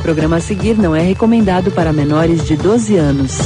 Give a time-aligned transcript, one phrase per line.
[0.00, 3.38] programa a seguir não é recomendado para menores de 12 anos.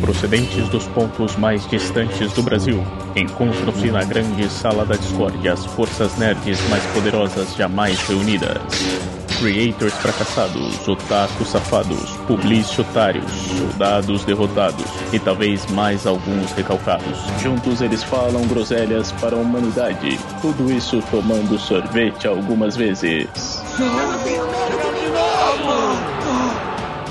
[0.00, 2.84] Procedentes dos pontos mais distantes do Brasil,
[3.16, 9.21] encontram-se na grande sala da discórdia as forças nerds mais poderosas jamais reunidas.
[9.42, 17.18] Creators fracassados, otakus safados, publici otários, soldados derrotados e talvez mais alguns recalcados.
[17.42, 20.16] Juntos eles falam groselhas para a humanidade.
[20.40, 23.26] Tudo isso tomando sorvete algumas vezes.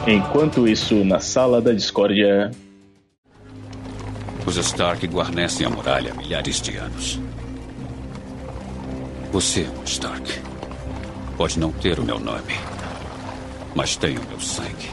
[0.08, 2.50] Enquanto isso, na sala da discórdia.
[4.46, 7.20] Os Stark guarnecem a muralha há milhares de anos.
[9.34, 10.51] Você, Stark,
[11.38, 12.54] pode não ter o meu nome,
[13.76, 14.92] mas tem o meu sangue.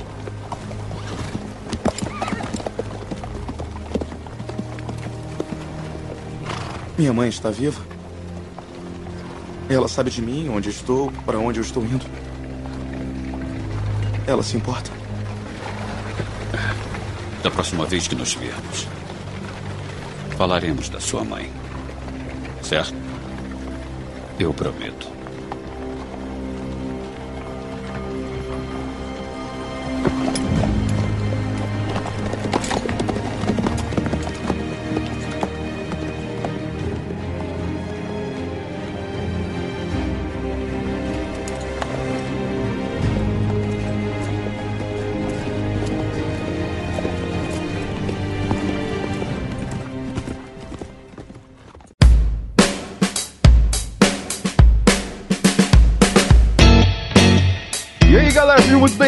[6.97, 7.81] Minha mãe está viva?
[9.69, 12.05] Ela sabe de mim, onde estou, para onde eu estou indo.
[14.27, 14.91] Ela se importa.
[17.43, 18.89] Da próxima vez que nos vermos,
[20.37, 21.53] falaremos da sua mãe.
[22.63, 22.95] Certo?
[24.39, 25.18] Eu prometo.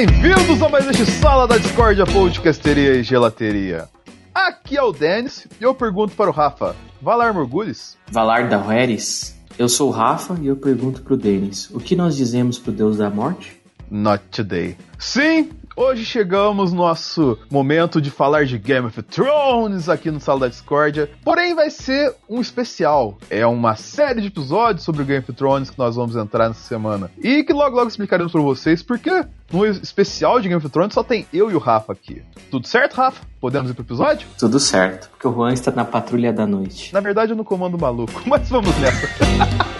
[0.06, 3.86] Bem-vindos a mais este Sala da Discordia Podcasteria e Gelateria.
[4.34, 7.98] Aqui é o Denis e eu pergunto para o Rafa: Valar Morgulhos?
[8.10, 9.38] Valar da Hueris.
[9.58, 12.96] Eu sou o Rafa e eu pergunto pro Denis: o que nós dizemos pro Deus
[12.96, 13.60] da Morte?
[13.90, 14.74] Not today.
[14.98, 20.40] Sim, hoje chegamos no nosso momento de falar de Game of Thrones aqui no Sala
[20.40, 21.10] da Discórdia.
[21.24, 23.16] Porém, vai ser um especial.
[23.30, 26.60] É uma série de episódios sobre o Game of Thrones que nós vamos entrar nessa
[26.60, 27.10] semana.
[27.18, 31.02] E que logo logo explicaremos para vocês porque no especial de Game of Thrones só
[31.02, 32.22] tem eu e o Rafa aqui.
[32.50, 33.24] Tudo certo, Rafa?
[33.40, 34.28] Podemos ir pro episódio?
[34.38, 36.92] Tudo certo, porque o Juan está na patrulha da noite.
[36.92, 39.08] Na verdade, eu não comando maluco, mas vamos nessa.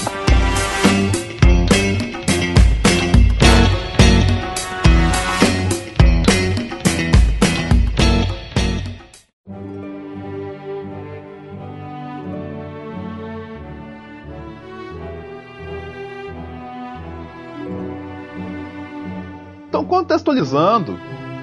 [20.11, 20.99] contextualizando,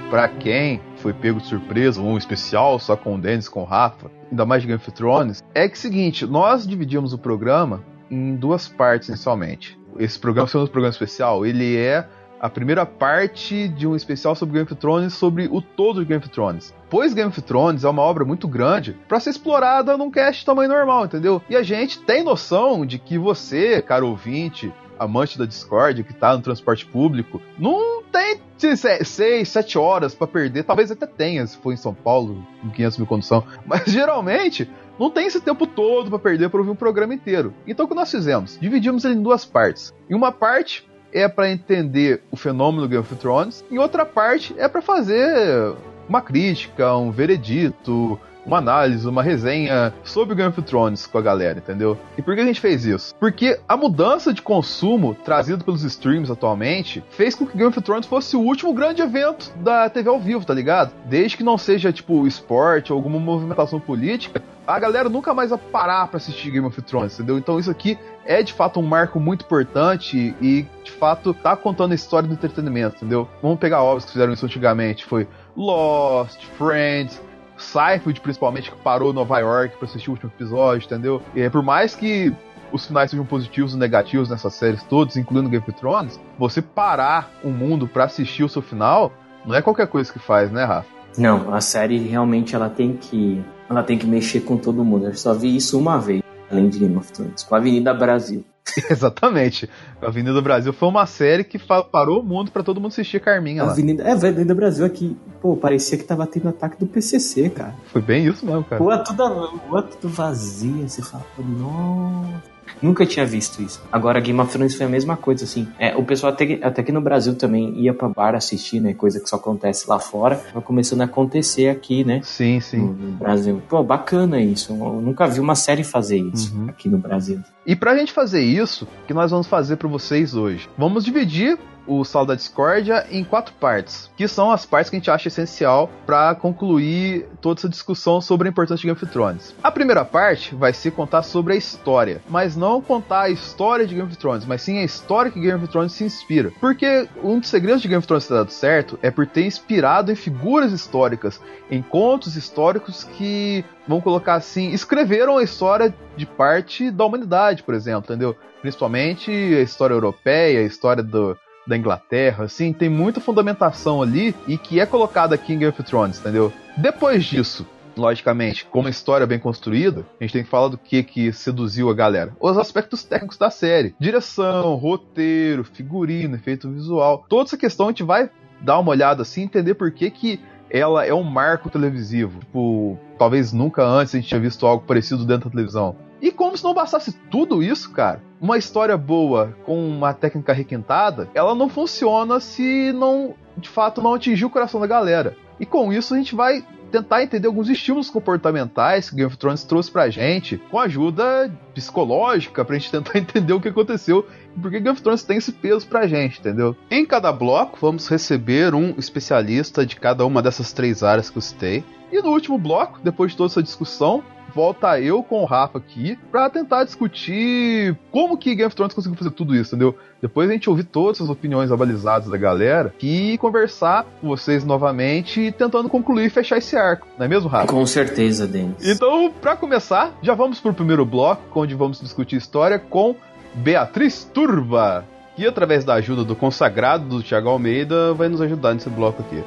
[0.10, 4.12] para quem foi pego de surpresa, um especial só com o Dennis, com o Rafa,
[4.30, 7.82] ainda mais de Game of Thrones, é que é o seguinte, nós dividimos o programa
[8.12, 9.80] em duas partes inicialmente.
[9.98, 12.06] Esse programa, sendo um programa especial, ele é
[12.42, 16.22] a primeira parte de um especial sobre Game of Thrones, sobre o todo de Game
[16.22, 16.76] of Thrones.
[16.90, 20.68] Pois Game of Thrones é uma obra muito grande para ser explorada num cast tamanho
[20.68, 21.42] normal, entendeu?
[21.50, 26.36] E a gente tem noção de que você, caro ouvinte, amante da Discord, que tá
[26.36, 30.64] no transporte público, não tem 6, 7 horas para perder.
[30.64, 33.44] Talvez até tenha, se for em São Paulo, com 500 mil condução.
[33.66, 34.70] Mas geralmente
[35.00, 37.54] não tem esse tempo todo para perder para ouvir um programa inteiro.
[37.68, 38.58] Então o que nós fizemos?
[38.60, 39.94] Dividimos ele em duas partes.
[40.10, 44.68] Em uma parte é para entender o fenômeno Game of Thrones, em outra parte é
[44.68, 45.74] para fazer
[46.08, 51.60] uma crítica, um veredito, uma análise, uma resenha sobre Game of Thrones com a galera,
[51.60, 51.98] entendeu?
[52.18, 53.14] E por que a gente fez isso?
[53.20, 58.08] Porque a mudança de consumo trazido pelos streams atualmente fez com que Game of Thrones
[58.08, 60.94] fosse o último grande evento da TV ao vivo, tá ligado?
[61.06, 65.60] Desde que não seja tipo esporte ou alguma movimentação política, a galera nunca mais vai
[65.60, 67.38] parar pra assistir Game of Thrones, entendeu?
[67.38, 71.92] Então isso aqui é de fato um marco muito importante e de fato tá contando
[71.92, 73.28] a história do entretenimento, entendeu?
[73.42, 77.22] Vamos pegar obras que fizeram isso antigamente, foi Lost, Friends,
[77.58, 81.22] Seinfeld, principalmente, que parou Nova York pra assistir o último episódio, entendeu?
[81.36, 82.34] E por mais que
[82.72, 87.32] os finais sejam positivos e negativos nessas séries todas, incluindo Game of Thrones, você parar
[87.44, 89.12] o mundo para assistir o seu final,
[89.46, 90.88] não é qualquer coisa que faz, né, Rafa?
[91.18, 95.08] Não, a série realmente ela tem que ela tem que mexer com todo mundo.
[95.08, 98.46] Eu só vi isso uma vez, além de Game of Thrones, com a Avenida Brasil.
[98.90, 99.70] Exatamente.
[100.02, 103.64] A Avenida Brasil foi uma série que parou o mundo para todo mundo assistir Carminha
[103.64, 103.72] lá.
[103.72, 107.76] Avenida, é, a Avenida Brasil aqui, pô, parecia que tava tendo ataque do PCC, cara.
[107.88, 108.82] Foi bem isso mesmo, cara.
[108.82, 112.57] Rua toda, rua tudo vazia, você fala, nossa.
[112.82, 113.82] Nunca tinha visto isso.
[113.92, 115.68] Agora, Game of Thrones foi a mesma coisa, assim.
[115.80, 118.94] É, o pessoal até, até que no Brasil também ia pra bar assistir, né?
[118.94, 120.42] Coisa que só acontece lá fora.
[120.54, 122.22] Vai começando a acontecer aqui, né?
[122.24, 122.78] Sim, sim.
[122.78, 123.62] No, no Brasil.
[123.68, 124.74] Pô, bacana isso.
[124.74, 126.70] Eu nunca vi uma série fazer isso Uhum.
[126.70, 127.40] aqui no Brasil.
[127.66, 130.70] E pra gente fazer isso, o que nós vamos fazer para vocês hoje?
[130.78, 135.00] Vamos dividir o Sal da Discórdia em quatro partes, que são as partes que a
[135.00, 139.56] gente acha essencial para concluir toda essa discussão sobre a importância de Game of Thrones.
[139.64, 143.96] A primeira parte vai ser contar sobre a história, mas não contar a história de
[143.96, 146.52] Game of Thrones, mas sim a história que Game of Thrones se inspira.
[146.60, 150.12] Porque um dos segredos de Game of Thrones ter dado certo é por ter inspirado
[150.12, 151.42] em figuras históricas,
[151.72, 157.74] em contos históricos que vamos colocar assim, escreveram a história de parte da humanidade, por
[157.74, 158.36] exemplo, entendeu?
[158.62, 161.38] Principalmente a história europeia, a história do,
[161.68, 165.84] da Inglaterra, assim, tem muita fundamentação ali e que é colocada aqui em Game of
[165.84, 166.52] Thrones, entendeu?
[166.78, 167.68] Depois disso,
[167.98, 171.90] logicamente, com uma história bem construída, a gente tem que falar do que que seduziu
[171.90, 172.34] a galera.
[172.40, 173.96] Os aspectos técnicos da série.
[174.00, 177.26] Direção, roteiro, figurino, efeito visual.
[177.28, 178.30] Toda essa questão a gente vai
[178.62, 180.40] dar uma olhada assim, entender por que que
[180.70, 182.40] ela é um marco televisivo.
[182.40, 185.96] Tipo, talvez nunca antes a gente tinha visto algo parecido dentro da televisão.
[186.22, 191.30] E como se não bastasse tudo isso, cara, uma história boa com uma técnica requintada,
[191.34, 195.36] ela não funciona se não, de fato, não atingir o coração da galera.
[195.60, 199.64] E com isso a gente vai tentar entender alguns estímulos comportamentais que Game of Thrones
[199.64, 204.26] trouxe pra gente, com ajuda psicológica, pra gente tentar entender o que aconteceu
[204.56, 206.76] e por que Game of Thrones tem esse peso pra gente, entendeu?
[206.90, 211.42] Em cada bloco, vamos receber um especialista de cada uma dessas três áreas que eu
[211.42, 211.84] citei.
[212.12, 214.24] E no último bloco, depois de toda essa discussão,
[214.54, 219.18] volta eu com o Rafa aqui para tentar discutir como que Game of Thrones conseguiu
[219.18, 219.96] fazer tudo isso, entendeu?
[220.22, 225.54] Depois a gente ouvir todas as opiniões abalizadas da galera e conversar com vocês novamente,
[225.58, 227.68] tentando concluir e fechar esse arco, não é mesmo, Rafa?
[227.68, 228.76] Com certeza, Denis.
[228.84, 233.16] Então, para começar, já vamos pro primeiro bloco, onde vamos discutir história com
[233.54, 235.06] Beatriz Turba,
[235.36, 239.44] que através da ajuda do consagrado do Thiago Almeida vai nos ajudar nesse bloco aqui.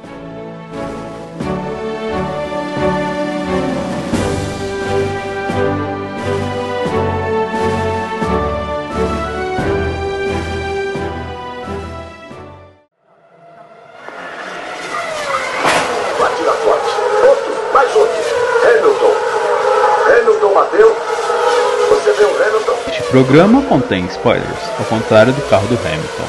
[23.11, 26.23] Programa contém spoilers, ao contrário do carro do Hamilton.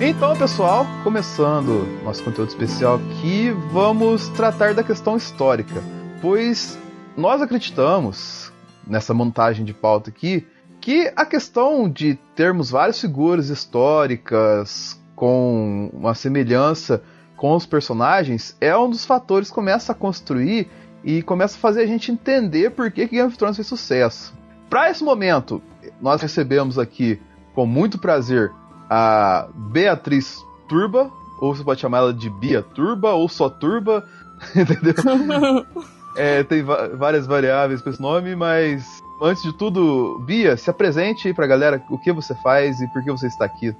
[0.00, 5.84] Então, pessoal, começando nosso conteúdo especial aqui, vamos tratar da questão histórica,
[6.22, 6.78] pois
[7.14, 8.50] nós acreditamos
[8.86, 10.46] nessa montagem de pauta aqui
[10.80, 17.00] que a questão de termos várias figuras históricas com uma semelhança
[17.36, 20.68] com os personagens é um dos fatores que começa a construir
[21.04, 24.34] e começa a fazer a gente entender por que, que Game of Thrones fez sucesso.
[24.68, 25.62] Para esse momento,
[26.00, 27.22] nós recebemos aqui
[27.54, 28.50] com muito prazer
[28.90, 31.08] a Beatriz Turba,
[31.40, 34.04] ou você pode chamar ela de Bia Turba, ou só Turba,
[34.56, 34.94] entendeu?
[36.14, 38.84] É, tem várias variáveis para esse nome, mas
[39.22, 43.02] antes de tudo, Bia, se apresente aí pra galera o que você faz e por
[43.02, 43.74] que você está aqui.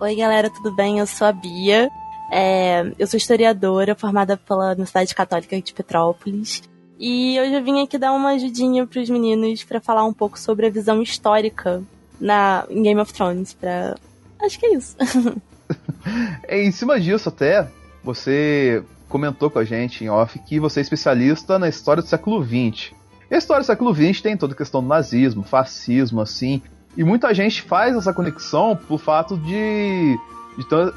[0.00, 0.98] Oi, galera, tudo bem?
[0.98, 1.90] Eu sou a Bia.
[2.32, 6.62] É, eu sou historiadora, formada pela Universidade Católica de Petrópolis.
[6.98, 10.66] E hoje eu vim aqui dar uma ajudinha pros meninos para falar um pouco sobre
[10.66, 11.82] a visão histórica
[12.18, 13.52] na, em Game of Thrones.
[13.52, 13.94] Pra...
[14.40, 14.96] Acho que é isso.
[16.48, 17.68] Em cima disso, até,
[18.02, 22.42] você comentou com a gente em off que você é especialista na história do século
[22.42, 22.92] XX.
[23.30, 26.62] E a história do século XX tem toda a questão do nazismo, fascismo, assim.
[26.96, 30.18] E muita gente faz essa conexão por fato de,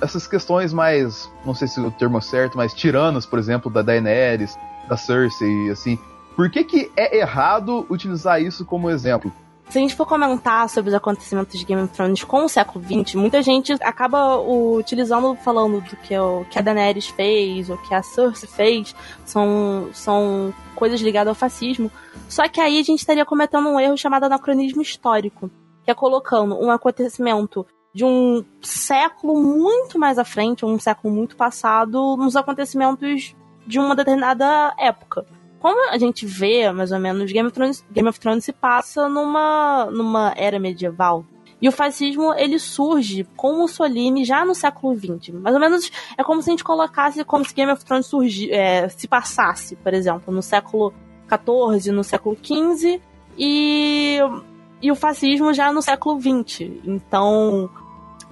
[0.02, 3.82] essas questões mais, não sei se o termo é certo, mas tiranas, por exemplo, da
[3.82, 4.58] Daenerys,
[4.88, 5.98] da Cersei, assim.
[6.36, 9.32] Por que, que é errado utilizar isso como exemplo?
[9.70, 12.84] Se a gente for comentar sobre os acontecimentos de Game of Thrones com o século
[12.84, 17.94] XX, muita gente acaba utilizando, falando do que, o, que a Daenerys fez, ou que
[17.94, 18.96] a Cersei fez,
[19.26, 21.90] são, são coisas ligadas ao fascismo.
[22.28, 25.50] Só que aí a gente estaria cometendo um erro chamado anacronismo histórico,
[25.84, 31.36] que é colocando um acontecimento de um século muito mais à frente, um século muito
[31.36, 33.36] passado, nos acontecimentos
[33.68, 35.26] de uma determinada época
[35.64, 39.08] como a gente vê, mais ou menos, Game of Thrones, Game of Thrones se passa
[39.08, 41.24] numa, numa era medieval.
[41.62, 45.30] E o fascismo, ele surge com Mussolini já no século XX.
[45.30, 48.52] Mais ou menos, é como se a gente colocasse como se Game of Thrones surgi,
[48.52, 50.94] é, se passasse, por exemplo, no século
[51.30, 53.00] XIV, no século XV,
[53.38, 54.20] e,
[54.84, 56.70] e o fascismo já no século XX.
[56.84, 57.70] Então,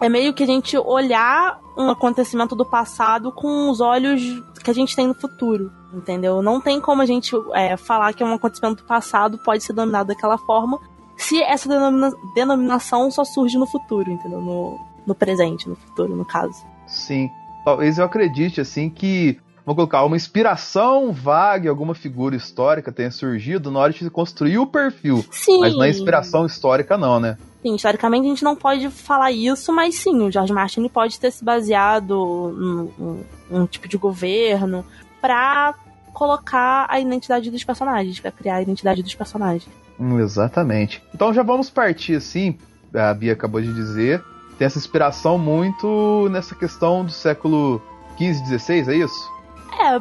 [0.02, 4.22] é meio que a gente olhar um acontecimento do passado com os olhos
[4.62, 6.42] que a gente tem no futuro, entendeu?
[6.42, 10.10] Não tem como a gente é, falar que um acontecimento do passado pode ser denominado
[10.10, 10.78] daquela forma
[11.16, 14.42] se essa denomina denominação só surge no futuro, entendeu?
[14.42, 14.78] No,
[15.08, 16.66] no presente, no futuro, no caso.
[16.86, 17.30] Sim.
[17.64, 23.72] Talvez eu acredite, assim, que vamos colocar uma inspiração vaga, alguma figura histórica tenha surgido
[23.72, 25.26] na hora de construir o perfil.
[25.32, 25.60] Sim.
[25.60, 27.38] Mas não é inspiração histórica, não, né?
[27.62, 31.32] Sim, historicamente a gente não pode falar isso, mas sim, o George Martin pode ter
[31.32, 32.16] se baseado
[32.58, 34.84] num, num tipo de governo
[35.22, 35.76] pra
[36.12, 39.68] colocar a identidade dos personagens, pra criar a identidade dos personagens.
[40.00, 41.04] Hum, exatamente.
[41.14, 42.58] Então já vamos partir assim,
[42.94, 44.24] a Bia acabou de dizer,
[44.58, 47.80] tem essa inspiração muito nessa questão do século
[48.18, 49.41] 15, 16, é isso?
[49.72, 50.00] É,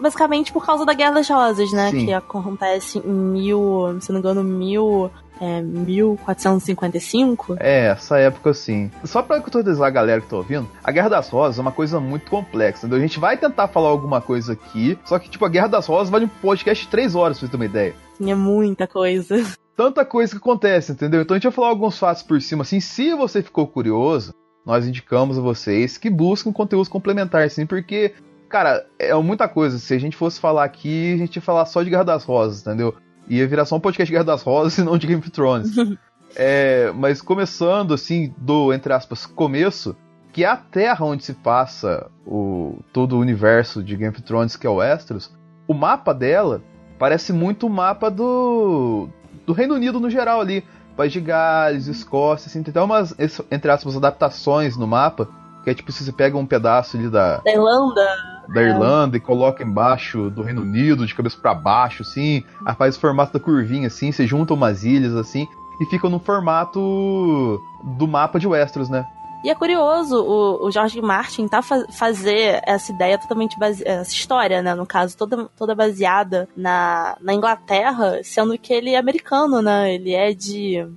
[0.00, 1.90] basicamente por causa da Guerra das Rosas, né?
[1.90, 2.06] Sim.
[2.06, 7.56] Que acontece em mil, se não me engano, mil, é, 1455.
[7.58, 8.90] É, essa época sim.
[9.04, 11.98] Só pra contextualizar a galera que tá ouvindo, a Guerra das Rosas é uma coisa
[12.00, 12.98] muito complexa, entendeu?
[12.98, 16.10] A gente vai tentar falar alguma coisa aqui, só que, tipo, a Guerra das Rosas
[16.10, 17.94] vale um podcast de 3 horas, pra você ter uma ideia.
[18.16, 19.36] Tinha muita coisa.
[19.76, 21.22] Tanta coisa que acontece, entendeu?
[21.22, 24.32] Então a gente vai falar alguns fatos por cima, assim, se você ficou curioso,
[24.64, 28.14] nós indicamos a vocês que busquem conteúdos complementares, sim, porque,
[28.54, 29.80] cara, é muita coisa.
[29.80, 32.60] Se a gente fosse falar aqui, a gente ia falar só de Guerra das Rosas,
[32.60, 32.94] entendeu?
[33.28, 35.74] Ia virar só um podcast de Guerra das Rosas e não de Game of Thrones.
[36.36, 39.96] é, mas começando, assim, do, entre aspas, começo,
[40.32, 44.54] que é a terra onde se passa o, todo o universo de Game of Thrones,
[44.54, 45.34] que é o Westeros,
[45.66, 46.62] o mapa dela
[46.96, 49.08] parece muito o mapa do,
[49.44, 50.62] do Reino Unido no geral ali.
[50.96, 53.16] País de Gales, Escócia, assim, tem até umas,
[53.50, 55.28] entre aspas, adaptações no mapa,
[55.64, 58.33] que é tipo, se você pega um pedaço ali da, Da Irlanda.
[58.48, 62.96] Da Irlanda e coloca embaixo do Reino Unido, de cabeça para baixo, assim, aí faz
[62.96, 65.46] o formato da curvinha, assim, você junta umas ilhas, assim,
[65.80, 69.06] e fica no formato do mapa de Westeros, né?
[69.44, 74.12] E é curioso o, o George Martin tá fa fazer essa ideia totalmente baseada, essa
[74.12, 79.60] história, né, no caso, toda, toda baseada na, na Inglaterra, sendo que ele é americano,
[79.60, 79.94] né?
[79.94, 80.88] Ele é de.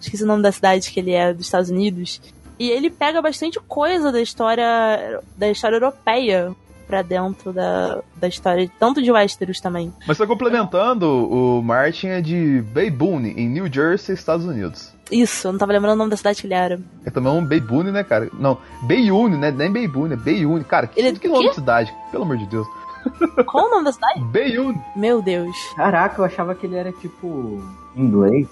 [0.00, 2.22] Esqueci o nome da cidade que ele é, dos Estados Unidos.
[2.58, 6.56] E ele pega bastante coisa da história da história europeia
[6.86, 9.92] pra dentro da, da história, tanto de Westeros também.
[10.06, 14.94] Mas só complementando, o Martin é de Bayboone, em New Jersey, Estados Unidos.
[15.10, 16.80] Isso, eu não tava lembrando o nome da cidade que ele era.
[17.04, 18.28] É também um Bayboone, né, cara?
[18.32, 19.50] Não, Bayune, né?
[19.50, 20.64] Nem Bayboone, é Bayune.
[20.64, 22.66] Cara, que, Ele é que nome de cidade, pelo amor de Deus.
[23.46, 24.20] Qual o nome da cidade?
[24.32, 24.80] Bayune.
[24.96, 25.56] Meu Deus.
[25.76, 27.62] Caraca, eu achava que ele era tipo
[27.94, 28.48] inglês.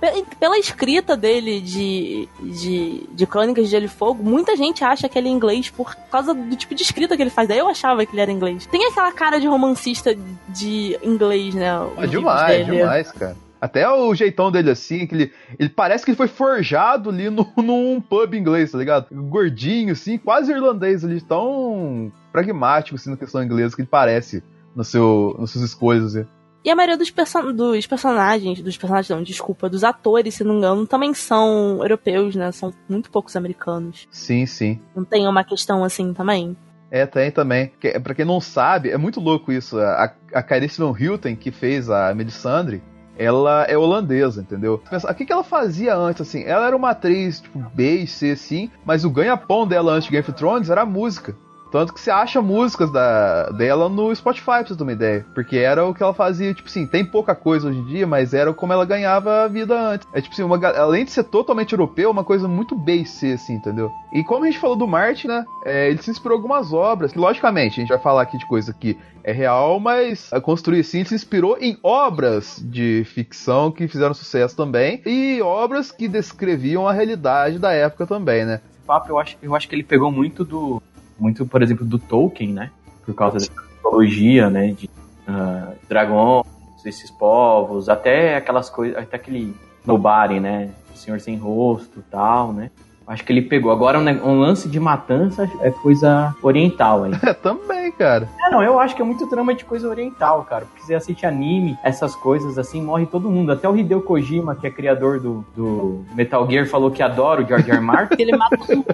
[0.00, 5.08] Pe- Pela escrita dele de, de, de Crônicas de Gelo e Fogo, muita gente acha
[5.08, 7.46] que ele é inglês por causa do tipo de escrita que ele faz.
[7.48, 8.66] Daí eu achava que ele era inglês.
[8.66, 10.12] Tem aquela cara de romancista
[10.48, 11.70] de inglês, né?
[11.96, 12.78] Ah, demais, dele.
[12.78, 13.36] demais, cara.
[13.60, 17.46] Até o jeitão dele assim, que ele, ele parece que ele foi forjado ali no,
[17.62, 19.06] num pub inglês, tá ligado?
[19.12, 24.42] Gordinho, assim, quase irlandês ali, tão pragmático assim na questão inglesa que ele parece
[24.74, 26.16] no seu, nas suas escolhas.
[26.16, 26.26] Assim.
[26.64, 27.12] E a maioria dos,
[27.54, 32.36] dos personagens, dos personagens não, desculpa, dos atores, se não me engano, também são europeus,
[32.36, 32.52] né?
[32.52, 34.06] São muito poucos americanos.
[34.10, 34.80] Sim, sim.
[34.94, 36.56] Não tem uma questão assim também?
[36.90, 37.72] É, tem também.
[37.80, 39.78] Que, pra quem não sabe, é muito louco isso.
[39.78, 42.82] A, a Clarice Van Houten, que fez a Melisandre,
[43.18, 44.82] ela é holandesa, entendeu?
[44.90, 46.44] Pensa, O que, que ela fazia antes, assim?
[46.44, 50.12] Ela era uma atriz, tipo, B e C, assim, mas o ganha-pão dela antes de
[50.12, 51.34] Game of Thrones era a música.
[51.72, 55.24] Tanto que você acha músicas da, dela no Spotify, pra você ter uma ideia.
[55.34, 58.34] Porque era o que ela fazia, tipo assim, tem pouca coisa hoje em dia, mas
[58.34, 60.06] era como ela ganhava a vida antes.
[60.12, 63.32] É tipo assim, uma, além de ser totalmente europeu, uma coisa muito B e C,
[63.32, 63.90] assim, entendeu?
[64.12, 65.46] E como a gente falou do Martin, né?
[65.64, 68.72] é, ele se inspirou algumas obras, que logicamente, a gente vai falar aqui de coisa
[68.72, 73.88] que é real, mas a construir assim, ele se inspirou em obras de ficção que
[73.88, 78.60] fizeram sucesso também, e obras que descreviam a realidade da época também, né?
[78.92, 80.82] papo, eu acho, eu acho que ele pegou muito do.
[81.18, 82.70] Muito, por exemplo, do Tolkien, né?
[83.04, 84.68] Por causa da mitologia, né?
[84.68, 84.88] De
[85.26, 86.46] ah, dragões,
[86.84, 88.96] esses povos, até aquelas coisas.
[88.98, 89.54] Até aquele
[89.84, 90.70] Nobody, né?
[90.94, 92.70] O Senhor Sem Rosto e tal, né?
[93.06, 93.72] Acho que ele pegou.
[93.72, 97.12] Agora, um, um lance de matança é coisa oriental aí.
[97.22, 98.28] É, também, cara.
[98.46, 100.66] É, não, eu acho que é muito trama de coisa oriental, cara.
[100.66, 103.50] Porque você assiste anime, essas coisas assim, morre todo mundo.
[103.52, 107.46] Até o Hideo Kojima, que é criador do, do Metal Gear, falou que adora o
[107.46, 107.80] George R.
[107.80, 108.08] Martin.
[108.08, 108.86] Porque ele mata todo mundo.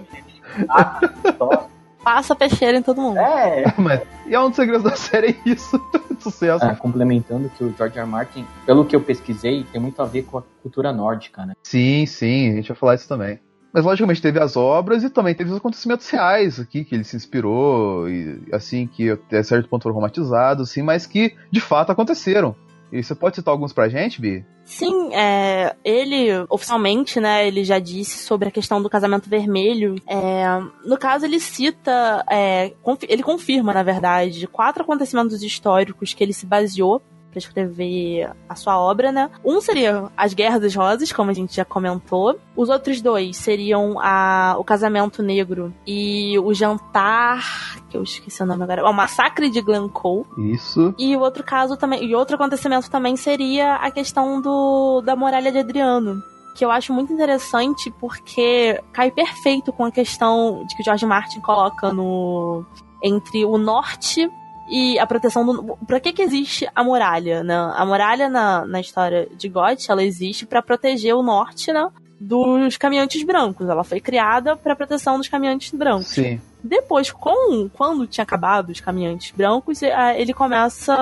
[0.56, 1.68] Ele mata, só-
[2.02, 3.18] Passa peixeira em todo mundo.
[3.18, 5.80] É, Mas, e é um dos segredos da série é isso.
[6.20, 6.64] Sucesso.
[6.64, 8.00] Ah, complementando que o George R.
[8.00, 8.10] R.
[8.10, 11.54] Martin, pelo que eu pesquisei, tem muito a ver com a cultura nórdica, né?
[11.62, 13.38] Sim, sim, a gente vai falar isso também.
[13.72, 17.16] Mas logicamente teve as obras e também teve os acontecimentos reais aqui, que ele se
[17.16, 22.56] inspirou, e assim, que até certo ponto foram romantizados, assim, mas que de fato aconteceram.
[22.92, 24.44] E você pode citar alguns pra gente, Bi?
[24.64, 29.96] Sim, é, ele oficialmente, né, ele já disse sobre a questão do casamento vermelho.
[30.06, 30.44] É,
[30.84, 32.72] no caso, ele cita, é,
[33.08, 38.78] ele confirma, na verdade, quatro acontecimentos históricos que ele se baseou para escrever a sua
[38.78, 39.30] obra, né?
[39.44, 42.38] Um seria As Guerras das Rosas, como a gente já comentou.
[42.56, 48.46] Os outros dois seriam a, o Casamento Negro e o Jantar, que eu esqueci o
[48.46, 50.24] nome agora, o Massacre de Glencoe.
[50.38, 50.94] Isso.
[50.98, 55.52] E o outro caso também, e outro acontecimento também seria a questão do da muralha
[55.52, 56.22] de Adriano,
[56.54, 61.06] que eu acho muito interessante porque cai perfeito com a questão de que o George
[61.06, 62.64] Martin coloca no
[63.02, 64.28] entre o norte
[64.70, 65.76] e a proteção do.
[65.86, 67.54] Pra que que existe a muralha, né?
[67.74, 71.88] A muralha na, na história de Goth, ela existe para proteger o norte, né?
[72.20, 73.68] Dos caminhantes brancos.
[73.68, 76.08] Ela foi criada para proteção dos caminhantes brancos.
[76.08, 76.40] Sim.
[76.62, 80.94] Depois, com, quando tinha acabado os caminhantes brancos, eh, ele começa.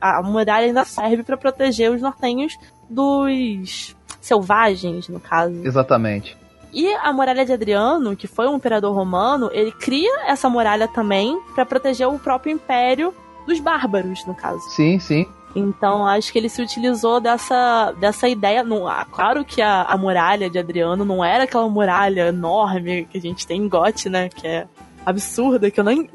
[0.00, 2.56] A muralha ainda serve para proteger os nortenhos
[2.88, 5.64] dos selvagens, no caso.
[5.64, 6.36] Exatamente.
[6.72, 11.40] E a muralha de Adriano, que foi um imperador romano, ele cria essa muralha também
[11.54, 13.14] para proteger o próprio império
[13.46, 14.60] dos bárbaros, no caso.
[14.70, 15.26] Sim, sim.
[15.54, 18.62] Então acho que ele se utilizou dessa, dessa ideia.
[18.62, 23.18] Não, ah, claro que a, a muralha de Adriano não era aquela muralha enorme que
[23.18, 24.28] a gente tem em Gote, né?
[24.28, 24.68] Que é
[25.04, 26.08] absurda, que eu não,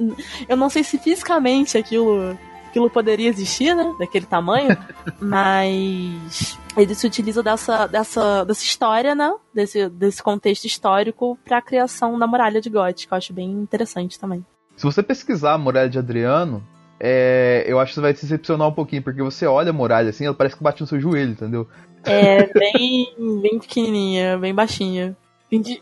[0.47, 2.37] eu não sei se fisicamente aquilo,
[2.75, 3.95] aquilo poderia existir, né?
[3.97, 4.77] Daquele tamanho,
[5.19, 9.33] mas eles se utilizam dessa, dessa, dessa história, né?
[9.53, 13.49] Desse, desse contexto histórico para a criação da muralha de Goth, que eu acho bem
[13.49, 14.45] interessante também.
[14.75, 16.61] Se você pesquisar a muralha de Adriano,
[16.99, 20.09] é, eu acho que você vai se decepcionar um pouquinho, porque você olha a muralha
[20.09, 21.67] assim, ela parece que bate no seu joelho, entendeu?
[22.03, 23.07] É, bem,
[23.41, 25.15] bem pequenininha, bem baixinha.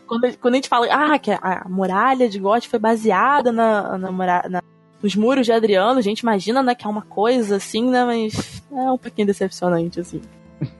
[0.06, 4.12] Quando, quando a gente fala ah, que a muralha de Goth foi baseada na, na,
[4.48, 4.62] na,
[5.04, 8.06] nos muros de Adriano, a gente imagina né, que é uma coisa assim, né?
[8.06, 10.22] Mas é um pouquinho decepcionante, assim.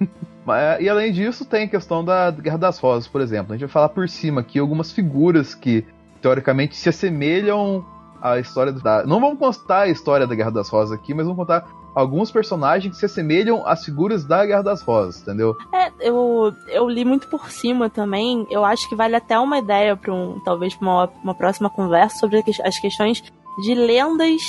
[0.81, 3.53] e além disso, tem a questão da Guerra das Rosas, por exemplo.
[3.53, 5.85] A gente vai falar por cima aqui algumas figuras que,
[6.23, 7.85] teoricamente, se assemelham
[8.23, 9.05] à história da.
[9.05, 12.95] Não vamos contar a história da Guerra das Rosas aqui, mas vamos contar alguns personagens
[12.95, 15.55] que se assemelham às figuras da Guerra das Rosas, entendeu?
[15.71, 18.47] É, eu, eu li muito por cima também.
[18.51, 22.17] Eu acho que vale até uma ideia para um, talvez para uma, uma próxima conversa
[22.21, 23.23] sobre as questões
[23.63, 24.43] de lendas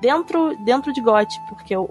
[0.00, 1.82] dentro, dentro de Goth, porque o,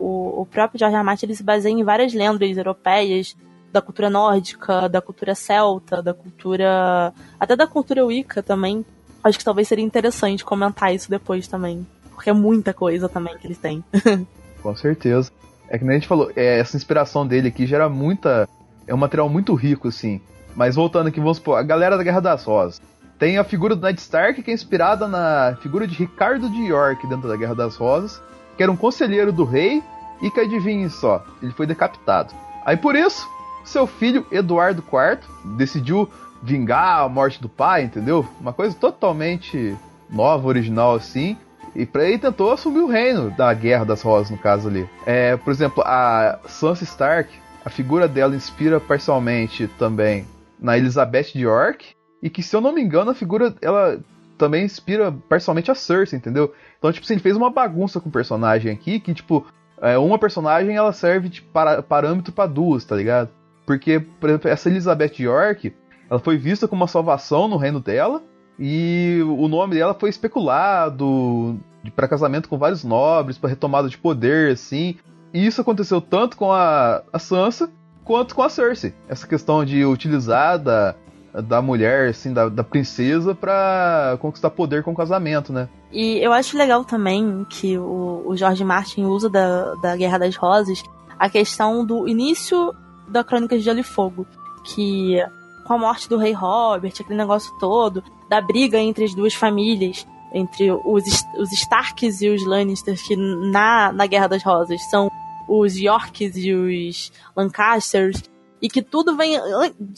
[0.41, 1.03] o próprio George R.
[1.03, 3.35] Martin ele se baseia em várias lendas europeias,
[3.73, 7.11] da cultura nórdica, da cultura celta, da cultura.
[7.39, 8.85] até da cultura Wicca também.
[9.23, 11.85] Acho que talvez seria interessante comentar isso depois também.
[12.11, 13.83] Porque é muita coisa também que eles têm.
[14.61, 15.31] Com certeza.
[15.67, 18.47] É que nem a gente falou, é, essa inspiração dele aqui gera muita.
[18.85, 20.21] É um material muito rico, assim.
[20.55, 22.79] Mas voltando aqui, vamos supor, a galera da Guerra das Rosas.
[23.23, 27.07] Tem a figura do Ned Stark, que é inspirada na figura de Ricardo de York
[27.07, 28.21] dentro da Guerra das Rosas,
[28.57, 29.81] que era um conselheiro do rei
[30.21, 32.33] e que adivinhe só, ele foi decapitado.
[32.65, 33.25] Aí por isso,
[33.63, 35.21] seu filho Eduardo IV
[35.55, 36.09] decidiu
[36.41, 38.27] vingar a morte do pai, entendeu?
[38.41, 39.73] Uma coisa totalmente
[40.09, 41.37] nova, original assim.
[41.73, 44.85] E pra ele tentou assumir o reino da Guerra das Rosas, no caso ali.
[45.05, 47.29] É, por exemplo, a Sansa Stark,
[47.63, 50.27] a figura dela inspira parcialmente também
[50.59, 53.99] na Elizabeth de York e que, se eu não me engano, a figura ela
[54.37, 56.53] também inspira parcialmente a Cersei, entendeu?
[56.79, 59.45] Então, tipo assim, ele fez uma bagunça com o personagem aqui que, tipo,
[59.81, 63.29] é, uma personagem ela serve de para, parâmetro para duas, tá ligado?
[63.65, 65.75] Porque, por exemplo, essa Elizabeth York,
[66.09, 68.23] ela foi vista como uma salvação no reino dela
[68.57, 71.59] e o nome dela foi especulado
[71.93, 74.95] para casamento com vários nobres, para retomada de poder, assim.
[75.33, 77.69] E isso aconteceu tanto com a, a Sansa
[78.05, 78.93] quanto com a Cersei.
[79.09, 80.95] Essa questão de utilizar da,
[81.41, 85.67] da mulher, assim, da, da princesa para conquistar poder com o casamento, né?
[85.91, 90.35] E eu acho legal também que o, o George Martin usa da, da Guerra das
[90.35, 90.83] Rosas
[91.17, 92.73] a questão do início
[93.07, 94.27] da Crônica de Gelo e Fogo,
[94.63, 95.17] que
[95.65, 100.05] com a morte do rei Robert, aquele negócio todo, da briga entre as duas famílias,
[100.33, 101.03] entre os,
[101.37, 105.09] os Starks e os Lannisters, que na, na Guerra das Rosas são
[105.47, 108.23] os Yorks e os Lancasters,
[108.63, 109.37] e que tudo vem.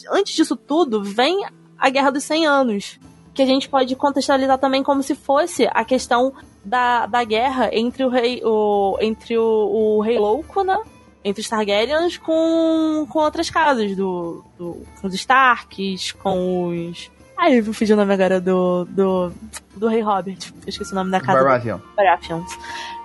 [0.10, 1.45] Antes disso tudo, vem
[1.78, 2.99] a Guerra dos 100 Anos.
[3.32, 8.04] Que a gente pode contextualizar também como se fosse a questão da, da guerra entre
[8.04, 8.41] o rei.
[8.43, 10.78] O, entre o, o rei louco, né?
[11.23, 17.12] Entre os Targaryens com, com outras casas, do, do, com os Starks, com os.
[17.38, 19.32] Ai, eu fugi o nome agora do, do,
[19.75, 20.38] do rei Robert.
[20.63, 21.43] Eu esqueci o nome da casa.
[21.43, 21.80] Baratheon.
[21.95, 22.51] Baratheons.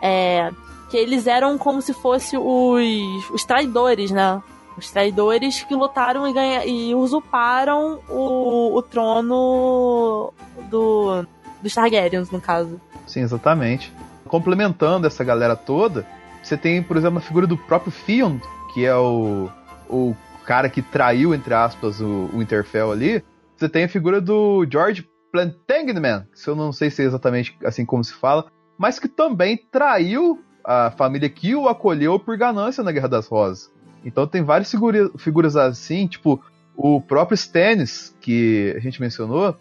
[0.00, 0.50] É,
[0.90, 4.40] que eles eram como se fossem os, os traidores, né?
[4.76, 10.32] Os traidores que lutaram e, ganha, e usurparam o, o trono
[10.70, 11.26] do,
[11.60, 12.80] dos Targaryens, no caso.
[13.06, 13.92] Sim, exatamente.
[14.26, 16.06] Complementando essa galera toda,
[16.42, 18.38] você tem, por exemplo, a figura do próprio Theon,
[18.72, 19.50] que é o,
[19.88, 23.22] o cara que traiu, entre aspas, o, o Winterfell ali.
[23.56, 27.84] Você tem a figura do George Plantagenet, que eu não sei se é exatamente assim
[27.84, 28.46] como se fala,
[28.78, 33.70] mas que também traiu a família que o acolheu por ganância na Guerra das Rosas.
[34.04, 36.42] Então tem várias figura, figuras assim, tipo
[36.76, 39.54] o próprio Stannis, que a gente mencionou,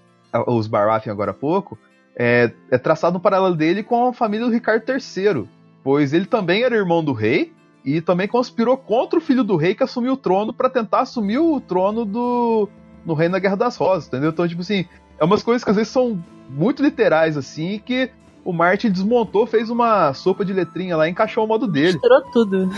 [0.47, 1.77] os Baratheon agora há pouco,
[2.15, 5.47] é, é traçado um paralelo dele com a família do Ricardo III,
[5.83, 7.51] pois ele também era irmão do rei
[7.83, 11.39] e também conspirou contra o filho do rei que assumiu o trono para tentar assumir
[11.39, 12.69] o trono do
[13.05, 14.29] no reino da Guerra das Rosas, entendeu?
[14.29, 14.85] Então, tipo assim,
[15.17, 18.09] é umas coisas que às vezes são muito literais assim que
[18.43, 21.93] o Martin desmontou, fez uma sopa de letrinha lá e encaixou o modo dele.
[21.93, 22.69] Misturou tudo.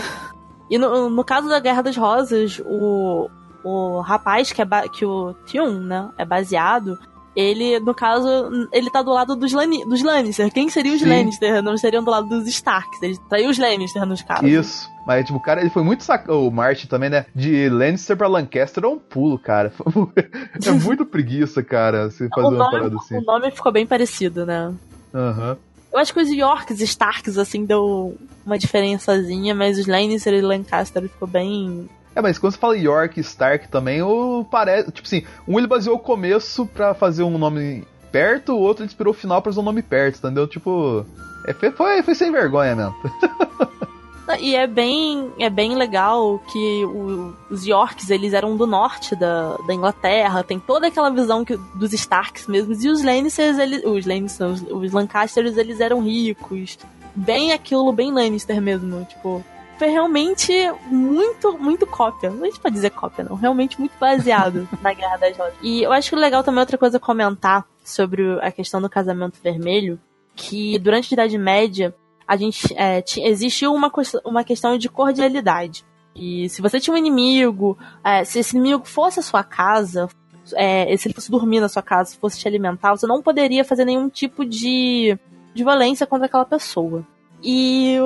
[0.70, 3.28] E no, no caso da Guerra das Rosas, o,
[3.64, 6.98] o rapaz que, é que o Tion, né, é baseado,
[7.34, 8.28] ele, no caso,
[8.72, 10.52] ele tá do lado dos, Lani dos Lannister.
[10.52, 11.08] Quem seriam os Sim.
[11.08, 11.62] Lannister?
[11.62, 13.02] Não seriam do lado dos Starks.
[13.02, 14.48] Ele traiu os Lannister nos casos.
[14.48, 14.90] Isso.
[15.06, 16.28] Mas, tipo, o cara, ele foi muito sac...
[16.30, 17.24] O Martin também, né?
[17.34, 19.72] De Lannister pra Lancaster é um pulo, cara.
[20.62, 23.16] é muito preguiça, cara, se fazer uma parada assim.
[23.16, 24.72] O nome ficou bem parecido, né?
[25.14, 25.50] Aham.
[25.50, 25.71] Uhum.
[25.92, 30.40] Eu acho que os Yorks e Starks, assim, deu uma diferençazinha, mas os Lannister e
[30.40, 34.92] Lancaster ficou bem é, mas quando você fala York Stark também, o parece.
[34.92, 38.90] Tipo assim, um ele baseou o começo pra fazer um nome perto, o outro ele
[38.90, 40.46] inspirou o final pra fazer um nome perto, entendeu?
[40.46, 41.06] Tipo.
[41.46, 42.94] É, foi, foi sem vergonha mesmo.
[44.38, 49.56] E é bem, é bem legal que o, os Yorks, eles eram do norte da,
[49.66, 54.06] da Inglaterra, tem toda aquela visão que, dos Starks mesmos, e os Lannisters, eles, os
[54.06, 56.78] Lannisters, os Lancasters, eles eram ricos,
[57.14, 59.44] bem aquilo, bem Lannister mesmo, tipo,
[59.78, 60.52] foi realmente
[60.86, 62.30] muito, muito cópia.
[62.30, 63.34] Não a gente pode dizer cópia, não.
[63.34, 65.54] Realmente muito baseado na Guerra das Rosas.
[65.60, 69.98] E eu acho legal também outra coisa comentar sobre a questão do casamento vermelho,
[70.36, 71.92] que durante a Idade Média
[72.32, 73.92] a gente é, existiu uma,
[74.24, 75.84] uma questão de cordialidade.
[76.16, 80.08] E se você tinha um inimigo, é, se esse inimigo fosse a sua casa,
[80.54, 83.84] é, se ele fosse dormir na sua casa, fosse te alimentar, você não poderia fazer
[83.84, 85.18] nenhum tipo de,
[85.52, 87.06] de violência contra aquela pessoa.
[87.42, 87.98] E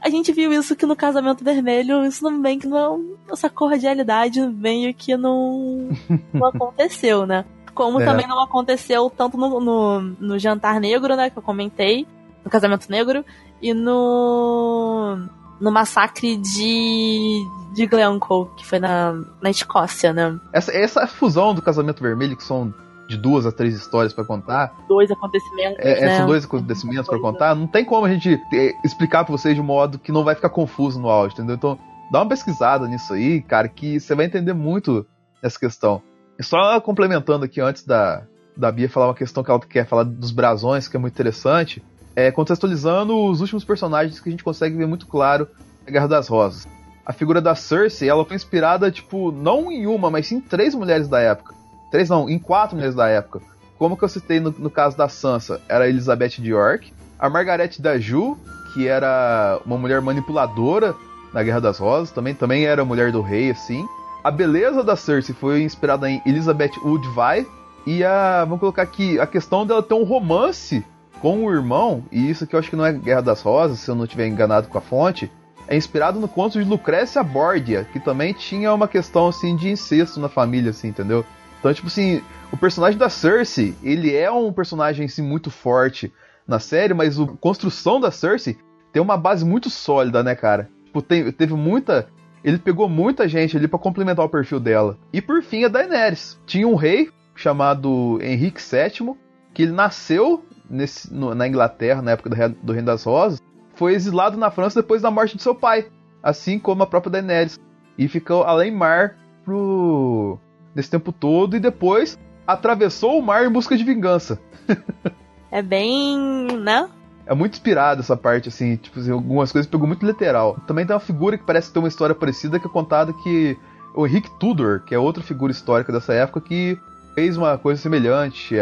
[0.00, 3.16] a gente viu isso que no Casamento Vermelho, isso não bem que não.
[3.30, 5.88] Essa cordialidade meio que não,
[6.32, 7.44] não aconteceu, né?
[7.74, 8.04] Como é.
[8.04, 11.30] também não aconteceu tanto no, no, no, Jantar Negro, né?
[11.30, 12.08] Que eu comentei,
[12.42, 13.24] no Casamento Negro,
[13.62, 15.18] e no.
[15.60, 17.44] no Massacre de.
[17.74, 20.38] de Glencoe, que foi na, na Escócia, né?
[20.52, 22.72] Essa, essa fusão do Casamento Vermelho, que são
[23.08, 24.72] de duas a três histórias para contar.
[24.86, 25.78] Dois acontecimentos.
[25.78, 26.16] É, né?
[26.18, 27.54] São dois acontecimentos para contar.
[27.54, 30.50] Não tem como a gente ter, explicar para vocês de modo que não vai ficar
[30.50, 31.56] confuso no áudio, entendeu?
[31.56, 31.78] Então,
[32.12, 35.06] dá uma pesquisada nisso aí, cara, que você vai entender muito
[35.42, 36.02] essa questão.
[36.38, 38.22] E só complementando aqui antes da,
[38.54, 41.82] da Bia falar uma questão que ela quer falar dos brasões, que é muito interessante,
[42.18, 45.46] é contextualizando os últimos personagens que a gente consegue ver muito claro
[45.86, 46.66] na Guerra das Rosas.
[47.06, 50.74] A figura da Cersei, ela foi inspirada, tipo, não em uma, mas sim em três
[50.74, 51.54] mulheres da época.
[51.92, 53.40] Três não, em quatro mulheres da época.
[53.78, 57.30] Como que eu citei no, no caso da Sansa, era a Elizabeth de York, a
[57.30, 58.36] Margaret da Ju,
[58.74, 60.96] que era uma mulher manipuladora
[61.32, 63.86] na Guerra das Rosas, também, também era mulher do rei, assim.
[64.24, 67.46] A beleza da Cersei foi inspirada em Elizabeth Woodville,
[67.86, 70.84] e a, vamos colocar aqui, a questão dela ter um romance
[71.20, 73.90] com o irmão, e isso que eu acho que não é Guerra das Rosas, se
[73.90, 75.30] eu não estiver enganado com a fonte,
[75.66, 80.18] é inspirado no conto de Lucrécia Borgia, que também tinha uma questão assim de incesto
[80.18, 81.24] na família, assim, entendeu?
[81.58, 86.12] Então, tipo assim, o personagem da Cersei, ele é um personagem assim, muito forte
[86.46, 88.56] na série, mas a construção da Cersei
[88.92, 90.70] tem uma base muito sólida, né, cara?
[90.84, 92.08] Tipo, tem, teve muita.
[92.42, 94.96] Ele pegou muita gente ali para complementar o perfil dela.
[95.12, 96.40] E por fim, a Daenerys.
[96.46, 99.14] Tinha um rei chamado Henrique VII,
[99.52, 103.40] que ele nasceu nesse, no, na Inglaterra, na época do, do Reino das Rosas,
[103.74, 105.86] foi exilado na França depois da morte de seu pai,
[106.22, 107.58] assim como a própria Daenerys.
[107.96, 110.38] E ficou além mar pro,
[110.74, 114.38] nesse tempo todo e depois atravessou o mar em busca de vingança.
[115.50, 116.18] é bem,
[116.60, 116.88] né?
[117.26, 120.56] É muito inspirado essa parte, assim, tipo, assim, algumas coisas pegou muito literal.
[120.66, 123.56] Também tem uma figura que parece ter uma história parecida que é contada que
[123.94, 126.78] o Henrique Tudor, que é outra figura histórica dessa época, que
[127.18, 128.54] fez uma coisa semelhante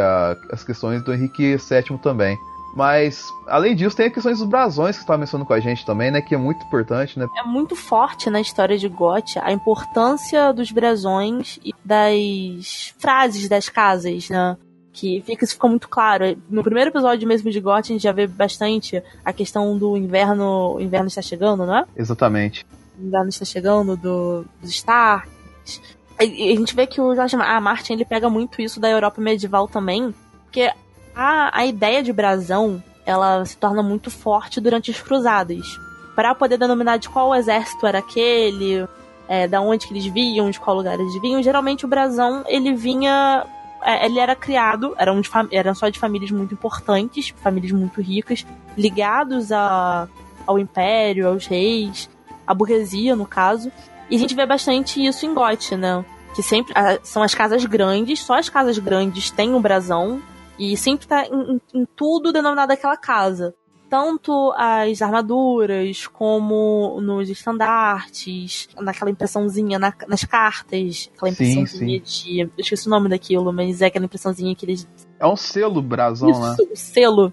[0.51, 2.39] às questões do Henrique VII também.
[2.75, 5.85] Mas, além disso, tem a questão dos brasões que você estava mencionando com a gente
[5.85, 6.23] também, né?
[6.23, 7.27] Que é muito importante, né?
[7.37, 13.69] É muito forte na história de Gotti a importância dos brasões e das frases das
[13.69, 14.57] casas, né?
[14.91, 16.25] Que fica, isso fica muito claro.
[16.49, 20.77] No primeiro episódio mesmo de Gotti, a gente já vê bastante a questão do inverno.
[20.77, 21.85] O inverno está chegando, não é?
[21.95, 22.67] Exatamente.
[22.99, 25.96] O inverno está chegando, do, dos Starks.
[26.19, 29.69] A gente vê que o George ah, Martin ele pega muito isso da Europa medieval
[29.69, 30.73] também, porque
[31.15, 35.79] a, a ideia de brasão ela se torna muito forte durante as cruzadas.
[36.15, 38.87] Para poder denominar de qual exército era aquele,
[39.29, 42.75] é, da onde que eles vinham, de qual lugar eles vinham, geralmente o brasão ele
[42.75, 43.47] vinha.
[43.83, 48.45] É, ele era criado, eram, de, eram só de famílias muito importantes, famílias muito ricas,
[48.77, 50.09] ligados a,
[50.47, 52.09] ao império, aos reis,
[52.47, 53.71] à burguesia, no caso.
[54.11, 56.05] E a gente vê bastante isso em Gote, né?
[56.35, 60.23] Que sempre ah, são as casas grandes, só as casas grandes têm um brasão,
[60.59, 63.55] e sempre tá em, em, em tudo denominado aquela casa
[63.89, 72.33] tanto as armaduras como nos estandartes, naquela impressãozinha na, nas cartas, aquela impressãozinha sim, sim.
[72.35, 72.41] de.
[72.41, 74.89] Eu esqueci o nome daquilo, mas é aquela impressãozinha que eles.
[75.19, 76.57] É um selo brasão, Isso, né?
[76.73, 77.33] O selo.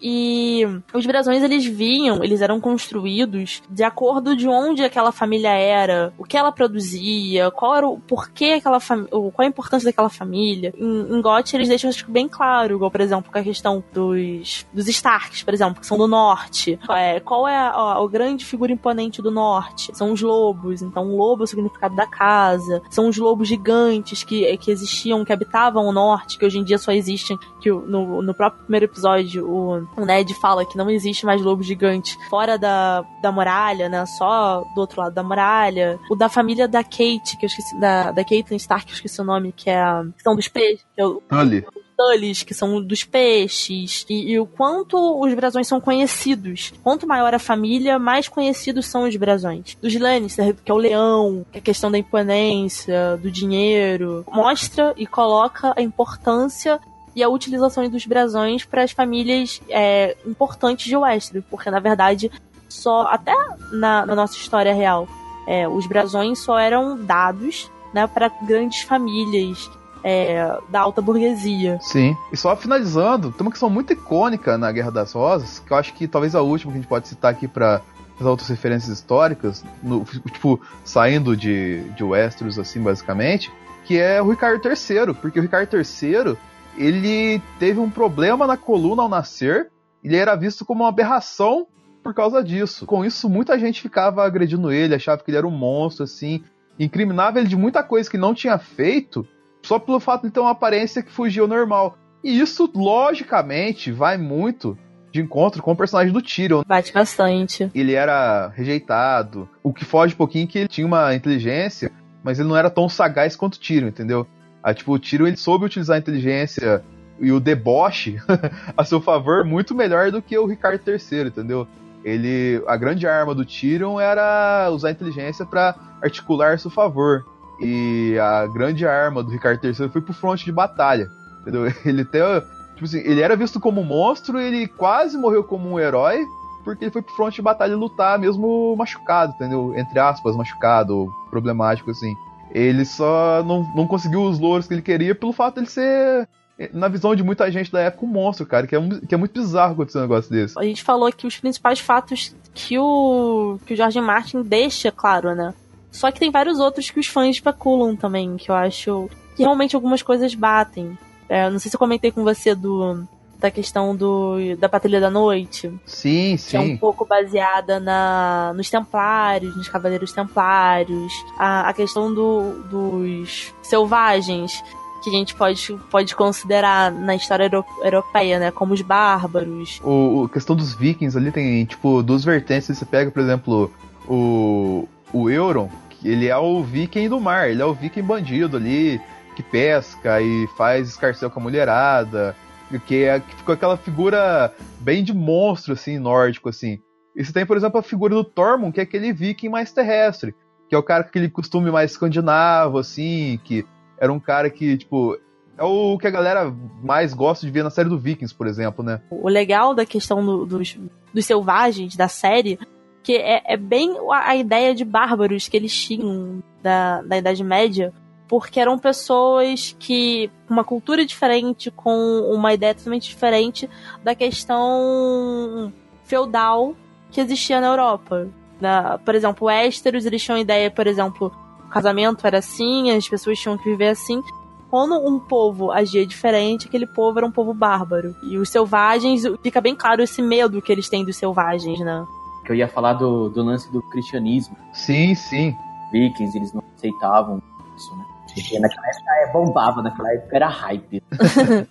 [0.00, 6.12] E os brasões eles vinham, eles eram construídos de acordo de onde aquela família era,
[6.18, 10.74] o que ela produzia, qual era o porquê aquela família, qual a importância daquela família.
[10.76, 11.22] Em, em
[11.54, 15.54] eles deixam isso bem claro, igual por exemplo com a questão dos dos Starks, por
[15.54, 16.78] exemplo, que são do norte.
[16.90, 19.90] É, qual é a, grande figura imponente do norte?
[19.96, 20.82] São os lobos.
[20.82, 22.82] Então, o lobo é o significado da casa.
[22.90, 26.78] São os lobos gigantes que, que existiam, que habitavam o norte, que hoje em dia
[26.78, 26.92] só
[27.24, 27.38] existem.
[27.60, 31.62] Que no, no próprio primeiro episódio, o, o Ned fala que não existe mais lobo
[31.62, 34.04] gigante fora da, da muralha, né?
[34.06, 35.98] Só do outro lado da muralha.
[36.10, 39.20] O da família da Kate, que eu esqueci, da, da Caitlyn Stark, que eu esqueci
[39.20, 40.04] o nome, que é a.
[40.22, 40.84] São dos peixes.
[40.94, 41.64] Que é o, Ali.
[41.96, 46.72] Tullies, que são dos peixes, e, e, o quanto os brasões são conhecidos.
[46.82, 49.76] Quanto maior a família, mais conhecidos são os brasões.
[49.80, 54.92] Dos Lannister, que é o leão, que é a questão da imponência, do dinheiro, mostra
[54.96, 56.80] e coloca a importância
[57.14, 62.30] e a utilização dos brasões para as famílias é, importantes de Westeros, porque na verdade
[62.68, 63.34] só até
[63.72, 65.06] na, na nossa história real
[65.46, 69.70] é, os brasões só eram dados né, para grandes famílias
[70.02, 71.78] é, da alta burguesia.
[71.80, 72.16] Sim.
[72.32, 75.94] E só finalizando, tem uma questão muito icônica na Guerra das Rosas, que eu acho
[75.94, 77.80] que talvez a última que a gente pode citar aqui para
[78.20, 83.50] as outras referências históricas, no, tipo, saindo de, de Westeros, assim, basicamente,
[83.84, 86.36] que é o Ricardo III, porque o Ricardo III,
[86.76, 89.70] ele teve um problema na coluna ao nascer,
[90.02, 91.66] ele era visto como uma aberração
[92.02, 92.84] por causa disso.
[92.84, 96.42] Com isso, muita gente ficava agredindo ele, achava que ele era um monstro, assim,
[96.78, 99.26] incriminava ele de muita coisa que não tinha feito,
[99.62, 101.96] só pelo fato de ter uma aparência que fugia ao normal.
[102.22, 104.76] E isso, logicamente, vai muito
[105.10, 106.62] de encontro com o personagem do Tyrion.
[106.66, 107.70] Bate bastante.
[107.74, 112.48] Ele era rejeitado, o que foge um pouquinho que ele tinha uma inteligência, mas ele
[112.48, 114.26] não era tão sagaz quanto o Tyrion, entendeu?
[114.64, 116.82] Aí, tipo, o Tyrion ele soube utilizar a inteligência
[117.20, 118.16] e o deboche
[118.74, 121.68] a seu favor muito melhor do que o Ricardo III, entendeu?
[122.02, 127.24] Ele, a grande arma do Tyrion era usar a inteligência para articular a seu favor.
[127.60, 131.08] E a grande arma do Ricardo III foi pro fronte de batalha.
[131.42, 131.66] Entendeu?
[131.84, 132.40] Ele até.
[132.74, 136.26] Tipo assim, ele era visto como um monstro, ele quase morreu como um herói,
[136.64, 139.72] porque ele foi pro fronte de batalha lutar, mesmo machucado, entendeu?
[139.76, 142.16] Entre aspas, machucado, problemático, assim.
[142.50, 146.28] Ele só não, não conseguiu os louros que ele queria pelo fato de ele ser
[146.72, 149.18] na visão de muita gente da época, um monstro, cara, que é, um, que é
[149.18, 150.58] muito bizarro acontecer um negócio desse.
[150.58, 155.34] A gente falou aqui os principais fatos que o, que o George Martin deixa, claro,
[155.34, 155.52] né?
[155.90, 159.74] Só que tem vários outros que os fãs especulam também, que eu acho que realmente
[159.74, 160.96] algumas coisas batem.
[161.28, 163.04] É, não sei se eu comentei com você do
[163.38, 165.72] da questão do da Patrulha da Noite.
[165.84, 166.50] Sim, sim.
[166.50, 171.12] Que é um pouco baseada na nos Templários, nos Cavaleiros Templários.
[171.38, 174.62] A, a questão do, dos selvagens
[175.04, 177.50] que a gente pode, pode considerar na história
[177.82, 178.50] europeia, né?
[178.50, 179.78] Como os bárbaros.
[179.84, 182.66] O, a questão dos vikings ali tem, tipo, duas vertentes.
[182.66, 183.70] Você pega, por exemplo,
[184.08, 185.68] o, o Euron,
[186.02, 188.98] ele é o viking do mar, ele é o viking bandido ali,
[189.36, 192.34] que pesca e faz escarcel com a mulherada,
[192.80, 196.80] que, é, que ficou aquela figura bem de monstro, assim, nórdico, assim.
[197.14, 200.34] E você tem, por exemplo, a figura do Tormund, que é aquele viking mais terrestre,
[200.68, 203.64] que é o cara com aquele costume mais escandinavo, assim, que
[203.98, 205.16] era um cara que, tipo,
[205.56, 208.84] é o que a galera mais gosta de ver na série do Vikings, por exemplo,
[208.84, 209.00] né?
[209.10, 210.76] O legal da questão do, dos,
[211.12, 212.58] dos selvagens da série
[213.04, 217.92] que é, é bem a, ideia de bárbaros que eles tinham da, da Idade Média,
[218.34, 223.70] porque eram pessoas que com uma cultura diferente, com uma ideia totalmente diferente
[224.02, 226.74] da questão feudal
[227.12, 228.26] que existia na Europa.
[228.60, 231.32] Na, por exemplo, Westeros, eles tinham ideia, por exemplo,
[231.64, 234.20] o casamento era assim, as pessoas tinham que viver assim.
[234.68, 238.16] Quando um povo agia diferente, aquele povo era um povo bárbaro.
[238.28, 242.04] E os selvagens, fica bem claro esse medo que eles têm dos selvagens, né?
[242.44, 244.56] que eu ia falar do, do lance do cristianismo.
[244.72, 245.56] Sim, sim.
[245.92, 247.40] Vikings, eles não aceitavam
[247.76, 248.13] isso, né?
[248.32, 251.02] Porque naquela época é, bombava, naquela época era hype.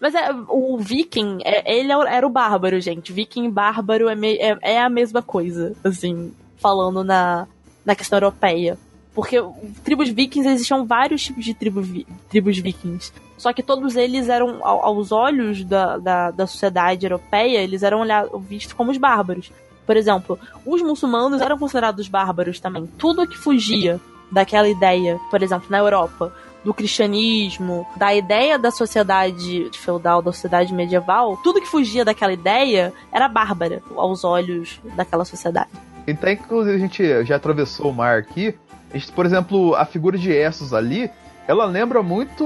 [0.00, 3.12] Mas é, o viking, é, ele é era o bárbaro, gente.
[3.12, 7.48] Viking e bárbaro é, é, é, a mesma coisa, assim, falando na,
[7.84, 8.78] na questão europeia.
[9.14, 9.36] Porque
[9.84, 11.82] tribos vikings, existiam vários tipos de tribo,
[12.28, 13.12] tribos vikings.
[13.38, 18.02] Só que todos eles eram, aos olhos da, da, da sociedade europeia, eles eram
[18.40, 19.52] vistos como os bárbaros.
[19.86, 22.86] Por exemplo, os muçulmanos eram considerados bárbaros também.
[22.98, 24.00] Tudo que fugia
[24.34, 26.32] daquela ideia, por exemplo, na Europa,
[26.64, 32.92] do cristianismo, da ideia da sociedade feudal, da sociedade medieval, tudo que fugia daquela ideia
[33.12, 35.70] era bárbara aos olhos daquela sociedade.
[36.06, 38.54] Então, inclusive, a gente já atravessou o mar aqui.
[38.92, 41.10] Gente, por exemplo, a figura de Essos ali,
[41.46, 42.44] ela lembra muito,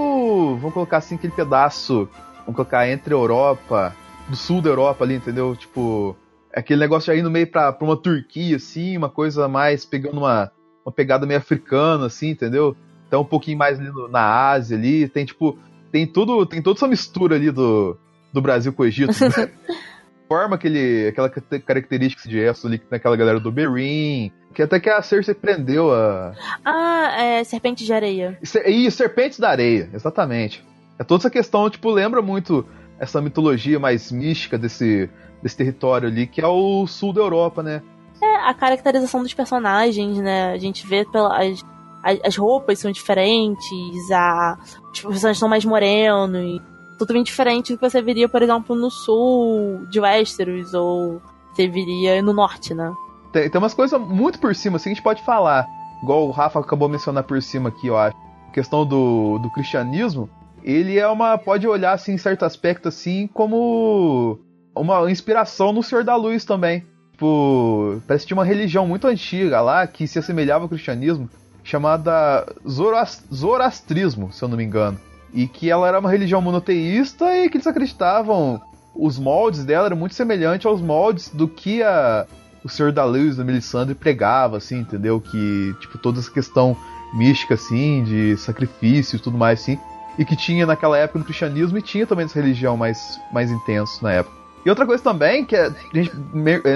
[0.56, 2.08] vamos colocar assim, aquele pedaço,
[2.40, 3.94] vamos colocar entre a Europa,
[4.28, 5.54] do sul da Europa ali, entendeu?
[5.54, 6.16] Tipo,
[6.54, 10.50] aquele negócio já indo meio pra, pra uma Turquia, assim, uma coisa mais pegando uma,
[10.88, 12.76] uma pegada meio africana, assim, entendeu?
[13.06, 15.58] Então um pouquinho mais ali no, na Ásia ali, tem tipo,
[15.92, 17.96] tem tudo, tem toda essa mistura ali do,
[18.32, 19.12] do Brasil com o Egito.
[19.12, 19.50] né?
[20.28, 25.00] Forma aquele, aquela característica de Essos ali naquela galera do Berin, que até que a
[25.00, 26.34] Cersei prendeu a...
[26.62, 28.38] Ah, é Serpente de Areia.
[28.66, 30.62] E Serpentes da Areia, exatamente.
[30.98, 32.66] É toda essa questão, tipo, lembra muito
[32.98, 35.08] essa mitologia mais mística desse,
[35.42, 37.80] desse território ali, que é o sul da Europa, né?
[38.28, 40.52] É, a caracterização dos personagens, né?
[40.52, 41.64] A gente vê pelas
[42.02, 44.58] as, as roupas são diferentes, a,
[44.92, 46.60] os personagens são mais morenos,
[46.98, 51.20] totalmente diferente do que você viria, por exemplo, no sul de Westeros, ou
[51.52, 52.92] você viria no norte, né?
[53.32, 55.66] Tem, tem umas coisas muito por cima, assim, a gente pode falar,
[56.02, 58.16] igual o Rafa acabou de mencionar por cima aqui, eu acho.
[58.48, 60.30] A questão do, do cristianismo,
[60.62, 61.36] ele é uma.
[61.36, 64.38] pode olhar, assim, em certo aspecto, assim, como
[64.74, 66.86] uma inspiração no Senhor da Luz também.
[67.18, 71.28] Tipo, parece que tinha uma religião muito antiga lá que se assemelhava ao cristianismo
[71.64, 74.96] chamada Zoroastrismo, se eu não me engano.
[75.34, 78.62] E que ela era uma religião monoteísta e que eles acreditavam.
[78.94, 82.24] Os moldes dela eram muito semelhantes aos moldes do que a,
[82.62, 85.20] o Senhor da Luz, do Melisandre, pregava, assim, entendeu?
[85.20, 86.76] Que, tipo, toda essa questão
[87.14, 89.76] mística, assim, de sacrifício e tudo mais, assim.
[90.16, 94.04] E que tinha naquela época no cristianismo e tinha também essa religião mais, mais intenso
[94.04, 94.37] na época.
[94.64, 96.12] E outra coisa também, que é, gente,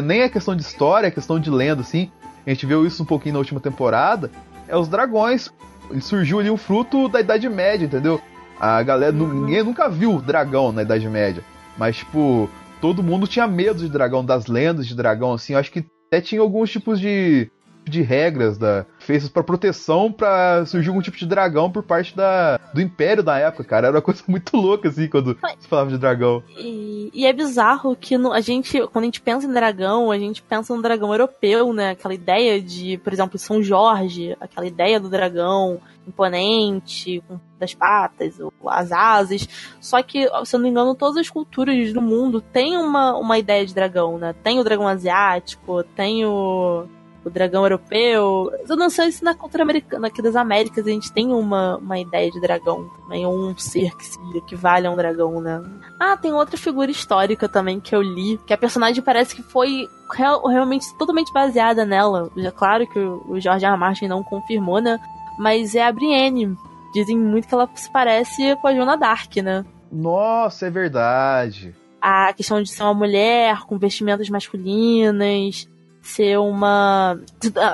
[0.04, 2.10] nem é questão de história, é questão de lenda, assim.
[2.46, 4.30] A gente viu isso um pouquinho na última temporada,
[4.68, 5.50] é os dragões.
[5.90, 8.20] Ele surgiu ali um fruto da Idade Média, entendeu?
[8.58, 11.42] A galera, ninguém nunca viu dragão na Idade Média.
[11.76, 12.48] Mas, tipo,
[12.80, 15.52] todo mundo tinha medo de dragão, das lendas de dragão, assim.
[15.52, 17.50] Eu acho que até tinha alguns tipos de,
[17.84, 22.58] de regras da, feitas para proteção para surgir algum tipo de dragão por parte da,
[22.72, 23.88] do Império da época, cara.
[23.88, 26.42] Era uma coisa muito louca, assim, quando se falava de dragão.
[26.56, 30.18] E, e é bizarro que no, a gente, quando a gente pensa em dragão, a
[30.18, 31.90] gente pensa no dragão europeu, né?
[31.90, 38.40] Aquela ideia de, por exemplo, São Jorge, aquela ideia do dragão imponente, com das patas,
[38.40, 39.48] ou as asas.
[39.80, 43.38] Só que, se eu não me engano, todas as culturas do mundo têm uma, uma
[43.38, 44.34] ideia de dragão, né?
[44.42, 46.86] Tem o dragão asiático, tem o
[47.24, 48.50] o dragão europeu.
[48.68, 51.98] Eu não sei se na cultura americana, aqui das Américas, a gente tem uma, uma
[51.98, 55.62] ideia de dragão também, ou um ser que se equivale a um dragão, né?
[55.98, 59.88] Ah, tem outra figura histórica também que eu li, que a personagem parece que foi
[60.12, 62.30] real, realmente totalmente baseada nela.
[62.36, 63.72] É claro que o George R.
[63.72, 63.78] R.
[63.78, 64.98] Martin não confirmou, né?
[65.38, 66.56] Mas é a Brienne.
[66.92, 69.64] Dizem muito que ela se parece com a Joana Dark, né?
[69.90, 71.74] Nossa, é verdade.
[72.00, 75.68] A questão de ser uma mulher com vestimentas masculinas,
[76.02, 77.18] ser uma.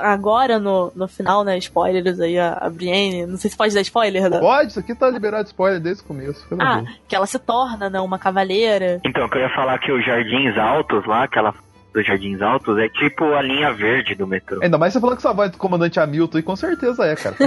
[0.03, 1.57] Agora no, no final, né?
[1.57, 3.25] Spoilers aí, a, a Brienne.
[3.25, 4.39] Não sei se pode dar spoiler, né?
[4.39, 6.45] Pode, isso aqui tá liberado de spoiler desde o começo.
[6.59, 7.99] Ah, que ela se torna, né?
[7.99, 9.01] Uma cavaleira.
[9.03, 11.55] Então, que eu ia falar que os Jardins Altos lá, aquela
[11.93, 14.59] dos Jardins Altos, é tipo a linha verde do metrô.
[14.61, 17.35] Ainda mais você falando que sua voz do comandante Hamilton, e com certeza é, cara.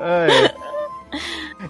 [0.00, 0.26] é,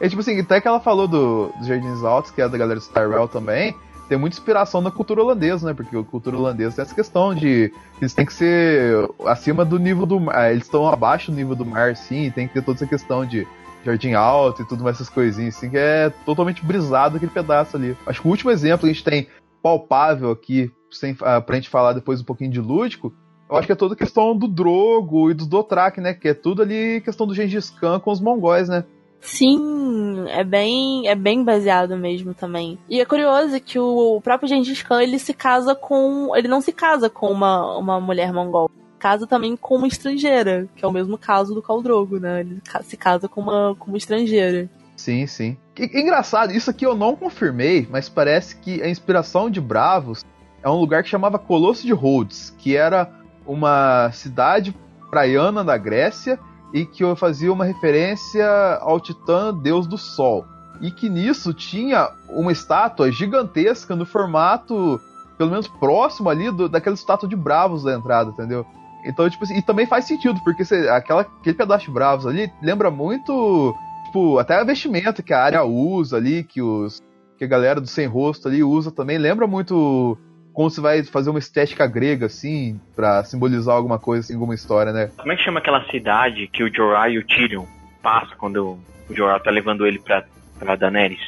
[0.01, 0.09] é.
[0.09, 2.83] tipo assim, até que ela falou do, dos Jardins Altos, que é da galera do
[2.83, 3.77] Starwell também
[4.09, 5.75] tem muita inspiração na cultura holandesa, né?
[5.75, 10.07] Porque a cultura holandesa tem essa questão de eles têm que ser acima do nível
[10.07, 12.87] do mar, eles estão abaixo do nível do mar, sim, tem que ter toda essa
[12.87, 13.47] questão de
[13.85, 17.97] jardim alto e tudo mais essas coisinhas, assim, que é totalmente brisado aquele pedaço ali.
[18.07, 19.29] Acho que o último exemplo que a gente tem
[19.63, 23.13] palpável aqui, sem, pra gente falar depois um pouquinho de lúdico,
[23.49, 26.13] eu acho que é toda a questão do Drogo e dos Dothraki, né?
[26.13, 28.85] Que é tudo ali questão do Gengis Khan com os mongóis, né?
[29.21, 32.79] Sim, é bem, é bem baseado mesmo também.
[32.89, 36.73] E é curioso que o próprio Gengis Khan, ele se casa com, ele não se
[36.73, 38.71] casa com uma, uma mulher mongol.
[38.99, 42.41] Casa também com uma estrangeira, que é o mesmo caso do Khal Drogo, né?
[42.41, 44.69] Ele se casa com uma, com uma estrangeira.
[44.97, 45.57] Sim, sim.
[45.79, 50.25] Engraçado, isso aqui eu não confirmei, mas parece que a inspiração de Bravos
[50.63, 53.09] é um lugar que chamava Colosso de Rhodes, que era
[53.47, 54.75] uma cidade
[55.09, 56.39] praiana da Grécia
[56.73, 58.47] e que eu fazia uma referência
[58.81, 60.45] ao Titã, deus do Sol.
[60.81, 65.01] E que nisso tinha uma estátua gigantesca no formato,
[65.37, 68.65] pelo menos próximo ali, do, daquela estátua de Bravos da entrada, entendeu?
[69.05, 72.91] Então, tipo assim, e também faz sentido, porque aquela, aquele pedaço de Bravos ali lembra
[72.91, 73.75] muito,
[74.07, 77.01] tipo, até a vestimenta que a área usa ali, que os,
[77.37, 79.17] que a galera do sem rosto ali usa também.
[79.17, 80.19] Lembra muito
[80.59, 84.93] como você vai fazer uma estética grega, assim, para simbolizar alguma coisa, assim, alguma história,
[84.93, 85.09] né?
[85.17, 87.65] Como é que chama aquela cidade que o Jorah e o Tyrion
[88.03, 88.77] passam quando
[89.09, 90.25] o Jorah tá levando ele pra,
[90.59, 91.21] pra Daenerys?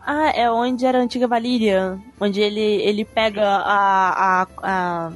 [0.00, 1.98] Ah, é onde era a antiga Valíria.
[2.18, 5.12] Onde ele, ele pega a, a, a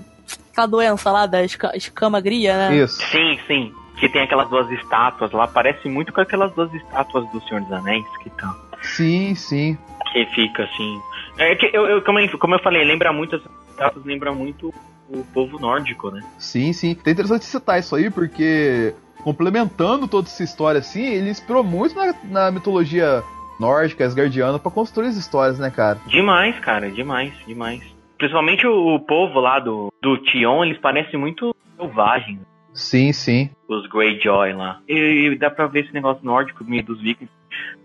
[0.53, 2.77] aquela doença lá da esca, escama gria, né?
[2.77, 3.01] Isso.
[3.07, 3.73] Sim, sim.
[3.97, 5.49] Que tem aquelas duas estátuas lá.
[5.49, 8.55] Parece muito com aquelas duas estátuas do Senhor dos Anéis que estão.
[8.83, 9.79] Sim, sim.
[10.13, 11.01] Que fica assim.
[11.39, 13.37] É que eu, eu como, eu, como eu falei, lembra muito,
[13.79, 14.73] essas lembra muito
[15.09, 16.23] o povo nórdico, né?
[16.39, 16.97] Sim, sim.
[17.05, 22.15] É interessante citar isso aí, porque complementando toda essa história assim, ele inspirou muito na,
[22.25, 23.23] na mitologia
[23.59, 25.99] nórdica, asgardiana, pra construir as histórias, né, cara?
[26.07, 27.83] Demais, cara, demais, demais.
[28.19, 32.41] Principalmente o, o povo lá do, do Tion, eles parecem muito selvagens.
[32.73, 33.51] Sim, sim.
[33.69, 34.81] Os Greyjoy lá.
[34.89, 37.33] E, e dá pra ver esse negócio nórdico meio dos vikings.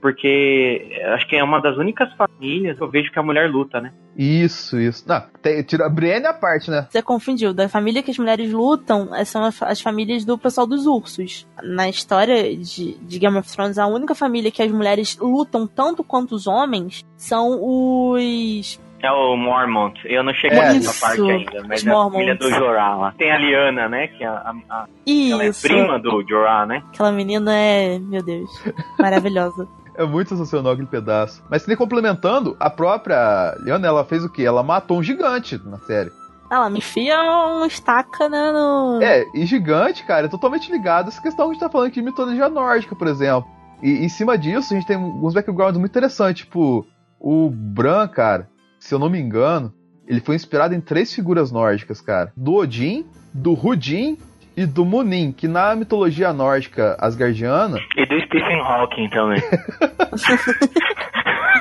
[0.02, 3.82] Porque acho que é uma das únicas famílias que eu vejo que a mulher luta,
[3.82, 3.92] né?
[4.18, 5.04] Isso, isso.
[5.08, 6.88] Não, tem, tira a Brienne à parte, né?
[6.90, 7.54] Você confundiu.
[7.54, 11.48] Da família que as mulheres lutam eh, são as, as famílias do pessoal dos ursos.
[11.64, 16.04] Na história de, de Game of Thrones, a única família que as mulheres lutam tanto
[16.04, 19.98] quanto os homens são os É o Mormont.
[20.06, 20.74] Eu não cheguei É.
[20.74, 22.40] nessa Isso, parte ainda, mas os é a família Mormonts.
[22.40, 23.14] do Jorah lá.
[23.18, 24.08] Tem a Liana, né?
[24.08, 24.86] Que é a, a- a-
[25.32, 26.84] ela é prima do Jorah, né?
[26.94, 28.50] Aquela menina é, meu Deus,
[29.00, 29.68] maravilhosa.
[29.96, 31.44] É muito sensacional aquele pedaço.
[31.50, 34.44] Mas nem complementando, a própria Liana, ela fez o quê?
[34.44, 36.10] Ela matou um gigante na série.
[36.50, 39.00] Ela me enfia um estaca, né, no...
[39.04, 41.88] É, e gigante, cara, é totalmente ligado a essa questão que a gente tá falando
[41.88, 43.46] aqui de mitologia nórdica, por exemplo.
[43.84, 46.88] E em cima disso, a gente tem alguns backgrounds muito interessantes, tipo,
[47.20, 48.48] o Bran, cara,
[48.80, 49.74] se eu não me engano,
[50.08, 52.32] ele foi inspirado em três figuras nórdicas, cara.
[52.36, 54.18] Do Odin, do Rudin
[54.58, 57.78] e do Munin, que na mitologia nórdica asgardiana...
[57.96, 59.42] E do Stephen Hawking também.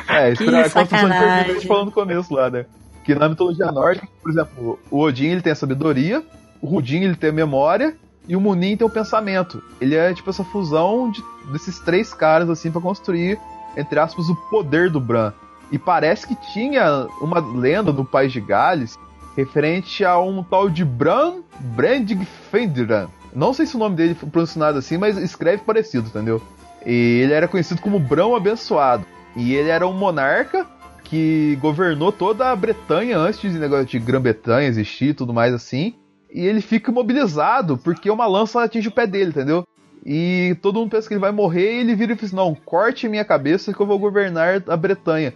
[0.08, 1.18] É, Que inspirado a construção de sacanagem.
[1.18, 2.64] personagem que a gente falou no começo lá, né?
[3.04, 6.22] Que na mitologia nórdica, por exemplo, o Odin ele tem a sabedoria,
[6.60, 7.94] o Rudin ele tem a memória
[8.26, 9.62] e o Munin tem o pensamento.
[9.80, 13.38] Ele é tipo essa fusão de- desses três caras assim pra construir,
[13.76, 15.32] entre aspas, o poder do Bran.
[15.70, 18.98] E parece que tinha uma lenda no País de Gales
[19.36, 23.08] referente a um tal de Bran Brandigfendran.
[23.34, 26.42] Não sei se o nome dele foi pronunciado assim, mas escreve parecido, entendeu?
[26.84, 29.04] E ele era conhecido como Brão Abençoado.
[29.36, 30.66] E ele era um monarca
[31.04, 35.94] que governou toda a Bretanha antes de negócio de Grã-Bretanha existir e tudo mais assim.
[36.32, 39.64] E ele fica imobilizado porque uma lança atinge o pé dele, entendeu?
[40.04, 43.08] E todo mundo pensa que ele vai morrer e ele vira e diz: Não, corte
[43.08, 45.34] minha cabeça que eu vou governar a Bretanha.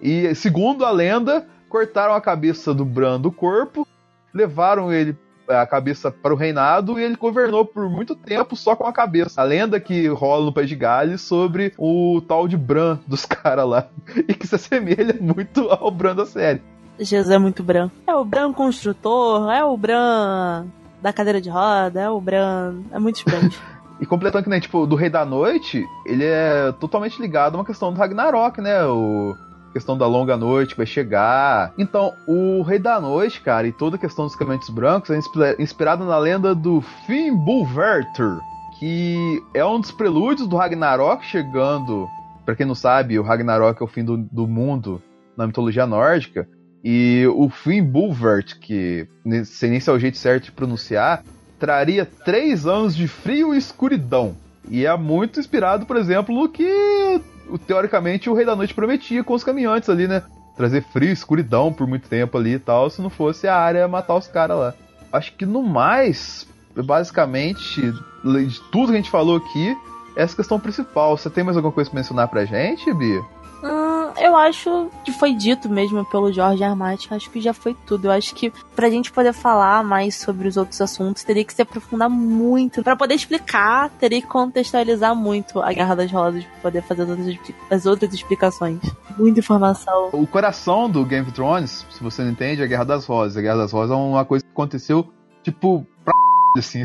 [0.00, 3.86] E segundo a lenda, cortaram a cabeça do Bran do corpo,
[4.32, 5.16] levaram ele
[5.48, 9.40] a cabeça para o reinado e ele governou por muito tempo só com a cabeça.
[9.40, 13.68] A lenda que rola no País de Gales sobre o tal de Bran dos caras
[13.68, 13.86] lá.
[14.28, 16.62] E que se assemelha muito ao Bran da série.
[16.98, 17.94] Jesus é muito branco.
[18.06, 20.66] É o Bran construtor, é o Bran
[21.00, 22.82] da cadeira de roda, é o Bran...
[22.92, 23.50] É muito estranho.
[24.00, 27.66] E completando que nem, tipo, do Rei da Noite, ele é totalmente ligado a uma
[27.66, 28.82] questão do Ragnarok, né?
[28.86, 29.36] O
[29.72, 31.72] questão da longa noite que vai chegar.
[31.78, 35.56] Então, o Rei da Noite, cara, e toda a questão dos caminhantes brancos é inspi-
[35.58, 38.40] inspirado na lenda do Fimbulvertur,
[38.78, 42.08] que é um dos prelúdios do Ragnarok chegando.
[42.44, 45.00] Pra quem não sabe, o Ragnarok é o fim do, do mundo
[45.36, 46.48] na mitologia nórdica.
[46.82, 49.06] E o Fimbulvert, que
[49.44, 51.22] sei nem se é o jeito certo de pronunciar,
[51.58, 54.34] traria três anos de frio e escuridão.
[54.68, 57.20] E é muito inspirado, por exemplo, no que
[57.58, 60.22] teoricamente o Rei da Noite prometia com os caminhantes ali, né?
[60.56, 64.16] Trazer frio escuridão por muito tempo ali e tal, se não fosse a área matar
[64.16, 64.74] os caras lá.
[65.12, 66.46] Acho que no mais,
[66.76, 69.76] basicamente, de tudo que a gente falou aqui,
[70.16, 71.16] essa questão principal.
[71.16, 73.20] Você tem mais alguma coisa pra mencionar pra gente, Bia?
[73.62, 77.12] Hum, eu acho que foi dito mesmo pelo Jorge Armati.
[77.12, 78.06] Acho que já foi tudo.
[78.06, 81.62] Eu acho que pra gente poder falar mais sobre os outros assuntos, teria que se
[81.62, 82.82] aprofundar muito.
[82.82, 87.08] Pra poder explicar, teria que contextualizar muito a Guerra das Rosas pra poder fazer as
[87.08, 87.38] outras,
[87.70, 88.80] as outras explicações.
[89.18, 90.10] Muita informação.
[90.12, 93.36] O coração do Game of Thrones, se você não entende, é a Guerra das Rosas.
[93.36, 95.06] A Guerra das Rosas é uma coisa que aconteceu,
[95.42, 96.14] tipo, pra
[96.58, 96.84] assim.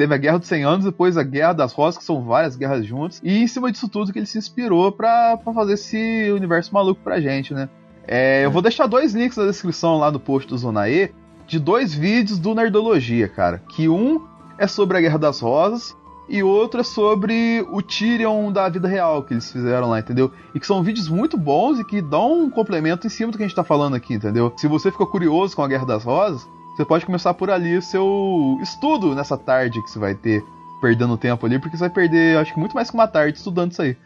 [0.00, 2.86] Teve a Guerra dos 100 Anos, depois a Guerra das Rosas, que são várias guerras
[2.86, 3.20] juntas.
[3.22, 7.02] E em cima disso tudo que ele se inspirou pra, pra fazer esse universo maluco
[7.04, 7.68] pra gente, né?
[8.08, 11.12] É, eu vou deixar dois links na descrição lá do post do Zona E
[11.46, 13.62] de dois vídeos do Nerdologia, cara.
[13.68, 14.24] Que um
[14.56, 15.94] é sobre a Guerra das Rosas
[16.30, 20.32] e outro é sobre o Tyrion da vida real que eles fizeram lá, entendeu?
[20.54, 23.44] E que são vídeos muito bons e que dão um complemento em cima do que
[23.44, 24.50] a gente tá falando aqui, entendeu?
[24.56, 26.48] Se você ficou curioso com a Guerra das Rosas,
[26.80, 30.42] você pode começar por ali o seu estudo nessa tarde que você vai ter
[30.80, 33.72] perdendo tempo ali, porque você vai perder, acho que muito mais que uma tarde estudando
[33.72, 33.96] isso aí.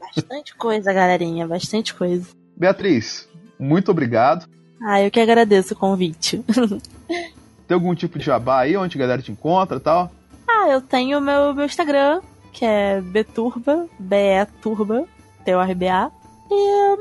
[0.00, 1.46] Bastante coisa, galerinha.
[1.46, 2.26] Bastante coisa.
[2.56, 3.28] Beatriz,
[3.58, 4.46] muito obrigado.
[4.82, 6.42] Ah, eu que agradeço o convite.
[7.68, 10.10] Tem algum tipo de jabá aí onde a galera te encontra e tal?
[10.48, 12.22] Ah, eu tenho meu, meu Instagram,
[12.52, 15.04] que é Beturba, B-E-Turba,
[15.44, 16.10] T-O-R-B-A.
[16.50, 16.96] E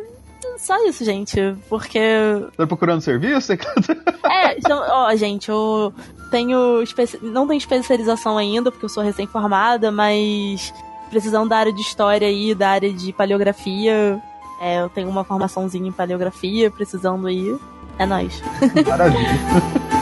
[0.58, 2.00] só isso, gente, porque.
[2.56, 3.54] Tá procurando serviço?
[4.30, 5.94] é, então, ó, gente, eu
[6.30, 6.82] tenho.
[6.82, 7.20] Especi...
[7.22, 10.74] Não tenho especialização ainda, porque eu sou recém-formada, mas
[11.10, 14.22] precisando da área de história aí, da área de paleografia.
[14.62, 17.58] É, eu tenho uma formaçãozinha em paleografia, precisando aí.
[17.98, 18.42] É nóis.
[18.88, 19.30] Maravilha.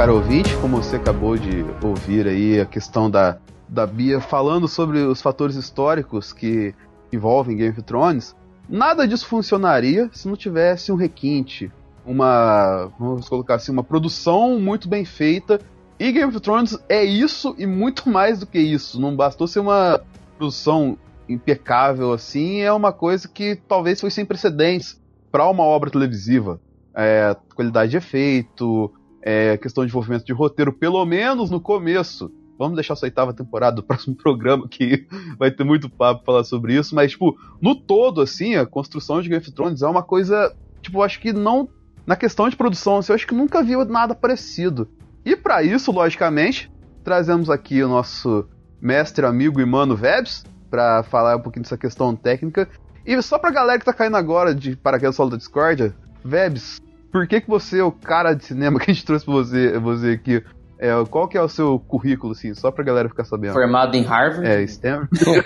[0.00, 3.36] caro ouvinte, como você acabou de ouvir aí a questão da,
[3.68, 6.74] da Bia falando sobre os fatores históricos que
[7.12, 8.34] envolvem Game of Thrones,
[8.66, 11.70] nada disso funcionaria se não tivesse um requinte,
[12.02, 15.60] uma, vamos colocar assim, uma produção muito bem feita.
[15.98, 18.98] E Game of Thrones é isso e muito mais do que isso.
[18.98, 20.00] Não bastou ser uma
[20.38, 20.96] produção
[21.28, 24.98] impecável assim, é uma coisa que talvez foi sem precedentes
[25.30, 26.58] para uma obra televisiva.
[26.94, 28.90] É, qualidade de efeito,
[29.22, 32.30] é, questão de desenvolvimento de roteiro, pelo menos no começo.
[32.58, 35.06] Vamos deixar essa oitava temporada do próximo programa, que
[35.38, 36.94] vai ter muito papo falar sobre isso.
[36.94, 40.54] Mas, tipo, no todo, assim, a construção de Game of Thrones é uma coisa.
[40.82, 41.68] Tipo, acho que não.
[42.06, 44.88] Na questão de produção, assim, eu acho que nunca vi nada parecido.
[45.24, 46.70] E para isso, logicamente,
[47.04, 48.46] trazemos aqui o nosso
[48.80, 52.68] mestre, amigo e mano Vebs, para falar um pouquinho dessa questão técnica.
[53.04, 55.94] E só pra galera que tá caindo agora de paraquedas solo da Discordia,
[56.24, 56.80] Vebs,
[57.10, 59.78] por que, que você é o cara de cinema que a gente trouxe pra você,
[59.78, 60.44] você aqui?
[60.82, 63.52] É, qual que é o seu currículo, assim, só pra galera ficar sabendo?
[63.52, 64.46] Formado em Harvard?
[64.46, 65.10] É, Stanford.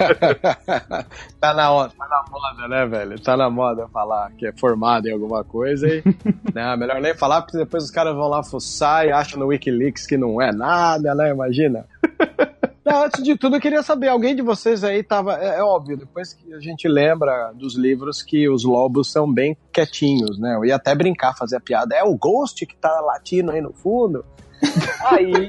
[1.40, 3.20] tá na moda, tá na moda, né, velho?
[3.20, 6.04] Tá na moda falar que é formado em alguma coisa e.
[6.54, 10.06] né, melhor nem falar, porque depois os caras vão lá fuçar e acham no Wikileaks
[10.06, 11.30] que não é nada, né?
[11.30, 11.84] Imagina.
[12.84, 15.42] Não, antes de tudo, eu queria saber, alguém de vocês aí tava.
[15.42, 19.56] É, é, óbvio, depois que a gente lembra dos livros que os lobos são bem
[19.72, 20.54] quietinhos, né?
[20.54, 21.94] Eu ia até brincar, fazer a piada.
[21.94, 24.24] É o Ghost que tá latindo aí no fundo.
[25.06, 25.48] Aí.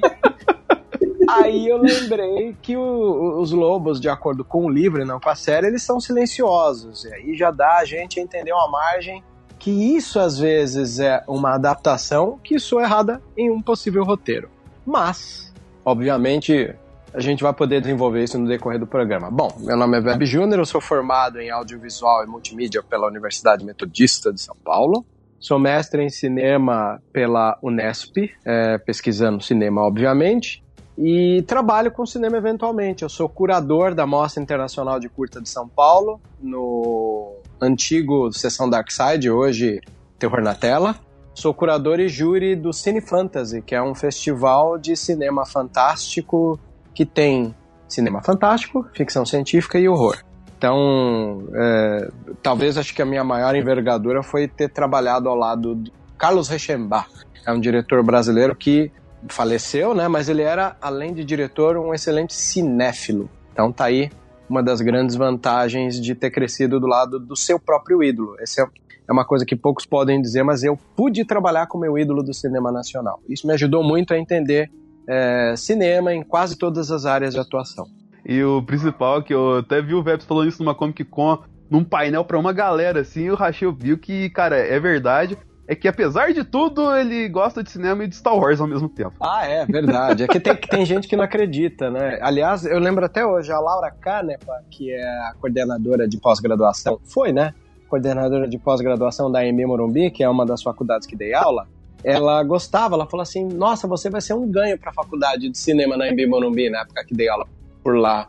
[1.28, 5.30] Aí eu lembrei que o, os lobos, de acordo com o livro e não com
[5.30, 7.04] a série, eles são silenciosos.
[7.04, 9.24] E aí já dá a gente a entender uma margem
[9.58, 14.50] que isso às vezes é uma adaptação que sou errada em um possível roteiro.
[14.86, 15.52] Mas,
[15.84, 16.76] obviamente,
[17.16, 19.32] a gente vai poder desenvolver isso no decorrer do programa.
[19.32, 23.64] Bom, meu nome é Web Júnior, eu sou formado em audiovisual e multimídia pela Universidade
[23.64, 25.06] Metodista de São Paulo.
[25.40, 30.62] Sou mestre em cinema pela Unesp, é, pesquisando cinema, obviamente,
[30.98, 33.04] e trabalho com cinema eventualmente.
[33.04, 38.92] Eu sou curador da Mostra Internacional de Curta de São Paulo, no antigo Sessão Dark
[38.92, 39.80] Side, hoje
[40.20, 40.96] Terror na Tela.
[41.34, 46.60] Sou curador e júri do Cine Fantasy, que é um festival de cinema fantástico
[46.96, 47.54] que tem
[47.88, 50.18] cinema fantástico, ficção científica e horror.
[50.58, 52.10] Então, é,
[52.42, 57.10] talvez acho que a minha maior envergadura foi ter trabalhado ao lado de Carlos Reichenbach,
[57.46, 58.92] é um diretor brasileiro que
[59.30, 60.08] faleceu, né?
[60.08, 63.30] Mas ele era, além de diretor, um excelente cinéfilo.
[63.52, 64.10] Então tá aí
[64.50, 68.36] uma das grandes vantagens de ter crescido do lado do seu próprio ídolo.
[68.40, 68.66] Essa é,
[69.08, 72.34] é uma coisa que poucos podem dizer, mas eu pude trabalhar com meu ídolo do
[72.34, 73.20] cinema nacional.
[73.28, 74.72] Isso me ajudou muito a entender
[75.08, 77.86] é, cinema em quase todas as áreas de atuação.
[78.26, 81.84] E o principal, que eu até vi o Veps falando isso numa Comic Con, num
[81.84, 85.38] painel pra uma galera, assim, o Rachel viu que, cara, é verdade.
[85.68, 88.88] É que apesar de tudo, ele gosta de cinema e de Star Wars ao mesmo
[88.88, 89.16] tempo.
[89.20, 90.24] Ah, é, verdade.
[90.24, 92.20] É que tem, tem gente que não acredita, né?
[92.22, 97.32] Aliás, eu lembro até hoje, a Laura Canepa, que é a coordenadora de pós-graduação, foi,
[97.32, 97.54] né?
[97.90, 101.68] Coordenadora de pós-graduação da EMB Morumbi, que é uma das faculdades que dei aula
[102.04, 105.58] ela gostava, ela falou assim: Nossa, você vai ser um ganho para a faculdade de
[105.58, 107.48] cinema na MB Morumbi, na época que dei aula
[107.84, 108.28] por lá.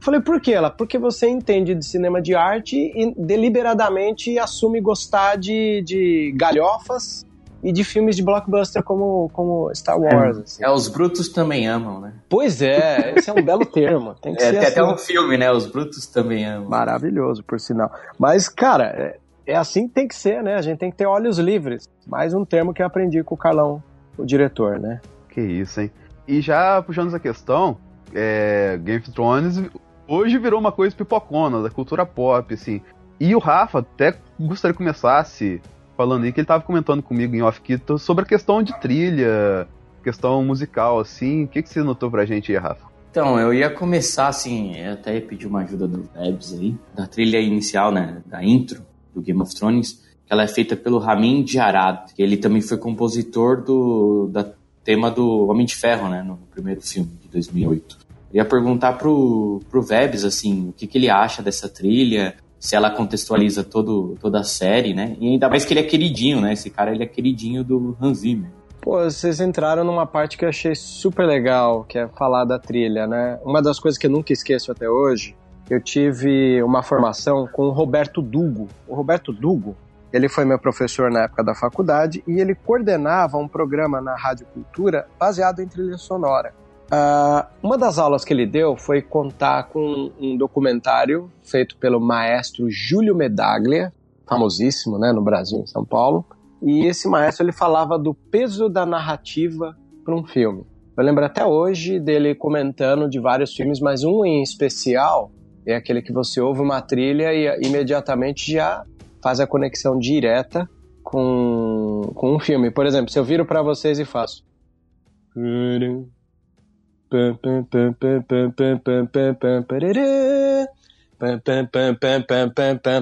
[0.00, 0.70] Falei, por que ela?
[0.70, 7.26] Porque você entende de cinema de arte e deliberadamente assume gostar de, de galhofas
[7.62, 10.38] e de filmes de blockbuster como, como Star Wars.
[10.38, 10.64] É, assim.
[10.64, 12.12] é, os brutos também amam, né?
[12.28, 14.14] Pois é, esse é um belo termo.
[14.14, 14.68] Tem que é, ser tem assim.
[14.68, 15.50] até um filme, né?
[15.50, 16.68] Os brutos também amam.
[16.68, 17.90] Maravilhoso, por sinal.
[18.16, 19.16] Mas, cara,
[19.48, 20.56] é, assim que tem que ser, né?
[20.56, 21.88] A gente tem que ter olhos livres.
[22.06, 23.82] Mais um termo que eu aprendi com o Carlão,
[24.18, 25.00] o diretor, né?
[25.30, 25.90] Que isso, hein?
[26.26, 27.78] E já puxando essa questão,
[28.14, 29.62] é, Game of Thrones
[30.06, 32.82] hoje virou uma coisa pipocona da cultura pop, assim.
[33.18, 35.62] E o Rafa até gostaria que começasse
[35.96, 37.60] falando aí que ele tava comentando comigo em off
[37.98, 39.66] sobre a questão de trilha,
[40.04, 41.44] questão musical, assim.
[41.44, 42.86] O que, que você notou pra gente aí, Rafa?
[43.10, 47.06] Então, eu ia começar assim, eu até ia pedir uma ajuda do Debs aí, da
[47.06, 48.82] trilha inicial, né, da intro
[49.14, 54.28] do Game of Thrones, ela é feita pelo Ramin que ele também foi compositor do
[54.30, 54.46] da
[54.84, 57.98] tema do Homem de Ferro, né, no primeiro filme de 2008.
[58.32, 62.74] Eu ia perguntar pro, pro Vebs, assim, o que, que ele acha dessa trilha, se
[62.74, 66.54] ela contextualiza todo, toda a série, né, e ainda mais que ele é queridinho, né,
[66.54, 68.50] esse cara ele é queridinho do Hans Zimmer.
[68.80, 73.06] Pô, vocês entraram numa parte que eu achei super legal, que é falar da trilha,
[73.06, 73.38] né?
[73.44, 75.36] Uma das coisas que eu nunca esqueço até hoje,
[75.70, 78.68] eu tive uma formação com o Roberto Dugo.
[78.86, 79.76] O Roberto Dugo,
[80.12, 84.46] ele foi meu professor na época da faculdade e ele coordenava um programa na Rádio
[84.46, 86.54] Cultura baseado em trilha sonora.
[86.90, 92.70] Uh, uma das aulas que ele deu foi contar com um documentário feito pelo maestro
[92.70, 93.92] Júlio Medaglia,
[94.26, 96.24] famosíssimo né, no Brasil, em São Paulo,
[96.62, 100.64] e esse maestro ele falava do peso da narrativa para um filme.
[100.96, 105.30] Eu lembro até hoje dele comentando de vários filmes, mas um em especial
[105.68, 108.84] é aquele que você ouve uma trilha e imediatamente já
[109.22, 110.68] faz a conexão direta
[111.02, 112.70] com, com um filme.
[112.70, 114.42] Por exemplo, se eu viro para vocês e faço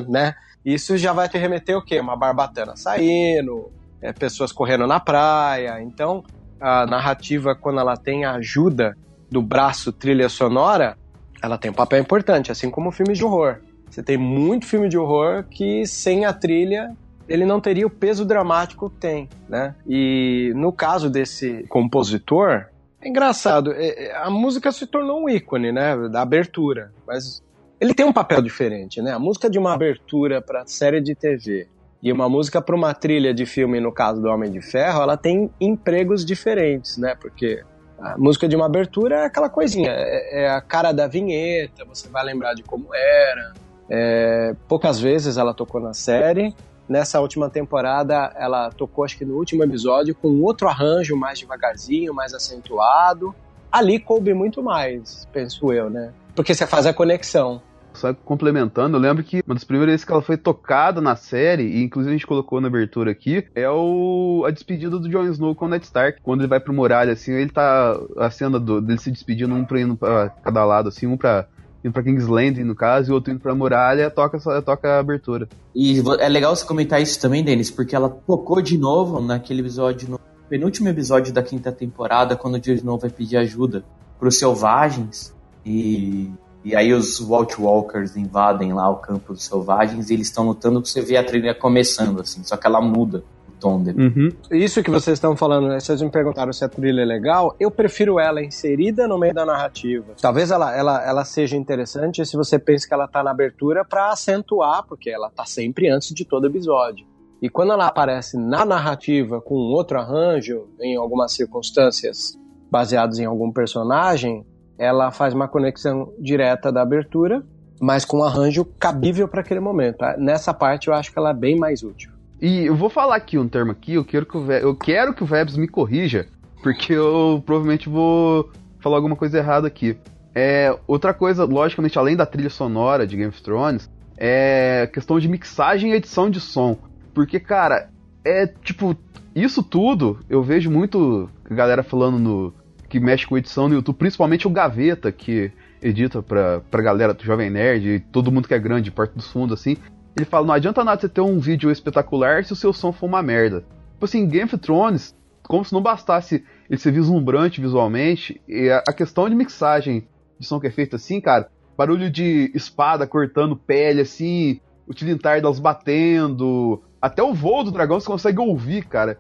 [0.09, 0.35] né?
[0.65, 2.01] Isso já vai te remeter o quê?
[2.01, 5.81] Uma barbatana saindo, é, pessoas correndo na praia.
[5.81, 6.25] Então,
[6.61, 8.97] a narrativa, quando ela tem a ajuda
[9.31, 10.97] do braço trilha sonora,
[11.43, 13.59] ela tem um papel importante, assim como filmes de horror.
[13.91, 16.95] Você tem muito filme de horror que sem a trilha
[17.29, 19.75] ele não teria o peso dramático que tem, né?
[19.87, 22.67] E no caso desse compositor,
[23.01, 27.43] é engraçado, é, é, a música se tornou um ícone, né, da abertura, mas
[27.81, 29.13] ele tem um papel diferente, né?
[29.13, 31.69] A música de uma abertura para série de TV
[32.03, 35.17] e uma música para uma trilha de filme, no caso do Homem de Ferro, ela
[35.17, 37.17] tem empregos diferentes, né?
[37.21, 37.63] Porque
[37.99, 42.09] a música de uma abertura é aquela coisinha, é, é a cara da vinheta, você
[42.09, 43.55] vai lembrar de como era.
[43.89, 46.55] É, poucas vezes ela tocou na série.
[46.89, 52.15] Nessa última temporada, ela tocou, acho que no último episódio, com outro arranjo mais devagarzinho,
[52.15, 53.35] mais acentuado.
[53.73, 56.13] Ali coube muito mais, penso eu, né?
[56.35, 57.61] Porque você faz a conexão.
[57.97, 61.65] Só complementando, eu lembro que uma das primeiras vezes que ela foi tocada na série,
[61.65, 65.55] e inclusive a gente colocou na abertura aqui, é o a despedida do Jon Snow
[65.55, 66.21] com o Ned Stark.
[66.23, 67.99] Quando ele vai pro muralha, assim, ele tá.
[68.17, 71.47] A cena do, dele se despedindo, um pra indo pra cada lado, assim, um pra
[71.85, 75.49] indo pra King's no caso, e outro indo pra muralha, toca, toca a abertura.
[75.75, 80.11] E é legal você comentar isso também, Denis, porque ela tocou de novo naquele episódio,
[80.11, 83.85] no penúltimo episódio da quinta temporada, quando o Jon Snow vai pedir ajuda
[84.19, 85.35] pros selvagens.
[85.65, 86.31] E,
[86.67, 90.85] e aí os Walt Walkers invadem lá o campo dos selvagens e eles estão lutando,
[90.85, 94.03] você vê a trilha começando, assim, só que ela muda o tom dele.
[94.03, 94.33] Uhum.
[94.51, 95.79] Isso que vocês estão falando, né?
[95.79, 99.47] vocês me perguntaram se a trilha é legal, eu prefiro ela inserida no meio da
[99.47, 100.15] narrativa.
[100.21, 104.11] Talvez ela, ela, ela seja interessante se você pensa que ela tá na abertura para
[104.11, 107.07] acentuar, porque ela tá sempre antes de todo episódio.
[107.41, 112.37] E quando ela aparece na narrativa com outro arranjo, em algumas circunstâncias
[112.69, 114.45] baseadas em algum personagem,
[114.79, 117.43] ela faz uma conexão direta da abertura,
[117.81, 119.99] mas com um arranjo cabível para aquele momento.
[119.99, 120.17] Tá?
[120.19, 122.11] Nessa parte eu acho que ela é bem mais útil.
[122.41, 125.15] E eu vou falar aqui um termo aqui, eu quero que o, Ve eu quero
[125.15, 126.27] que o Vebs me corrija,
[126.63, 128.51] porque eu provavelmente vou
[128.81, 129.97] falar alguma coisa errada aqui.
[130.35, 135.29] É, outra coisa, logicamente, além da trilha sonora de Game of Thrones, é questão de
[135.29, 136.77] mixagem e edição de som.
[137.15, 137.89] Porque, cara,
[138.23, 138.95] é tipo,
[139.35, 142.55] isso tudo eu vejo muito galera falando no,
[142.97, 147.23] que mexe com edição no YouTube, principalmente o Gaveta, que edita pra, pra galera do
[147.23, 149.77] Jovem Nerd e todo mundo que é grande, perto dos fundos, assim.
[150.17, 153.05] Ele fala, não adianta nada você ter um vídeo espetacular se o seu som for
[153.05, 153.61] uma merda.
[153.93, 158.83] Tipo assim, Game of Thrones, como se não bastasse ele ser vislumbrante visualmente, e a,
[158.89, 163.57] a questão de mixagem de som que é feita assim, cara, barulho de espada cortando
[163.57, 169.19] pele, assim, o Tilintardas batendo, até o voo do dragão você consegue ouvir, cara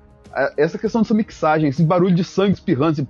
[0.56, 3.06] essa questão dessa mixagem, esse barulho de sangue espirrando,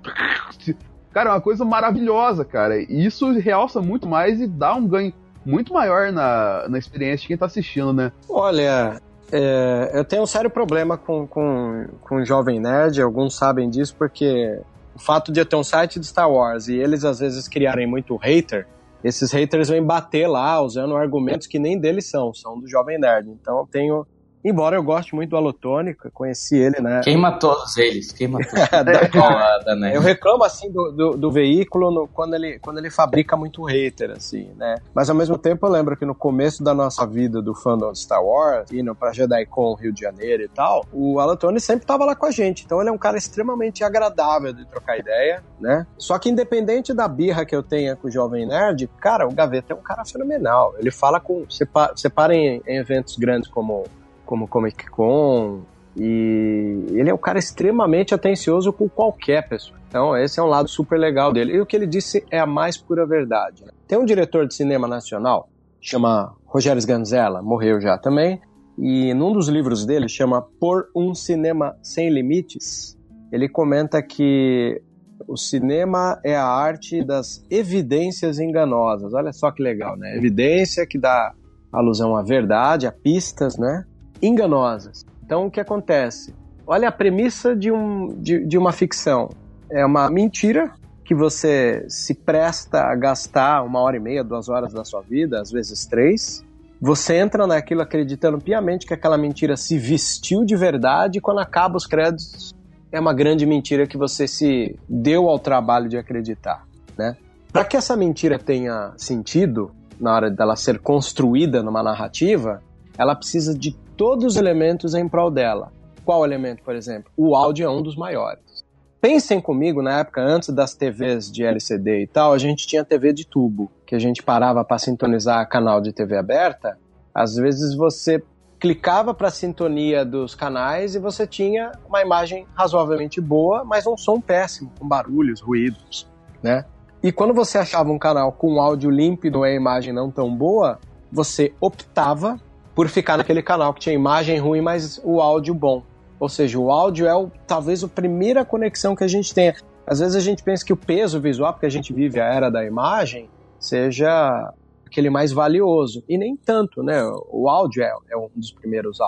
[0.49, 0.75] assim,
[1.11, 2.79] cara, é uma coisa maravilhosa, cara.
[2.79, 5.13] E isso realça muito mais e dá um ganho
[5.45, 8.11] muito maior na, na experiência de quem tá assistindo, né?
[8.29, 9.01] Olha,
[9.31, 14.59] é, eu tenho um sério problema com, com, com Jovem Nerd, alguns sabem disso, porque
[14.95, 17.87] o fato de eu ter um site de Star Wars e eles às vezes criarem
[17.87, 18.67] muito hater,
[19.03, 23.29] esses haters vêm bater lá usando argumentos que nem deles são, são do Jovem Nerd.
[23.29, 24.07] Então eu tenho
[24.43, 27.01] Embora eu goste muito do Alotônica, conheci ele, né?
[27.03, 28.57] Queima todos eles, queima todos.
[29.93, 34.11] Eu reclamo, assim, do, do, do veículo no, quando, ele, quando ele fabrica muito hater,
[34.11, 34.75] assim, né?
[34.93, 37.99] Mas, ao mesmo tempo, eu lembro que no começo da nossa vida do fandom de
[37.99, 42.15] Star Wars, indo pra JediCon Rio de Janeiro e tal, o Alotone sempre tava lá
[42.15, 42.63] com a gente.
[42.65, 45.85] Então, ele é um cara extremamente agradável de trocar ideia, né?
[45.97, 49.73] Só que, independente da birra que eu tenha com o Jovem Nerd, cara, o Gaveta
[49.73, 50.73] é um cara fenomenal.
[50.77, 51.45] Ele fala com...
[51.49, 53.85] Você para em, em eventos grandes como
[54.27, 55.61] como Comic Con,
[55.95, 59.77] e ele é um cara extremamente atencioso com qualquer pessoa.
[59.87, 61.53] Então, esse é um lado super legal dele.
[61.53, 63.65] E o que ele disse é a mais pura verdade.
[63.65, 63.71] Né?
[63.87, 65.49] Tem um diretor de cinema nacional,
[65.81, 68.39] chama Rogério Sganzella, morreu já também,
[68.77, 72.95] e num dos livros dele, chama Por um Cinema Sem Limites,
[73.31, 74.79] ele comenta que
[75.27, 79.13] o cinema é a arte das evidências enganosas.
[79.13, 80.15] Olha só que legal, né?
[80.15, 81.33] Evidência que dá
[81.71, 83.83] alusão à verdade, a pistas, né?
[84.21, 85.05] Enganosas.
[85.25, 86.33] Então, o que acontece?
[86.65, 89.29] Olha a premissa de, um, de, de uma ficção.
[89.71, 90.71] É uma mentira
[91.03, 95.39] que você se presta a gastar uma hora e meia, duas horas da sua vida,
[95.39, 96.43] às vezes três.
[96.81, 101.77] Você entra naquilo acreditando piamente que aquela mentira se vestiu de verdade e quando acaba
[101.77, 102.53] os créditos
[102.91, 106.65] é uma grande mentira que você se deu ao trabalho de acreditar,
[106.97, 107.15] né?
[107.51, 112.61] Para que essa mentira tenha sentido na hora dela ser construída numa narrativa,
[112.97, 115.73] ela precisa de todos os elementos em prol dela.
[116.05, 117.11] Qual elemento, por exemplo?
[117.17, 118.63] O áudio é um dos maiores.
[119.01, 123.11] Pensem comigo, na época antes das TVs de LCD e tal, a gente tinha TV
[123.11, 126.77] de tubo, que a gente parava para sintonizar canal de TV aberta.
[127.13, 128.23] Às vezes você
[128.59, 133.97] clicava para a sintonia dos canais e você tinha uma imagem razoavelmente boa, mas um
[133.97, 136.07] som péssimo, com barulhos, ruídos,
[136.41, 136.65] né?
[137.03, 140.79] E quando você achava um canal com áudio límpido e a imagem não tão boa,
[141.11, 142.39] você optava
[142.77, 145.81] por ficar naquele canal que tinha imagem ruim, mas o áudio bom.
[146.19, 149.55] Ou seja, o áudio é o, talvez a primeira conexão que a gente tenha.
[149.87, 152.51] Às vezes a gente pensa que o peso visual, porque a gente vive a era
[152.51, 154.53] da imagem, seja
[154.85, 156.03] aquele mais valioso.
[156.07, 157.01] E nem tanto, né?
[157.31, 158.99] O áudio é, é um dos primeiros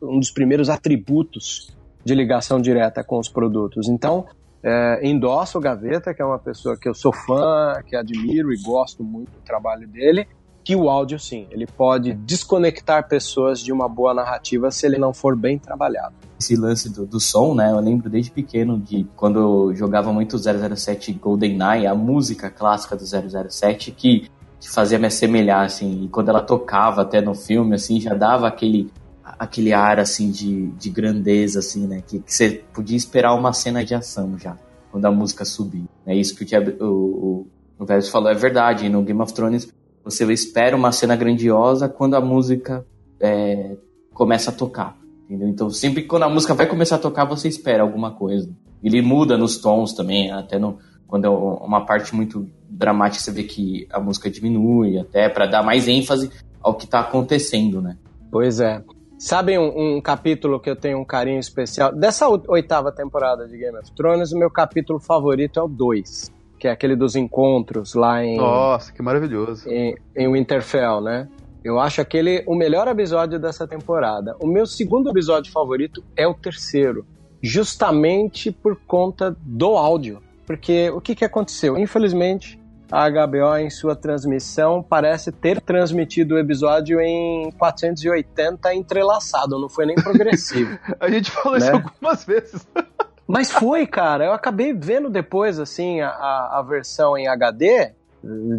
[0.00, 3.88] um dos primeiros atributos de ligação direta com os produtos.
[3.88, 4.26] Então,
[4.62, 8.62] é, endosso o Gaveta, que é uma pessoa que eu sou fã, que admiro e
[8.62, 10.28] gosto muito do trabalho dele,
[10.68, 15.14] que o áudio, sim, ele pode desconectar pessoas de uma boa narrativa se ele não
[15.14, 16.14] for bem trabalhado.
[16.38, 17.72] Esse lance do, do som, né?
[17.72, 23.02] Eu lembro desde pequeno de quando eu jogava muito 007 GoldenEye, a música clássica do
[23.50, 24.28] 007 que,
[24.60, 28.46] que fazia me assemelhar, assim, e quando ela tocava até no filme, assim, já dava
[28.46, 28.92] aquele
[29.38, 32.02] aquele ar, assim, de, de grandeza, assim, né?
[32.06, 34.54] Que, que você podia esperar uma cena de ação já,
[34.92, 35.88] quando a música subia.
[36.04, 37.46] É isso que o, o, o,
[37.78, 38.86] o Vélez falou, é verdade.
[38.90, 39.77] No Game of Thrones
[40.10, 42.84] você espera uma cena grandiosa quando a música
[43.20, 43.76] é,
[44.12, 44.96] começa a tocar.
[45.24, 45.48] Entendeu?
[45.48, 48.48] Então, sempre quando a música vai começar a tocar, você espera alguma coisa.
[48.82, 53.42] Ele muda nos tons também, até no, quando é uma parte muito dramática, você vê
[53.42, 56.30] que a música diminui, até para dar mais ênfase
[56.62, 57.98] ao que está acontecendo, né?
[58.30, 58.82] Pois é.
[59.18, 61.92] Sabem um, um, capítulo que eu tenho um carinho especial?
[61.92, 66.68] Dessa oitava temporada de Game of Thrones, o meu capítulo favorito é o 2 que
[66.68, 68.36] é aquele dos encontros lá em.
[68.36, 69.68] Nossa, que maravilhoso.
[69.68, 71.28] Em, em Winterfell, né?
[71.62, 74.36] Eu acho aquele o melhor episódio dessa temporada.
[74.40, 77.06] O meu segundo episódio favorito é o terceiro,
[77.42, 80.22] justamente por conta do áudio.
[80.46, 81.76] Porque o que, que aconteceu?
[81.76, 82.58] Infelizmente,
[82.90, 89.84] a HBO, em sua transmissão, parece ter transmitido o episódio em 480 entrelaçado, não foi
[89.84, 90.78] nem progressivo.
[90.98, 91.66] a gente falou né?
[91.66, 92.66] isso algumas vezes.
[93.28, 94.24] Mas foi, cara.
[94.24, 97.92] Eu acabei vendo depois, assim, a, a versão em HD.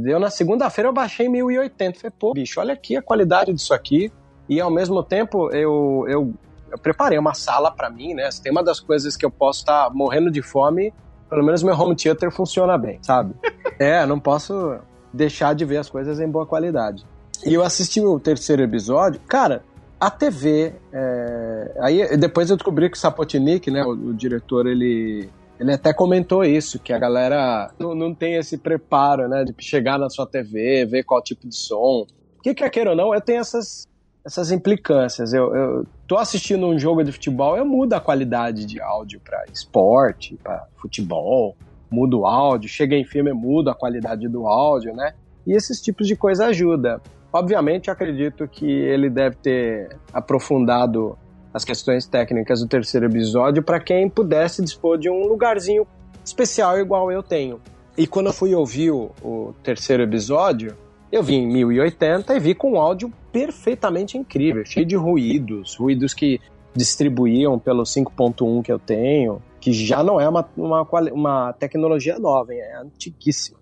[0.06, 2.00] Eu, na segunda-feira, eu baixei 1080.
[2.00, 4.12] Falei, pô, bicho, olha aqui a qualidade disso aqui.
[4.48, 6.34] E, ao mesmo tempo, eu, eu,
[6.72, 8.30] eu preparei uma sala para mim, né?
[8.30, 10.94] Se tem uma das coisas que eu posso estar tá morrendo de fome,
[11.28, 13.34] pelo menos meu home theater funciona bem, sabe?
[13.80, 14.78] é, não posso
[15.12, 17.04] deixar de ver as coisas em boa qualidade.
[17.44, 19.20] E eu assisti o terceiro episódio.
[19.28, 19.64] Cara,
[20.00, 21.78] a TV, é...
[21.82, 25.30] aí depois eu descobri que o Sapotnik, né, o, o, diretor, ele,
[25.60, 30.00] ele até comentou isso, que a galera não, não tem esse preparo, né, de chegar
[30.00, 32.06] na sua TV, ver qual tipo de som.
[32.42, 33.86] Que quer queira ou não, eu tenho essas,
[34.26, 35.34] essas implicâncias.
[35.34, 39.44] Eu, eu tô assistindo um jogo de futebol, eu mudo a qualidade de áudio para
[39.52, 41.58] esporte, para futebol,
[41.92, 45.14] mudo o áudio, chega em filme, mudo a qualidade do áudio, né?
[45.46, 47.02] E esses tipos de coisa ajuda.
[47.32, 51.18] Obviamente, acredito que ele deve ter aprofundado
[51.54, 55.86] as questões técnicas do terceiro episódio para quem pudesse dispor de um lugarzinho
[56.24, 57.60] especial igual eu tenho.
[57.98, 60.76] E quando eu fui ouvir o, o terceiro episódio,
[61.12, 66.40] Eu vi em 1080 e vi com áudio perfeitamente incrível, cheio de ruídos, ruídos que
[66.76, 72.54] distribuíam pelo 5.1 que eu tenho, que já não é uma, uma, uma tecnologia nova,
[72.54, 73.58] é antiguíssima.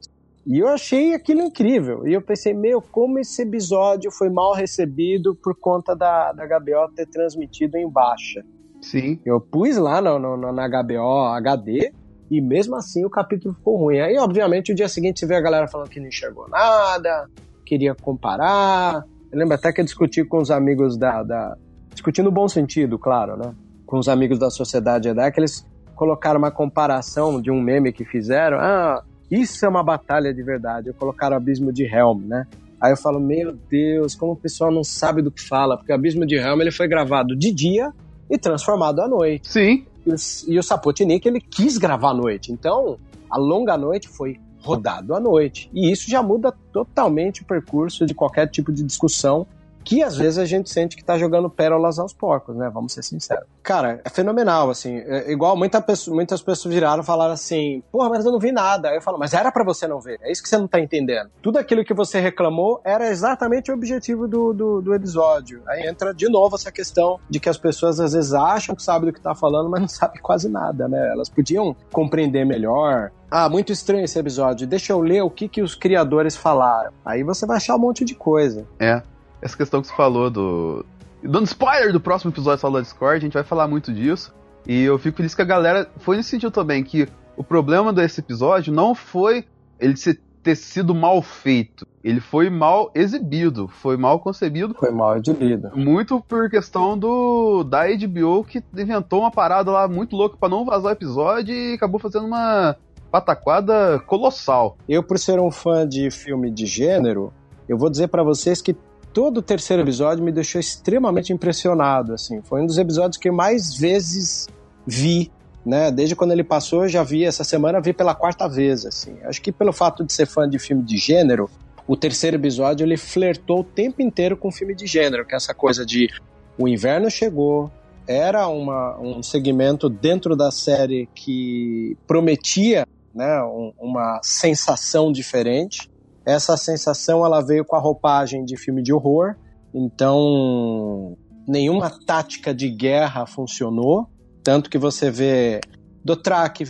[0.48, 2.08] E eu achei aquilo incrível.
[2.08, 6.90] E eu pensei, meu, como esse episódio foi mal recebido por conta da, da HBO
[6.96, 8.46] ter transmitido em baixa.
[8.82, 9.20] Sim.
[9.26, 11.92] Eu pus lá no, no, na HBO HD
[12.32, 14.00] e mesmo assim o capítulo ficou ruim.
[14.00, 17.28] Aí, obviamente, o dia seguinte você vê a galera falando que não enxergou nada,
[17.66, 19.04] queria comparar.
[19.30, 21.24] Eu lembro até que eu discuti com os amigos da.
[21.24, 21.58] da
[21.90, 23.54] discuti no bom sentido, claro, né?
[23.86, 28.06] Com os amigos da Sociedade Jedi, que eles colocaram uma comparação de um meme que
[28.06, 28.58] fizeram.
[28.60, 30.88] Ah, isso é uma batalha de verdade.
[30.88, 32.48] Eu colocaram o Abismo de Helm, né?
[32.80, 35.96] Aí eu falo, meu Deus, como o pessoal não sabe do que fala, porque o
[35.96, 37.92] Abismo de Helm ele foi gravado de dia
[38.30, 39.50] e transformado à noite.
[39.50, 39.86] Sim.
[40.06, 40.16] E o,
[40.48, 42.52] e o Sapotnik, ele quis gravar à noite.
[42.52, 42.98] Então,
[43.30, 45.70] a longa noite foi rodado à noite.
[45.74, 49.48] E isso já muda totalmente o percurso de qualquer tipo de discussão
[49.88, 52.70] que às vezes a gente sente que tá jogando pérolas aos porcos, né?
[52.70, 53.46] Vamos ser sinceros.
[53.64, 54.98] Cara, é fenomenal, assim.
[54.98, 58.52] É igual muita pessoa, muitas pessoas viraram e falaram assim: porra, mas eu não vi
[58.52, 58.90] nada.
[58.90, 60.20] Aí eu falo, mas era para você não ver.
[60.22, 61.30] É isso que você não tá entendendo.
[61.42, 65.62] Tudo aquilo que você reclamou era exatamente o objetivo do, do, do episódio.
[65.66, 69.10] Aí entra de novo essa questão de que as pessoas às vezes acham que sabem
[69.10, 71.12] do que tá falando, mas não sabem quase nada, né?
[71.14, 74.68] Elas podiam compreender melhor, ah, muito estranho esse episódio.
[74.68, 76.92] Deixa eu ler o que, que os criadores falaram.
[77.06, 78.68] Aí você vai achar um monte de coisa.
[78.78, 79.02] É
[79.42, 80.86] essa questão que você falou do.
[81.24, 84.34] Dando spoiler do próximo episódio da Sala Discord, a gente vai falar muito disso.
[84.68, 88.20] E eu fico feliz que a galera foi nesse sentido também, que o problema desse
[88.20, 89.46] episódio não foi
[89.80, 89.96] ele
[90.44, 91.86] ter sido mal feito.
[92.04, 94.74] Ele foi mal exibido, foi mal concebido.
[94.74, 95.72] Foi mal exibido.
[95.76, 100.64] Muito por questão do da HBO que inventou uma parada lá muito louca para não
[100.64, 102.76] vazar o episódio e acabou fazendo uma
[103.12, 104.78] pataquada colossal.
[104.88, 107.34] Eu, por ser um fã de filme de gênero,
[107.68, 108.76] eu vou dizer para vocês que
[109.18, 112.40] todo o terceiro episódio me deixou extremamente impressionado, assim.
[112.44, 114.48] Foi um dos episódios que mais vezes
[114.86, 115.32] vi,
[115.66, 115.90] né?
[115.90, 119.18] Desde quando ele passou, eu já vi essa semana, vi pela quarta vez, assim.
[119.24, 121.50] Acho que pelo fato de ser fã de filme de gênero,
[121.88, 125.52] o terceiro episódio ele flertou o tempo inteiro com filme de gênero, que é essa
[125.52, 126.08] coisa de
[126.56, 127.72] o inverno chegou,
[128.08, 135.90] era uma, um segmento dentro da série que prometia né, um, uma sensação diferente.
[136.28, 139.36] Essa sensação ela veio com a roupagem de filme de horror,
[139.74, 141.18] então
[141.48, 144.10] nenhuma tática de guerra funcionou,
[144.44, 145.62] tanto que você vê
[146.04, 146.66] Dothraki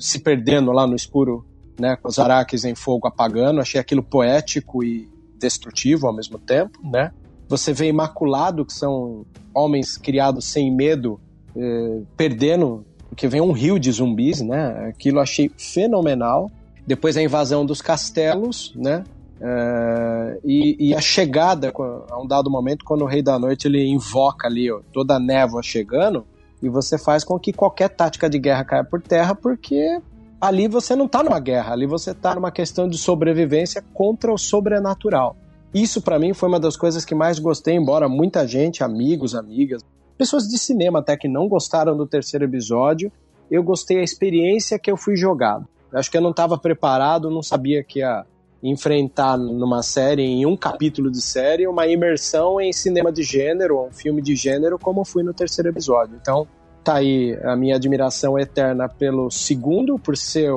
[0.00, 1.44] se perdendo lá no escuro,
[1.78, 5.06] né, com os araques em fogo apagando, achei aquilo poético e
[5.38, 7.12] destrutivo ao mesmo tempo, né?
[7.48, 11.20] Você vê Imaculado, que são homens criados sem medo,
[11.54, 14.88] eh, perdendo, porque vem um rio de zumbis, né?
[14.88, 16.50] Aquilo achei fenomenal.
[16.86, 19.04] Depois a invasão dos castelos, né?
[19.40, 21.72] Uh, e, e, a chegada,
[22.10, 25.18] a um dado momento, quando o Rei da Noite ele invoca ali ó, toda a
[25.18, 26.24] névoa chegando,
[26.62, 30.00] e você faz com que qualquer tática de guerra caia por terra, porque
[30.40, 34.38] ali você não está numa guerra, ali você está numa questão de sobrevivência contra o
[34.38, 35.36] sobrenatural.
[35.74, 39.82] Isso para mim foi uma das coisas que mais gostei, embora muita gente, amigos, amigas,
[40.16, 43.10] pessoas de cinema até que não gostaram do terceiro episódio,
[43.50, 45.66] eu gostei da experiência que eu fui jogado.
[45.92, 48.24] Acho que eu não estava preparado, não sabia que ia
[48.62, 53.90] enfrentar numa série, em um capítulo de série, uma imersão em cinema de gênero, um
[53.90, 56.16] filme de gênero, como fui no terceiro episódio.
[56.20, 56.46] Então,
[56.84, 60.50] tá aí a minha admiração eterna pelo segundo, por ser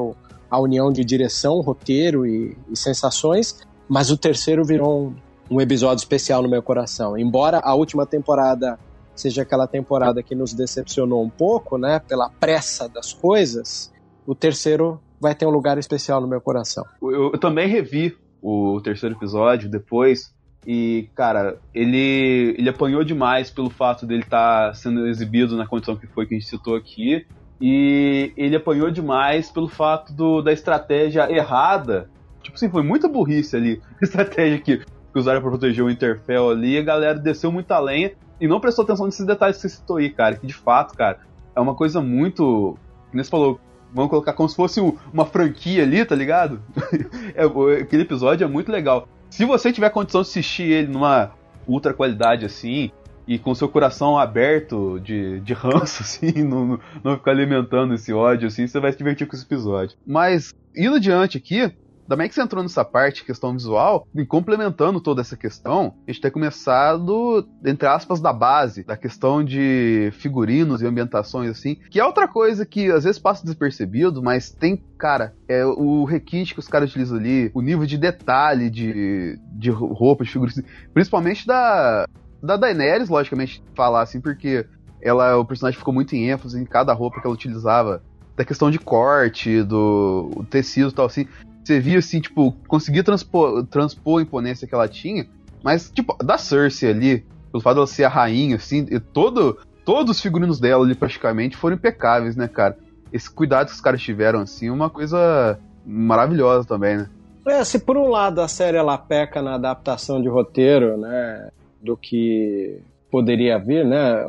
[0.50, 3.60] a união de direção, roteiro e, e sensações,
[3.90, 5.16] mas o terceiro virou um,
[5.50, 7.18] um episódio especial no meu coração.
[7.18, 8.78] Embora a última temporada
[9.16, 13.92] seja aquela temporada que nos decepcionou um pouco, né, pela pressa das coisas,
[14.28, 16.86] o terceiro vai ter um lugar especial no meu coração.
[17.02, 20.34] Eu, eu também revi o terceiro episódio depois.
[20.68, 25.96] E, cara, ele, ele apanhou demais pelo fato dele estar tá sendo exibido na condição
[25.96, 27.26] que foi que a gente citou aqui.
[27.62, 32.10] E ele apanhou demais pelo fato do, da estratégia errada.
[32.42, 33.82] Tipo assim, foi muita burrice ali.
[34.02, 36.78] A estratégia que, que usaram para proteger o Interfell ali.
[36.78, 40.10] A galera desceu muita lenha e não prestou atenção nesses detalhes que você citou aí,
[40.10, 40.36] cara.
[40.36, 41.20] Que de fato, cara,
[41.56, 42.78] é uma coisa muito.
[43.12, 43.60] Como você falou,
[43.96, 44.82] Vamos colocar como se fosse
[45.14, 46.62] uma franquia ali, tá ligado?
[47.34, 47.46] é,
[47.82, 49.08] aquele episódio é muito legal.
[49.30, 51.32] Se você tiver condição de assistir ele numa
[51.66, 52.92] ultra qualidade assim,
[53.26, 58.50] e com seu coração aberto de, de ranço, assim, não, não ficar alimentando esse ódio,
[58.50, 59.98] assim, você vai se divertir com esse episódio.
[60.06, 61.72] Mas, indo adiante aqui,
[62.08, 66.22] Da que você entrou nessa parte, questão visual, e complementando toda essa questão, a gente
[66.22, 72.06] tem começado, entre aspas, da base, da questão de figurinos e ambientações, assim, que é
[72.06, 76.68] outra coisa que às vezes passa despercebido, mas tem, cara, é o requinte que os
[76.68, 80.62] caras utilizam ali, o nível de detalhe de, de roupa, de figurinos,
[80.94, 82.08] principalmente da,
[82.42, 84.68] da Daenerys, logicamente, falar assim, porque
[85.02, 88.02] ela, o personagem ficou muito em ênfase em cada roupa que ela utilizava,
[88.36, 91.26] da questão de corte, do tecido e tal, assim.
[91.66, 95.26] Você via, assim, tipo, conseguia transpor, transpor a imponência que ela tinha,
[95.64, 100.18] mas, tipo, da Cersei ali, pelo fato dela ser a rainha, assim, e todo, todos
[100.18, 102.78] os figurinos dela ali, praticamente, foram impecáveis, né, cara?
[103.12, 107.10] Esse cuidado que os caras tiveram, assim, é uma coisa maravilhosa também, né?
[107.48, 111.50] É, se por um lado a série ela peca na adaptação de roteiro, né,
[111.82, 114.24] do que poderia vir, né,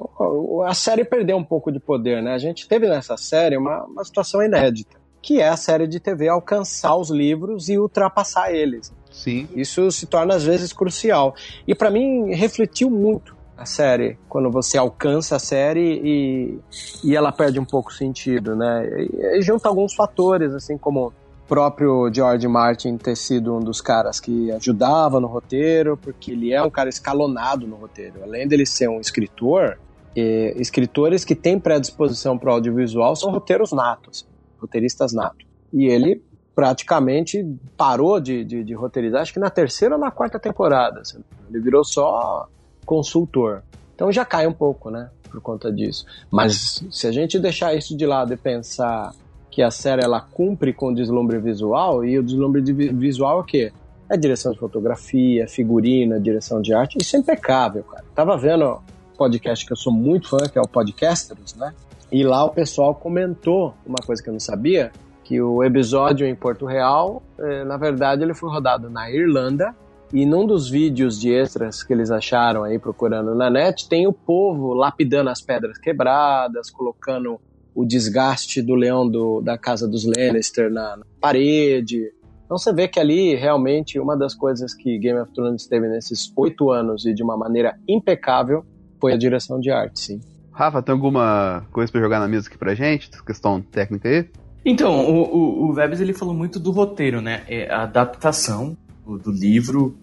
[0.66, 2.32] a série perdeu um pouco de poder, né?
[2.32, 4.96] A gente teve nessa série uma, uma situação inédita,
[5.26, 8.94] que é a série de TV alcançar os livros e ultrapassar eles.
[9.10, 9.48] Sim.
[9.56, 11.34] Isso se torna às vezes crucial.
[11.66, 16.60] E para mim refletiu muito a série, quando você alcança a série e,
[17.02, 18.86] e ela perde um pouco o sentido, né?
[18.86, 21.12] E, e junta alguns fatores, assim como
[21.48, 26.62] próprio George Martin ter sido um dos caras que ajudava no roteiro, porque ele é
[26.62, 28.22] um cara escalonado no roteiro.
[28.22, 29.76] Além dele ser um escritor,
[30.14, 34.24] escritores que têm predisposição para o audiovisual são roteiros natos,
[34.66, 35.46] roteiristas natos.
[35.72, 36.22] E ele
[36.54, 37.44] praticamente
[37.76, 41.00] parou de, de, de, roteirizar, acho que na terceira ou na quarta temporada.
[41.00, 41.18] Assim.
[41.50, 42.48] Ele virou só
[42.84, 43.62] consultor.
[43.94, 45.10] Então já cai um pouco, né?
[45.30, 46.06] Por conta disso.
[46.30, 49.12] Mas se a gente deixar isso de lado e pensar
[49.50, 53.40] que a série ela cumpre com o deslumbre visual, e o deslumbre de visual é
[53.40, 53.72] o quê?
[54.08, 58.04] É direção de fotografia, figurina, direção de arte, isso é impecável, cara.
[58.14, 58.80] Tava vendo
[59.16, 61.74] podcast que eu sou muito fã, que é o Podcasters, né?
[62.10, 64.92] E lá o pessoal comentou uma coisa que eu não sabia,
[65.24, 69.74] que o episódio em Porto Real, eh, na verdade, ele foi rodado na Irlanda,
[70.12, 74.12] e num dos vídeos de extras que eles acharam aí procurando na net, tem o
[74.12, 77.40] povo lapidando as pedras quebradas, colocando
[77.74, 82.12] o desgaste do leão do, da casa dos Lannister na, na parede.
[82.44, 86.32] Então você vê que ali realmente uma das coisas que Game of Thrones teve nesses
[86.36, 88.64] oito anos e de uma maneira impecável
[89.00, 90.20] foi a direção de arte, sim.
[90.56, 93.10] Rafa, tem alguma coisa para jogar na mesa aqui pra gente?
[93.24, 94.26] Questão técnica aí?
[94.64, 97.42] Então, o, o, o ele falou muito do roteiro, né?
[97.46, 99.94] É a adaptação do, do livro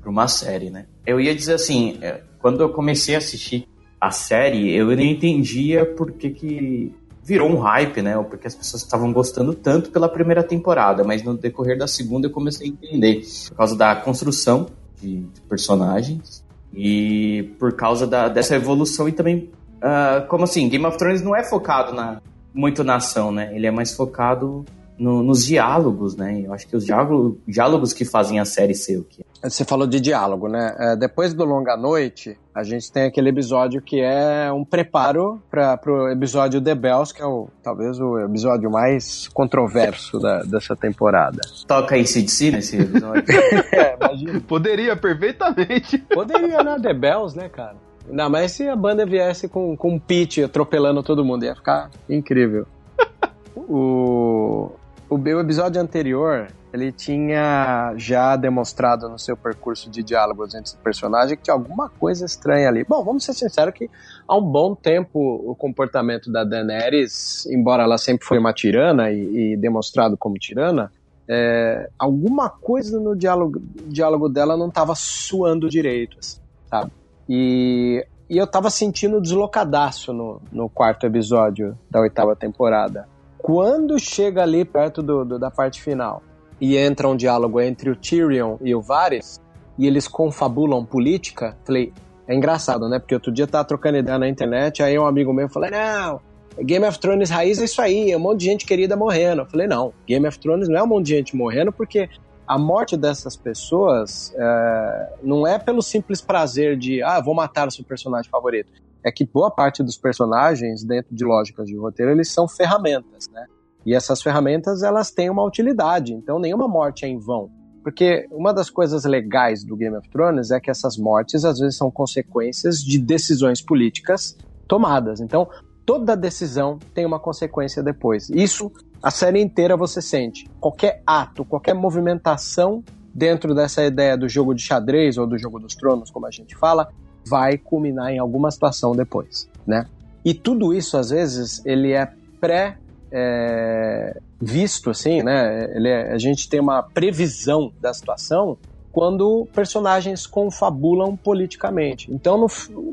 [0.00, 0.86] para uma série, né?
[1.06, 3.68] Eu ia dizer assim, é, quando eu comecei a assistir
[4.00, 8.16] a série, eu não entendia por que, que virou um hype, né?
[8.16, 12.26] Ou porque as pessoas estavam gostando tanto pela primeira temporada, mas no decorrer da segunda
[12.26, 13.20] eu comecei a entender.
[13.50, 16.42] Por causa da construção de, de personagens
[16.74, 19.50] e por causa da, dessa evolução e também.
[19.78, 20.68] Uh, como assim?
[20.68, 22.20] Game of Thrones não é focado na,
[22.52, 23.50] muito na ação, né?
[23.54, 24.64] Ele é mais focado
[24.98, 26.42] no, nos diálogos, né?
[26.44, 29.48] Eu acho que os diálogos, diálogos que fazem a série ser o que é.
[29.48, 30.74] Você falou de diálogo, né?
[30.76, 35.80] É, depois do Longa Noite, a gente tem aquele episódio que é um preparo para
[35.86, 41.38] o episódio The Bells, que é o, talvez o episódio mais controverso da, dessa temporada.
[41.68, 43.24] Toca ACDC nesse episódio?
[43.72, 44.40] é, imagina.
[44.40, 45.98] Poderia, perfeitamente.
[45.98, 46.76] Poderia, né?
[46.82, 47.87] The Bells, né, cara?
[48.08, 51.90] Ainda mais se a banda viesse com, com um pitch atropelando todo mundo, ia ficar
[52.08, 52.66] incrível.
[53.54, 54.70] o,
[55.08, 60.74] o meu episódio anterior, ele tinha já demonstrado no seu percurso de diálogos entre os
[60.74, 62.84] personagens que tinha alguma coisa estranha ali.
[62.84, 63.90] Bom, vamos ser sinceros que
[64.26, 69.52] há um bom tempo o comportamento da Daenerys, embora ela sempre foi uma tirana e,
[69.52, 70.90] e demonstrado como tirana,
[71.28, 76.40] é, alguma coisa no diálogo, diálogo dela não estava suando direito, assim,
[76.70, 76.90] sabe?
[77.28, 83.06] E, e eu estava sentindo deslocadaço no, no quarto episódio da oitava temporada
[83.38, 86.22] quando chega ali perto do, do, da parte final
[86.60, 89.40] e entra um diálogo entre o Tyrion e o Varys,
[89.78, 91.92] e eles confabulam política, falei,
[92.26, 92.98] é engraçado, né?
[92.98, 96.20] Porque outro dia tava trocando ideia na internet, aí um amigo meu falou, não,
[96.62, 99.42] Game of Thrones raiz é isso aí, é um monte de gente querida morrendo.
[99.42, 102.08] Eu falei, não, Game of Thrones não é um monte de gente morrendo, porque
[102.48, 107.70] a morte dessas pessoas é, não é pelo simples prazer de, ah, vou matar o
[107.70, 108.72] seu personagem favorito
[109.04, 113.46] é que boa parte dos personagens, dentro de lógicas de roteiro, eles são ferramentas, né?
[113.86, 117.50] E essas ferramentas, elas têm uma utilidade, então nenhuma morte é em vão.
[117.82, 121.76] Porque uma das coisas legais do Game of Thrones é que essas mortes, às vezes,
[121.76, 124.36] são consequências de decisões políticas
[124.66, 125.20] tomadas.
[125.20, 125.48] Então,
[125.86, 128.28] toda decisão tem uma consequência depois.
[128.28, 128.70] Isso,
[129.02, 130.48] a série inteira você sente.
[130.60, 132.82] Qualquer ato, qualquer movimentação
[133.14, 136.56] dentro dessa ideia do jogo de xadrez ou do jogo dos tronos, como a gente
[136.56, 136.88] fala,
[137.26, 139.86] vai culminar em alguma situação depois, né?
[140.24, 142.78] E tudo isso, às vezes, ele é pré...
[143.10, 145.68] É, visto assim, né?
[145.74, 148.56] Ele é, a gente tem uma previsão da situação
[148.92, 152.12] quando personagens confabulam politicamente.
[152.12, 152.46] Então,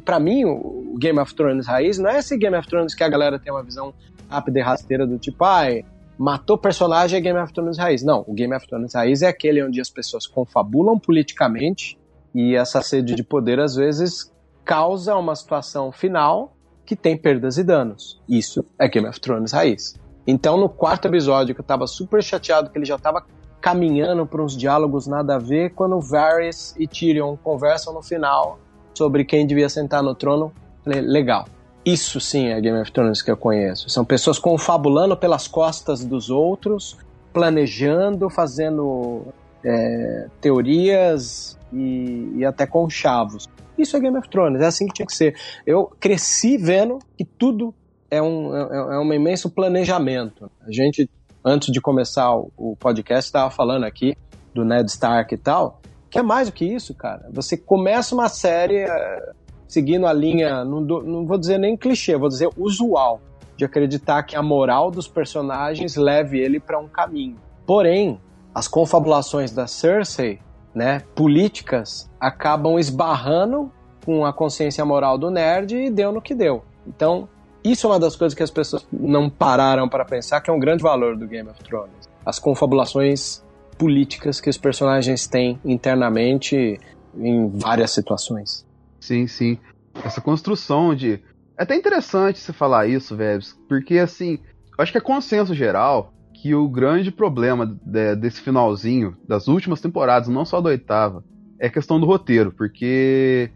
[0.04, 3.10] para mim, o Game of Thrones raiz não é esse Game of Thrones que a
[3.10, 3.94] galera tem uma visão
[4.30, 5.84] rápida e rasteira do tipo, ai,
[6.18, 8.04] matou personagem é Game of Thrones raiz.
[8.04, 11.98] Não, o Game of Thrones raiz é aquele onde as pessoas confabulam politicamente
[12.34, 14.32] e essa sede de poder às vezes
[14.64, 16.56] causa uma situação final
[16.86, 18.22] que tem perdas e danos.
[18.28, 19.96] Isso é Game of Thrones raiz.
[20.28, 23.24] Então, no quarto episódio, que eu tava super chateado que ele já tava
[23.62, 28.60] caminhando para uns diálogos nada a ver, quando Varys e Tyrion conversam no final
[28.94, 30.52] sobre quem devia sentar no trono,
[30.84, 31.46] falei, legal.
[31.86, 33.90] Isso sim é Game of Thrones que eu conheço.
[33.90, 36.98] São pessoas confabulando pelas costas dos outros,
[37.32, 39.28] planejando, fazendo
[39.64, 43.48] é, teorias e, e até conchavos.
[43.78, 45.36] Isso é Game of Thrones, é assim que tinha que ser.
[45.66, 47.74] Eu cresci vendo que tudo
[48.10, 50.50] é um, é, é um imenso planejamento.
[50.66, 51.08] A gente,
[51.44, 54.18] antes de começar o, o podcast, estava falando aqui
[54.54, 57.28] do Ned Stark e tal, que é mais do que isso, cara.
[57.32, 59.32] Você começa uma série é,
[59.68, 63.22] seguindo a linha, não, não vou dizer nem clichê, vou dizer usual,
[63.58, 67.38] de acreditar que a moral dos personagens leve ele para um caminho.
[67.66, 68.20] Porém,
[68.54, 70.40] as confabulações da Cersei,
[70.74, 73.72] né, políticas, acabam esbarrando
[74.06, 76.64] com a consciência moral do nerd e deu no que deu.
[76.86, 77.28] Então,
[77.64, 80.60] isso é uma das coisas que as pessoas não pararam para pensar, que é um
[80.60, 82.08] grande valor do Game of Thrones.
[82.24, 83.44] As confabulações
[83.78, 86.80] políticas que os personagens têm internamente
[87.18, 88.66] em várias situações.
[89.00, 89.58] Sim, sim.
[90.04, 91.22] Essa construção de.
[91.58, 94.40] É até interessante você falar isso, velho, porque assim,
[94.78, 99.80] eu acho que é consenso geral que o grande problema de, desse finalzinho, das últimas
[99.80, 101.24] temporadas, não só da oitava,
[101.60, 103.50] é a questão do roteiro, porque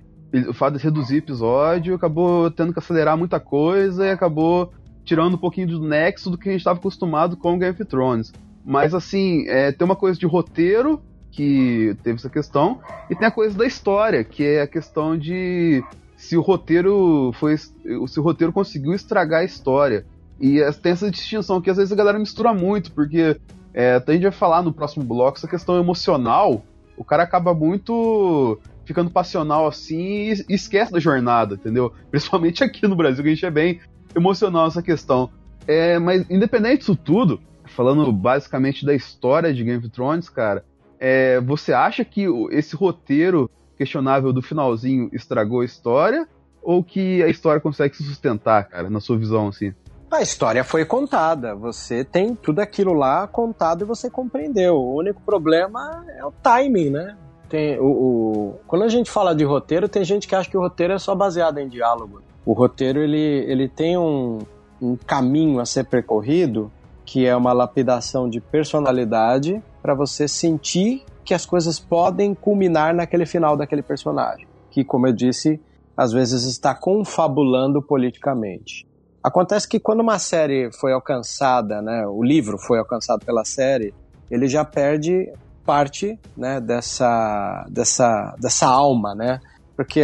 [0.48, 4.72] o fato de reduzir episódio acabou tendo que acelerar muita coisa e acabou
[5.04, 8.32] tirando um pouquinho do nexo do que a gente estava acostumado com Game of Thrones.
[8.64, 11.02] Mas assim, é, tem uma coisa de roteiro
[11.32, 15.84] que teve essa questão, e tem a coisa da história, que é a questão de
[16.18, 17.58] se o roteiro foi.
[17.58, 20.06] se o roteiro conseguiu estragar a história.
[20.40, 23.38] E tem essa distinção que às vezes a galera mistura muito, porque
[23.74, 26.64] é, a gente vai falar no próximo bloco, essa questão emocional,
[26.98, 31.94] o cara acaba muito ficando passional assim e esquece da jornada, entendeu?
[32.12, 33.80] Principalmente aqui no Brasil, que a gente é bem
[34.16, 35.30] emocional nessa questão.
[35.68, 40.66] É, mas independente disso tudo, falando basicamente da história de Game of Thrones, cara,
[41.00, 46.28] é, você acha que esse roteiro questionável do finalzinho estragou a história?
[46.62, 49.74] Ou que a história consegue se sustentar, cara, na sua visão, assim?
[50.12, 51.56] A história foi contada.
[51.56, 54.76] Você tem tudo aquilo lá contado e você compreendeu.
[54.76, 57.16] O único problema é o timing, né?
[57.48, 60.62] Tem o, o, Quando a gente fala de roteiro, tem gente que acha que o
[60.62, 62.22] roteiro é só baseado em diálogo.
[62.46, 64.40] O roteiro ele, ele tem um,
[64.82, 66.72] um caminho a ser percorrido
[67.06, 73.26] que é uma lapidação de personalidade para você sentir que as coisas podem culminar naquele
[73.26, 75.62] final daquele personagem, que, como eu disse,
[75.96, 78.88] às vezes está confabulando politicamente.
[79.24, 83.94] Acontece que quando uma série foi alcançada, né, o livro foi alcançado pela série,
[84.32, 85.32] ele já perde
[85.66, 89.40] parte né, dessa, dessa, dessa alma, né?
[89.76, 90.02] Porque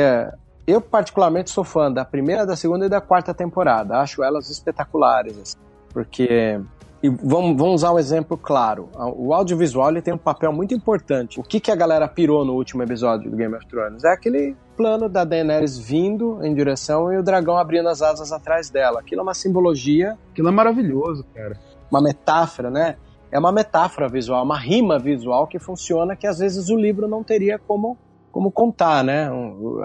[0.67, 3.97] eu particularmente sou fã da primeira, da segunda e da quarta temporada.
[3.97, 5.57] Acho elas espetaculares, assim,
[5.89, 6.59] porque
[7.05, 8.89] e vamos, vamos usar um exemplo claro.
[9.15, 11.39] O audiovisual ele tem um papel muito importante.
[11.39, 14.03] O que, que a galera pirou no último episódio do Game of Thrones?
[14.03, 18.71] É aquele plano da Daenerys vindo em direção e o dragão abrindo as asas atrás
[18.71, 19.01] dela.
[19.01, 20.17] Aquilo é uma simbologia.
[20.31, 21.59] Aquilo é maravilhoso, cara.
[21.91, 22.95] Uma metáfora, né?
[23.31, 27.23] É uma metáfora visual, uma rima visual que funciona que às vezes o livro não
[27.23, 27.97] teria como,
[28.31, 29.29] como contar, né?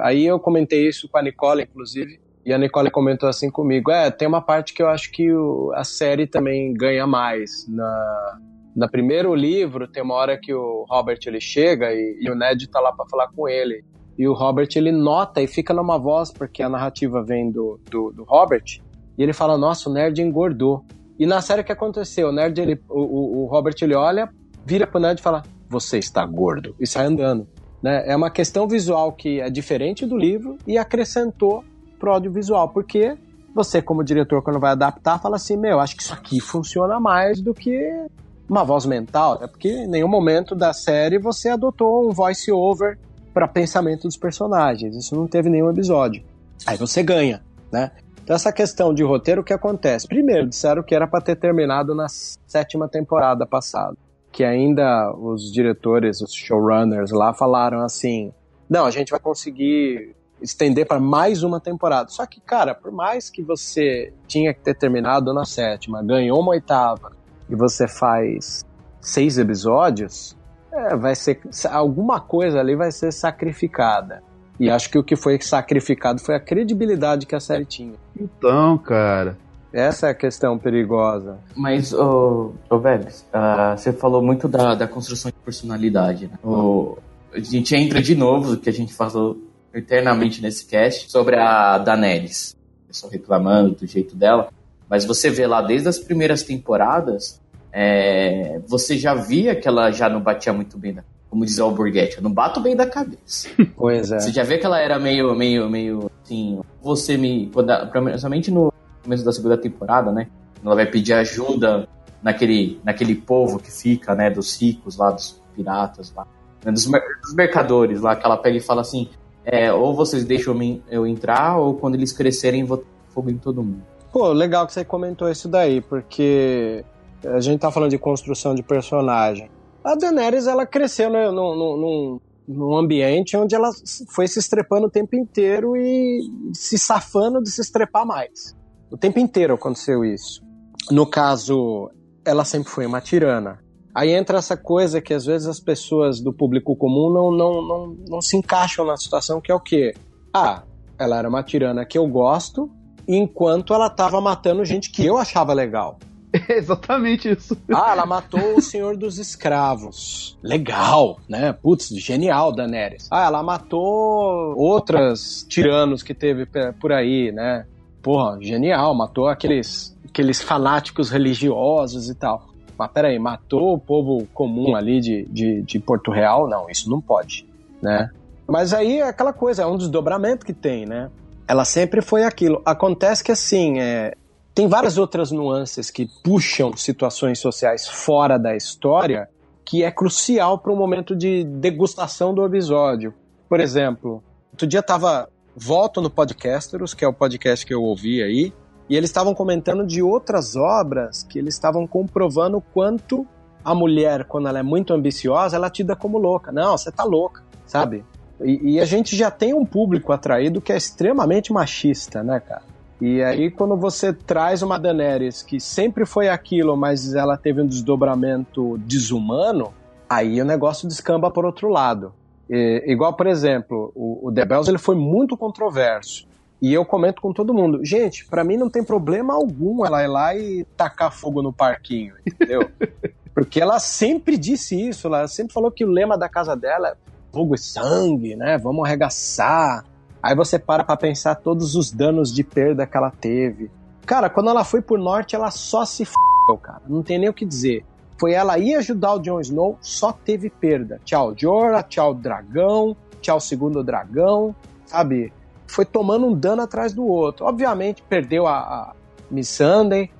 [0.00, 4.10] Aí eu comentei isso com a Nicole, inclusive e a Nicole comentou assim comigo: é,
[4.10, 7.66] tem uma parte que eu acho que o, a série também ganha mais.
[7.68, 8.38] Na,
[8.74, 12.68] na primeiro livro, tem uma hora que o Robert ele chega e, e o Ned
[12.68, 13.84] tá lá para falar com ele.
[14.18, 18.10] E o Robert ele nota e fica numa voz, porque a narrativa vem do, do,
[18.10, 18.80] do Robert,
[19.16, 20.84] e ele fala: Nossa, o Nerd engordou.
[21.18, 22.28] E na série o que aconteceu?
[22.28, 24.30] O Nerd, ele, o, o, Robert ele olha,
[24.64, 26.74] vira pro Ned e fala: Você está gordo.
[26.80, 27.46] E sai andando.
[27.82, 28.04] Né?
[28.06, 31.64] É uma questão visual que é diferente do livro e acrescentou
[32.00, 33.16] pro audiovisual, porque
[33.54, 37.40] você, como diretor, quando vai adaptar, fala assim: meu, acho que isso aqui funciona mais
[37.40, 38.06] do que
[38.48, 42.98] uma voz mental, é porque em nenhum momento da série você adotou um voice-over
[43.32, 44.96] para pensamento dos personagens.
[44.96, 46.24] Isso não teve nenhum episódio.
[46.66, 47.92] Aí você ganha, né?
[48.22, 50.06] Então, essa questão de roteiro, o que acontece?
[50.06, 53.96] Primeiro, disseram que era para ter terminado na sétima temporada passada.
[54.32, 58.32] Que ainda os diretores, os showrunners lá falaram assim:
[58.68, 62.08] não, a gente vai conseguir estender para mais uma temporada.
[62.10, 66.52] Só que, cara, por mais que você tinha que ter terminado na sétima, ganhou uma
[66.52, 67.12] oitava
[67.48, 68.64] e você faz
[69.00, 70.36] seis episódios,
[70.72, 71.40] é, vai ser
[71.70, 74.22] alguma coisa ali vai ser sacrificada.
[74.58, 77.94] E acho que o que foi sacrificado foi a credibilidade que a série tinha.
[78.14, 79.38] Então, cara.
[79.72, 81.38] Essa é a questão perigosa.
[81.56, 86.34] Mas, ô, ô velho, uh, você falou muito da, da construção de personalidade, né?
[86.44, 86.98] O,
[87.32, 89.38] a gente entra de novo, que a gente falou
[89.72, 92.56] eternamente nesse cast, sobre a Daenerys.
[92.86, 94.50] Pessoal reclamando do jeito dela.
[94.88, 97.40] Mas você vê lá desde as primeiras temporadas,
[97.72, 101.64] é, você já via que ela já não batia muito bem, da, como diz o
[101.64, 103.48] Alborguete, eu não bato bem da cabeça.
[103.76, 104.18] Pois é.
[104.18, 108.72] Você já vê que ela era meio, meio, meio, assim, você me, quando, principalmente no
[109.02, 110.26] começo da segunda temporada, né,
[110.62, 111.88] ela vai pedir ajuda
[112.20, 116.26] naquele, naquele povo que fica, né, dos ricos lá, dos piratas lá,
[116.64, 119.08] né, dos, dos mercadores lá, que ela pega e fala assim,
[119.44, 120.56] é, ou vocês deixam
[120.88, 123.82] eu entrar, ou quando eles crescerem, vou fogo em todo mundo.
[124.12, 126.84] Pô, legal que você comentou isso daí, porque
[127.24, 129.50] a gente tá falando de construção de personagem.
[129.84, 133.70] A Daenerys, ela cresceu né, num, num, num ambiente onde ela
[134.08, 136.20] foi se estrepando o tempo inteiro e
[136.52, 138.56] se safando de se estrepar mais.
[138.90, 140.42] O tempo inteiro aconteceu isso.
[140.90, 141.90] No caso,
[142.24, 143.60] ela sempre foi uma tirana.
[144.00, 147.96] Aí entra essa coisa que às vezes as pessoas do público comum não, não, não,
[148.08, 149.94] não se encaixam na situação, que é o quê?
[150.32, 150.62] Ah,
[150.98, 152.70] ela era uma tirana que eu gosto,
[153.06, 155.98] enquanto ela tava matando gente que eu achava legal.
[156.32, 157.54] É exatamente isso.
[157.70, 160.38] Ah, ela matou o senhor dos escravos.
[160.42, 161.52] Legal, né?
[161.52, 163.06] Putz, genial, Daenerys.
[163.10, 166.46] Ah, ela matou outras tiranos que teve
[166.80, 167.66] por aí, né?
[168.00, 172.49] Porra, genial, matou aqueles, aqueles fanáticos religiosos e tal.
[172.80, 176.48] Mas peraí, matou o povo comum ali de, de, de Porto Real?
[176.48, 177.46] Não, isso não pode,
[177.82, 178.08] né?
[178.48, 181.10] Mas aí é aquela coisa, é um desdobramento que tem, né?
[181.46, 182.62] Ela sempre foi aquilo.
[182.64, 184.14] Acontece que assim, é,
[184.54, 189.28] tem várias outras nuances que puxam situações sociais fora da história
[189.62, 193.12] que é crucial para o momento de degustação do episódio.
[193.46, 198.22] Por exemplo, outro dia tava volto no Podcasteros, que é o podcast que eu ouvi
[198.22, 198.54] aí,
[198.90, 203.24] e eles estavam comentando de outras obras que eles estavam comprovando quanto
[203.64, 206.50] a mulher, quando ela é muito ambiciosa, ela te dá como louca.
[206.50, 208.04] Não, você tá louca, sabe?
[208.40, 212.62] E, e, a gente já tem um público atraído que é extremamente machista, né, cara?
[213.00, 217.66] E aí, quando você traz uma Daenerys que sempre foi aquilo, mas ela teve um
[217.66, 219.72] desdobramento desumano,
[220.08, 222.12] aí o negócio descamba por outro lado.
[222.48, 226.26] E, igual, por exemplo, o, o The Bells ele foi muito controverso.
[226.60, 230.08] E eu comento com todo mundo, gente, para mim não tem problema algum ela ir
[230.08, 232.70] lá e tacar fogo no parquinho, entendeu?
[233.34, 236.94] Porque ela sempre disse isso, ela sempre falou que o lema da casa dela é
[237.32, 238.58] fogo e sangue, né?
[238.58, 239.84] Vamos arregaçar.
[240.22, 243.70] Aí você para pra pensar todos os danos de perda que ela teve.
[244.04, 246.12] Cara, quando ela foi por norte, ela só se f***,
[246.60, 246.82] cara.
[246.86, 247.86] Não tem nem o que dizer.
[248.18, 251.00] Foi ela ir ajudar o Jon Snow, só teve perda.
[251.04, 254.54] Tchau, Jorah, tchau, dragão, tchau, segundo dragão,
[254.84, 255.32] sabe?
[255.70, 257.46] Foi tomando um dano atrás do outro.
[257.46, 258.92] Obviamente, perdeu a, a
[259.30, 260.10] Miss Sunday.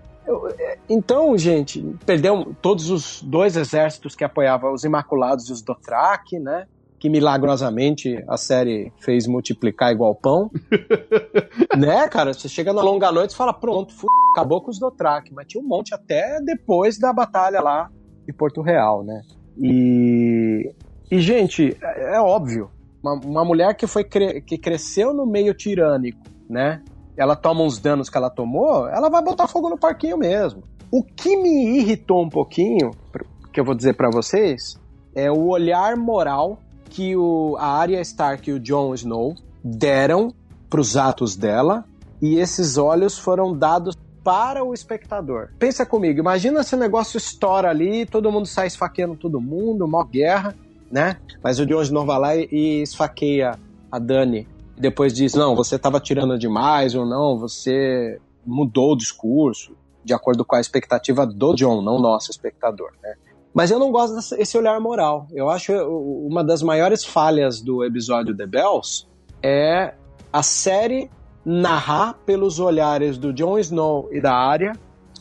[0.59, 6.39] É, então, gente, perdeu todos os dois exércitos que apoiavam os Imaculados e os Dothraki,
[6.39, 6.67] né?
[7.01, 10.51] que milagrosamente a série fez multiplicar igual pão.
[11.77, 12.35] né, cara?
[12.35, 14.07] Você chega na longa noite e fala, pronto, f...
[14.33, 15.33] acabou com os Dothraki.
[15.33, 17.91] Mas tinha um monte até depois da batalha lá
[18.27, 19.23] de Porto Real, né?
[19.57, 20.71] E,
[21.11, 22.71] e gente, é, é óbvio.
[23.03, 24.41] Uma, uma, mulher que foi cre...
[24.43, 26.83] que cresceu no meio tirânico, né?
[27.17, 30.63] Ela toma uns danos que ela tomou, ela vai botar fogo no parquinho mesmo.
[30.91, 32.91] O que me irritou um pouquinho,
[33.53, 34.79] que eu vou dizer para vocês,
[35.15, 36.59] é o olhar moral
[36.89, 40.35] que o, a Arya Stark e o Jon Snow deram
[40.69, 41.85] para os atos dela
[42.21, 45.51] e esses olhos foram dados para o espectador.
[45.59, 50.05] Pensa comigo, imagina se o negócio estoura ali, todo mundo sai esfaqueando todo mundo, mó
[50.05, 50.55] guerra,
[50.91, 51.17] né?
[51.43, 53.59] Mas o Jon Snow vai lá e esfaqueia
[53.91, 54.47] a Dani.
[54.77, 60.45] Depois diz, não, você estava tirando demais ou não, você mudou o discurso de acordo
[60.45, 63.15] com a expectativa do John, não nosso espectador, né?
[63.53, 65.27] Mas eu não gosto desse olhar moral.
[65.33, 69.07] Eu acho uma das maiores falhas do episódio The Bells
[69.43, 69.95] é
[70.33, 71.11] a série
[71.45, 74.73] narrar pelos olhares do Jon Snow e da Arya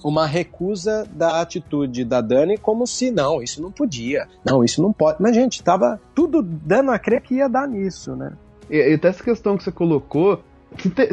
[0.04, 4.94] uma recusa da atitude da Dani como se não, isso não podia, não, isso não
[4.94, 5.22] pode.
[5.22, 8.34] Mas gente, tava tudo dando a crer que ia dar nisso, né?
[8.70, 10.42] E, e até essa questão que você colocou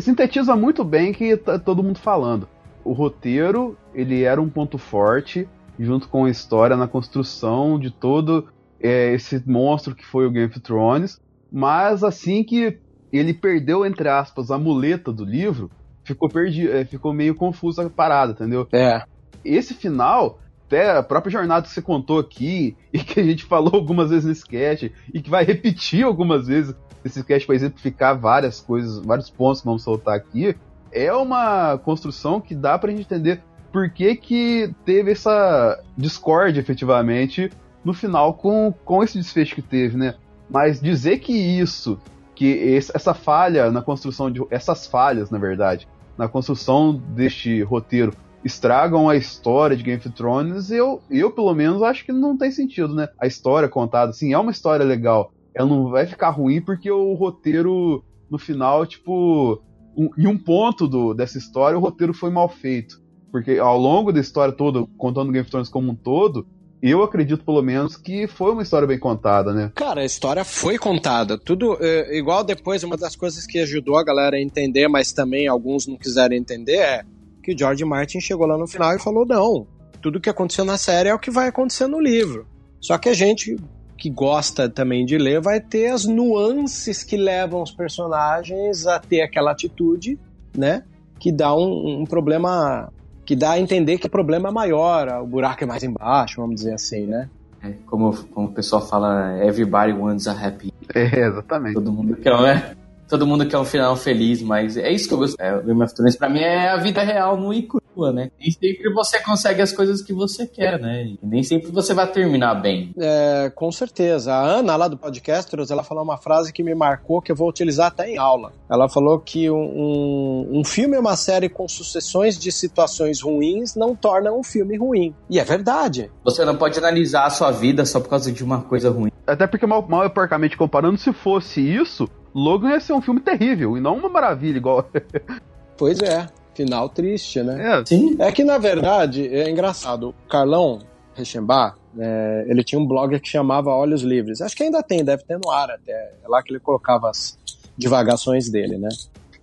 [0.01, 2.49] sintetiza muito bem que tá todo mundo falando.
[2.85, 5.49] O roteiro, ele era um ponto forte,
[5.79, 8.49] junto com a história na construção de todo
[8.79, 11.21] é, esse monstro que foi o Game of Thrones.
[11.51, 12.79] Mas assim que
[13.13, 15.71] ele perdeu, entre aspas, a muleta do livro,
[16.07, 18.67] ficou perdido, é, ficou meio confusa a parada, entendeu?
[18.73, 19.03] É.
[19.45, 23.75] Esse final até a própria jornada que você contou aqui, e que a gente falou
[23.75, 26.75] algumas vezes nesse cast, e que vai repetir algumas vezes
[27.05, 30.57] nesse cast para exemplificar várias coisas, vários pontos que vamos soltar aqui,
[30.93, 33.43] é uma construção que dá pra gente entender
[33.73, 37.51] por que, que teve essa discórdia efetivamente
[37.85, 40.15] no final com, com esse desfecho que teve, né?
[40.49, 41.99] Mas dizer que isso,
[42.35, 44.43] que essa falha na construção de.
[44.51, 45.87] essas falhas, na verdade,
[46.17, 48.13] na construção deste roteiro
[48.45, 52.51] estragam a história de Game of Thrones, eu, eu pelo menos acho que não tem
[52.51, 53.09] sentido, né?
[53.21, 55.33] A história contada, assim, é uma história legal.
[55.53, 59.61] Ela não vai ficar ruim porque o roteiro, no final, tipo,
[59.97, 63.01] um, em um ponto do, dessa história, o roteiro foi mal feito.
[63.33, 66.47] Porque ao longo da história toda, contando Game of Thrones como um todo,
[66.83, 69.73] eu acredito pelo menos que foi uma história bem contada, né?
[69.75, 71.39] Cara, a história foi contada.
[71.39, 75.49] Tudo é, igual depois, uma das coisas que ajudou a galera a entender, mas também
[75.49, 77.03] alguns não quiseram entender, é
[77.43, 79.67] que George Martin chegou lá no final e falou: não,
[80.03, 82.47] tudo que aconteceu na série é o que vai acontecer no livro.
[82.81, 83.57] Só que a gente
[83.97, 89.23] que gosta também de ler vai ter as nuances que levam os personagens a ter
[89.23, 90.19] aquela atitude,
[90.57, 90.85] né?
[91.19, 92.93] Que dá um, um problema.
[93.27, 96.57] Que dá a entender que o problema é maior, o buraco é mais embaixo, vamos
[96.57, 97.29] dizer assim, né?
[97.63, 100.73] É, como, como o pessoal fala, everybody wants a happy.
[100.95, 101.75] É, exatamente.
[101.75, 102.77] Todo mundo quer, né?
[103.09, 105.37] Todo mundo quer um final feliz, mas é isso que eu gosto.
[105.41, 108.31] É, Game of Thrones pra mim é a vida real no e crua, né?
[108.39, 111.05] Nem sempre você consegue as coisas que você quer, né?
[111.05, 112.93] E nem sempre você vai terminar bem.
[112.99, 114.33] É, com certeza.
[114.33, 117.49] A Ana, lá do Podcasters, ela falou uma frase que me marcou, que eu vou
[117.49, 118.53] utilizar até em aula.
[118.69, 123.95] Ela falou que um, um filme é uma série com sucessões de situações ruins não
[123.95, 125.15] torna um filme ruim.
[125.31, 126.11] E é verdade.
[126.25, 129.11] Você não pode analisar a sua vida só por causa de uma coisa ruim.
[129.27, 133.19] Até porque, mal, mal e porcamente comparando, se fosse isso, Logan ia ser um filme
[133.19, 134.87] terrível e não uma maravilha igual.
[135.75, 137.81] pois é, final triste, né?
[137.81, 138.15] É, Sim.
[138.19, 140.11] é que na verdade é engraçado.
[140.11, 140.81] O Carlão
[141.15, 144.43] Rechenbach, é, ele tinha um blog que chamava Olhos Livres.
[144.43, 145.93] Acho que ainda tem, deve ter no ar até.
[145.93, 147.39] É lá que ele colocava as
[147.75, 148.91] divagações dele, né?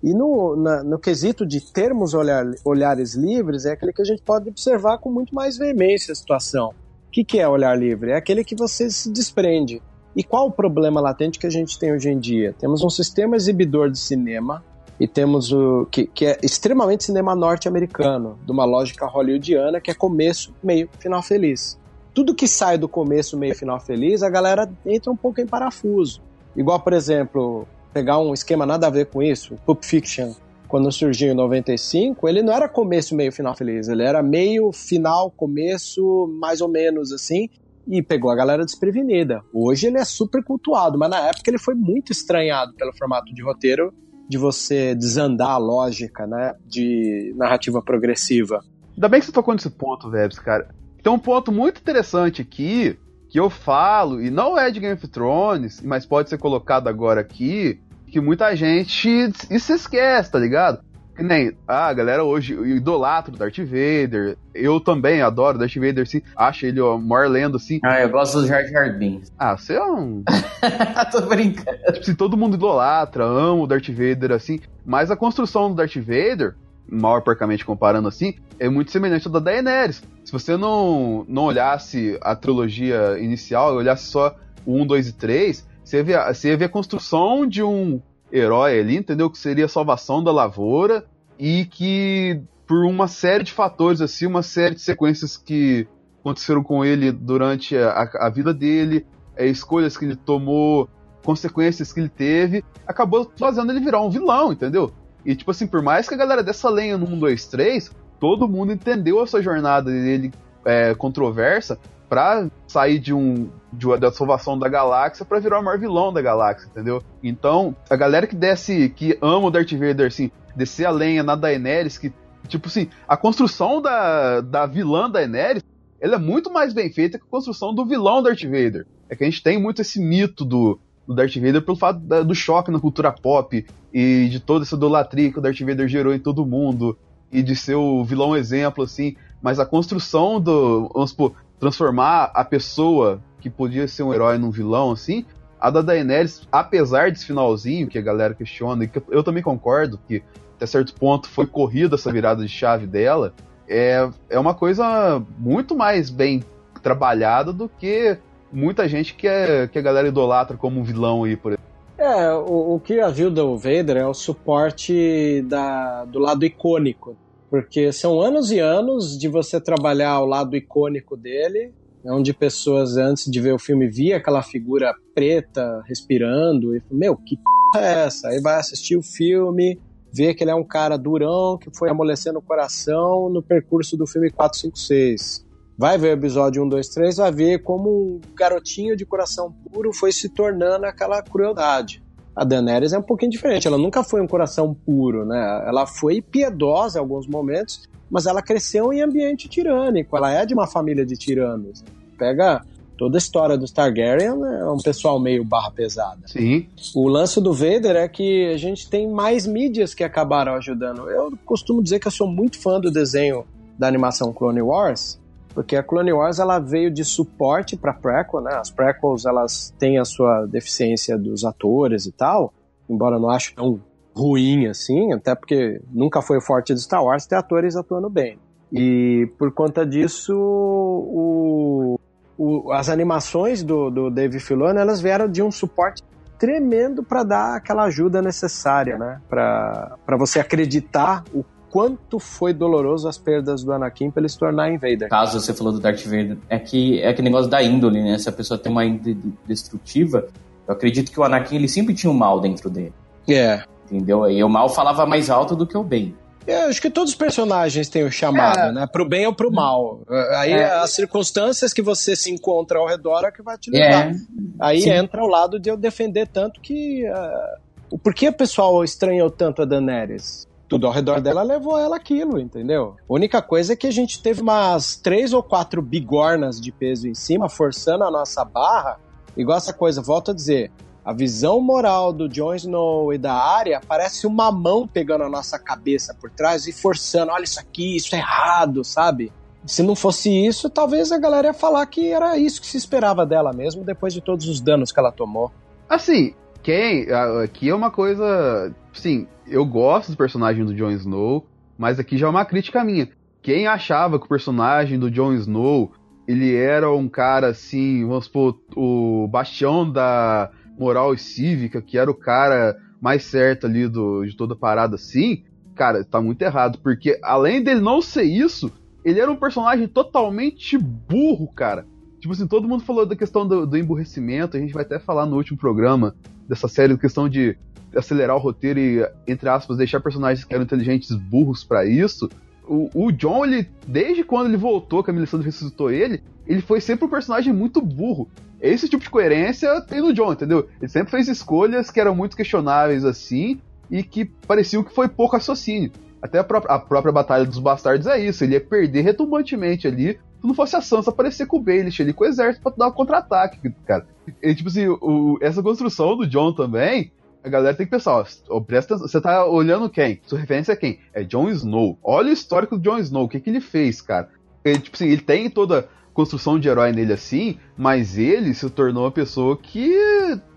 [0.04, 4.22] E no, na, no quesito de termos olhar, olhares livres, é aquele que a gente
[4.22, 6.76] pode observar com muito mais veemência a situação.
[7.08, 8.12] O que, que é olhar livre?
[8.12, 9.82] É aquele que você se desprende
[10.16, 12.54] e qual o problema latente que a gente tem hoje em dia?
[12.60, 14.64] Temos um sistema exibidor de cinema
[15.00, 19.94] e temos o que, que é extremamente cinema norte-americano, de uma lógica hollywoodiana que é
[19.94, 21.80] começo, meio, final feliz.
[22.14, 26.22] Tudo que sai do começo, meio, final feliz, a galera entra um pouco em parafuso.
[26.56, 30.34] Igual, por exemplo, pegar um esquema nada a ver com isso, Pulp Fiction,
[30.68, 33.88] quando surgiu em 95, ele não era começo, meio, final feliz.
[33.88, 37.50] Ele era meio, final, começo, mais ou menos assim
[37.88, 39.42] e pegou a galera desprevenida.
[39.54, 43.44] Hoje ele é super cultuado, mas na época ele foi muito estranhado pelo formato de
[43.44, 43.94] roteiro
[44.28, 48.62] de você desandar a lógica, né, de narrativa progressiva.
[48.96, 50.74] Ainda bem que você tocou nesse ponto, Vebs, cara.
[51.02, 52.98] Tem um ponto muito interessante aqui
[53.30, 57.22] que eu falo, e não é de Game of Thrones, mas pode ser colocado agora
[57.22, 60.84] aqui, que muita gente se esquece, tá ligado?
[61.16, 64.36] Que nem, ah, a galera hoje idolatra o Darth Vader.
[64.54, 66.22] Eu também adoro Darth Vader, sim.
[66.36, 67.80] Acho ele o maior lendo, assim.
[67.84, 69.32] Ah, eu gosto do Jar Jar Binks.
[69.38, 70.24] Ah, você é um...
[71.12, 71.78] Tô brincando.
[71.94, 74.60] Tipo, se todo mundo idolatra, ama o Darth Vader, assim.
[74.84, 76.56] Mas a construção do Darth Vader,
[76.90, 80.02] mal porcamente comparando assim, é muito semelhante à da Daenerys.
[80.26, 84.36] Se você não, não olhasse a trilogia inicial, olhasse só
[84.66, 88.02] o 1, 2 e 3, você ver, você ia ver a construção de um
[88.34, 89.30] herói ali, entendeu?
[89.30, 91.06] Que seria a salvação da lavoura
[91.38, 95.88] e que por uma série de fatores assim, uma série de sequências que
[96.20, 99.06] aconteceram com ele durante a, a vida dele,
[99.36, 100.90] é, escolhas que ele tomou,
[101.24, 104.92] consequências que ele teve, acabou fazendo ele virar um vilão, entendeu?
[105.26, 108.48] E tipo assim, por mais que a galera dessa lenha no 1, 2, 3, todo
[108.48, 110.32] mundo entendeu essa jornada dele
[110.66, 111.78] é, controversa
[112.14, 116.22] pra sair de um de, da salvação da galáxia para virar o maior vilão da
[116.22, 117.02] galáxia, entendeu?
[117.24, 121.36] Então, a galera que desce, que ama o Darth Vader, assim, descer a lenha na
[121.36, 122.14] Daenerys, que,
[122.48, 125.64] tipo assim, a construção da, da vilã Daenerys,
[126.00, 128.86] ela é muito mais bem feita que a construção do vilão Darth Vader.
[129.10, 132.22] É que a gente tem muito esse mito do, do Darth Vader pelo fato da,
[132.22, 136.14] do choque na cultura pop e de toda essa idolatria que o Darth Vader gerou
[136.14, 136.96] em todo mundo
[137.32, 139.16] e de ser o vilão exemplo, assim.
[139.42, 140.92] Mas a construção do.
[140.94, 145.26] Vamos supor, transformar a pessoa que podia ser um herói num vilão, assim,
[145.60, 150.00] a da Daenerys, apesar desse finalzinho que a galera questiona, e que eu também concordo
[150.08, 150.22] que
[150.56, 153.34] até certo ponto foi corrida essa virada de chave dela,
[153.68, 156.44] é, é uma coisa muito mais bem
[156.82, 158.18] trabalhada do que
[158.52, 161.74] muita gente que, é, que a galera idolatra como um vilão aí, por exemplo.
[161.98, 167.16] É, o, o que ajuda o Vader é o suporte da, do lado icônico
[167.54, 171.72] Porque são anos e anos de você trabalhar ao lado icônico dele,
[172.04, 177.38] onde pessoas antes de ver o filme via aquela figura preta respirando e meu, que
[177.38, 178.30] p é essa?
[178.30, 179.80] Aí vai assistir o filme,
[180.12, 184.08] vê que ele é um cara durão que foi amolecendo o coração no percurso do
[184.08, 185.46] filme 456.
[185.78, 189.94] Vai ver o episódio 1, 2, 3, vai ver como um garotinho de coração puro
[189.94, 192.03] foi se tornando aquela crueldade.
[192.36, 195.64] A Daenerys é um pouquinho diferente, ela nunca foi um coração puro, né?
[195.68, 200.54] Ela foi piedosa em alguns momentos, mas ela cresceu em ambiente tirânico, ela é de
[200.54, 201.84] uma família de tiranos.
[202.18, 202.64] Pega
[202.98, 204.60] toda a história dos Targaryen, né?
[204.62, 206.22] é um pessoal meio barra pesada.
[206.28, 206.68] Sim.
[206.96, 211.10] O lance do Vader é que a gente tem mais mídias que acabaram ajudando.
[211.10, 213.46] Eu costumo dizer que eu sou muito fã do desenho
[213.78, 215.20] da animação Clone Wars,
[215.54, 218.56] porque a Clone Wars ela veio de suporte para prequel, né?
[218.56, 222.54] As prequels elas têm a sua deficiência dos atores e tal,
[222.90, 223.80] embora eu não acho tão
[224.16, 228.38] ruim assim, até porque nunca foi forte de Star Wars ter atores atuando bem.
[228.72, 232.00] E por conta disso, o,
[232.38, 236.02] o, as animações do, do Dave Filoni elas vieram de um suporte
[236.40, 239.22] tremendo para dar aquela ajuda necessária, né?
[239.30, 241.44] Para você acreditar o
[241.74, 245.10] quanto foi doloroso as perdas do Anakin pra ele se tornar Invader.
[245.10, 248.16] Caso você falou do Darth Vader, é que é aquele negócio da índole, né?
[248.20, 249.18] Se a pessoa tem uma índole
[249.48, 250.28] destrutiva,
[250.68, 252.94] eu acredito que o Anakin ele sempre tinha o um mal dentro dele.
[253.28, 253.64] É.
[253.90, 254.30] Entendeu?
[254.30, 256.16] E o mal falava mais alto do que o bem.
[256.46, 258.72] É, acho que todos os personagens têm o chamado, é.
[258.72, 258.86] né?
[258.86, 260.02] Pro bem ou pro mal.
[260.38, 260.76] Aí é.
[260.76, 264.12] as circunstâncias que você se encontra ao redor é que vai te levar.
[264.12, 264.16] É.
[264.60, 264.92] Aí Sim.
[264.92, 267.04] entra o lado de eu defender tanto que.
[267.10, 270.48] Uh, por que o pessoal estranhou tanto a Daenerys?
[270.74, 272.96] Tudo ao redor dela levou ela aquilo, entendeu?
[273.08, 277.08] A única coisa é que a gente teve umas três ou quatro bigornas de peso
[277.08, 279.00] em cima, forçando a nossa barra.
[279.38, 280.72] Igual essa coisa, volto a dizer,
[281.06, 285.60] a visão moral do Jon Snow e da Arya parece uma mão pegando a nossa
[285.60, 289.32] cabeça por trás e forçando, olha isso aqui, isso é errado, sabe?
[289.68, 293.28] Se não fosse isso, talvez a galera ia falar que era isso que se esperava
[293.28, 295.52] dela mesmo, depois de todos os danos que ela tomou.
[295.88, 296.34] Assim,
[296.64, 297.08] quem.
[297.44, 298.74] Aqui é uma coisa.
[298.94, 301.46] Sim, eu gosto do personagem do Jon Snow,
[301.78, 303.10] mas aqui já é uma crítica minha.
[303.42, 305.92] Quem achava que o personagem do Jon Snow
[306.28, 310.50] ele era um cara assim, vamos supor, o bastião da
[310.80, 314.96] moral e cívica, que era o cara mais certo ali do, de toda a parada
[314.96, 315.44] assim,
[315.76, 318.72] cara, tá muito errado, porque além dele não ser isso,
[319.04, 321.86] ele era um personagem totalmente burro, cara.
[322.22, 325.26] Tipo assim, todo mundo falou da questão do, do emburrecimento, a gente vai até falar
[325.26, 326.16] no último programa
[326.48, 327.58] dessa série, questão de
[327.96, 332.30] acelerar o roteiro e, entre aspas, deixar personagens que eram inteligentes burros para isso.
[332.68, 336.80] O, o, John, ele, desde quando ele voltou, que a Melisandre ressuscitou ele, ele foi
[336.80, 338.30] sempre um personagem muito burro.
[338.62, 340.70] Esse tipo de coerência tem no John, entendeu?
[340.82, 343.60] Ele sempre fez escolhas que eram muito questionáveis assim
[343.92, 345.92] e que pareciam que foi pouco raciocínio.
[346.22, 350.18] Até a, pró a própria Batalha dos Bastardos é isso, ele ia perder retumbantemente ali
[350.44, 352.90] se não fosse a Sansa aparecer com o Baelish ali com o exército pra dar
[352.90, 354.06] um contra-ataque, cara.
[354.42, 358.60] E, tipo assim, o, essa construção do John também a galera tem que pensar, ó,
[358.60, 360.20] presta você tá olhando quem?
[360.26, 361.00] Sua referência é quem?
[361.14, 361.98] É Jon Snow.
[362.04, 364.30] Olha o histórico do Jon Snow, o que, que ele fez, cara?
[364.66, 369.06] Ele, tipo assim, ele tem toda construção de herói nele assim, mas ele se tornou
[369.06, 369.98] uma pessoa que,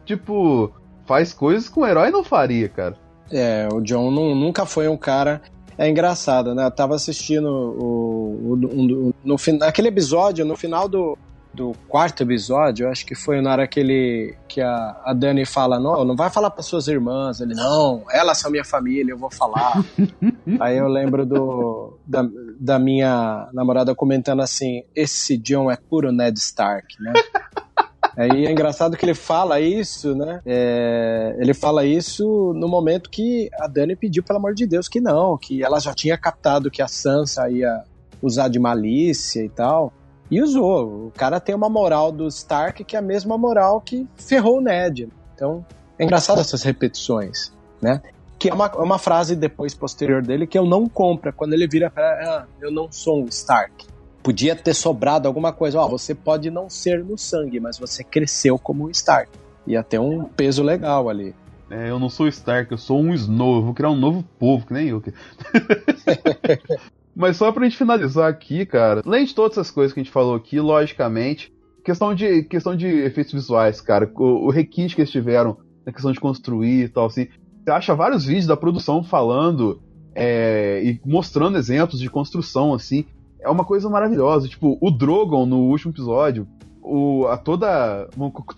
[0.05, 0.73] tipo,
[1.07, 2.97] faz coisas que um herói não faria, cara.
[3.31, 5.43] É, o John nunca foi um cara.
[5.79, 6.65] É engraçado, né?
[6.65, 7.83] Eu tava assistindo o,
[8.43, 11.19] o, o, no, naquele episódio, no final do,
[11.53, 15.81] do quarto episódio, acho que foi na hora que ele que a, a Dani fala,
[15.81, 19.31] não, não vai falar para suas irmãs, ele não, elas são minha família, eu vou
[19.31, 19.83] falar.
[20.61, 22.27] Aí eu lembro do da,
[22.61, 27.13] da minha namorada comentando assim, esse John é puro Ned Stark, né?
[28.17, 30.41] Aí é engraçado que ele fala isso, né?
[30.47, 35.01] É, ele fala isso no momento que a Dani pediu, pelo amor de Deus, que
[35.01, 37.85] não, que ela já tinha captado que a Sansa ia
[38.23, 39.93] usar de malícia e tal.
[40.31, 41.07] E usou.
[41.07, 44.61] O cara tem uma moral do Stark que é a mesma moral que ferrou o
[44.61, 45.09] Ned.
[45.35, 45.65] Então,
[45.99, 48.03] é engraçado essas repetições, né?
[48.39, 51.33] Que é uma, é uma frase depois, posterior dele, que eu não compro.
[51.33, 52.05] Quando ele vira pra.
[52.05, 53.87] Ah, eu não sou um Stark.
[54.27, 55.79] Podia ter sobrado alguma coisa.
[55.79, 59.31] Ó, oh, você pode não ser no sangue, mas você cresceu como um Stark.
[59.65, 61.33] Ia ter um peso legal ali.
[61.71, 63.59] É, eu não sou Stark, eu sou um Snow.
[63.59, 65.01] Eu vou criar um novo povo, que nem eu.
[67.15, 70.13] Mas só pra gente finalizar aqui, cara, além de todas essas coisas que a gente
[70.13, 71.55] falou aqui, logicamente,
[71.85, 76.11] questão de, questão de efeitos visuais, cara, o, o requinte que eles tiveram na questão
[76.11, 77.29] de construir e tal, assim.
[77.63, 79.81] Você acha vários vídeos da produção falando
[80.17, 83.07] é, e mostrando exemplos de construção, assim.
[83.47, 84.49] É uma coisa maravilhosa.
[84.49, 86.47] Tipo, o Drogon no último episódio,
[86.83, 88.09] o, a toda,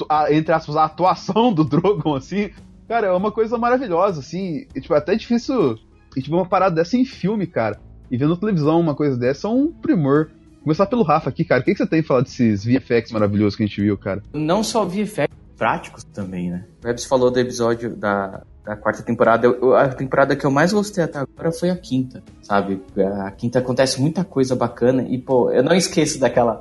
[0.09, 2.51] a, entre aspas, a atuação do Drogon, assim,
[2.89, 4.66] cara, é uma coisa maravilhosa, assim.
[4.74, 5.78] E, tipo, é até difícil.
[6.16, 7.78] E, tipo, uma parada dessa em filme, cara.
[8.10, 10.31] E vendo televisão uma coisa dessa é um primor.
[10.62, 11.60] Começar pelo Rafa aqui, cara.
[11.60, 14.23] O que, que você tem falar desses VFX maravilhosos que a gente viu, cara?
[14.32, 16.65] Não só VFX, práticos também, né?
[16.82, 19.47] O Webs falou do episódio da, da quarta temporada.
[19.47, 22.82] Eu, a temporada que eu mais gostei até agora foi a quinta, sabe?
[23.24, 26.61] A quinta acontece muita coisa bacana e, pô, eu não esqueço daquela,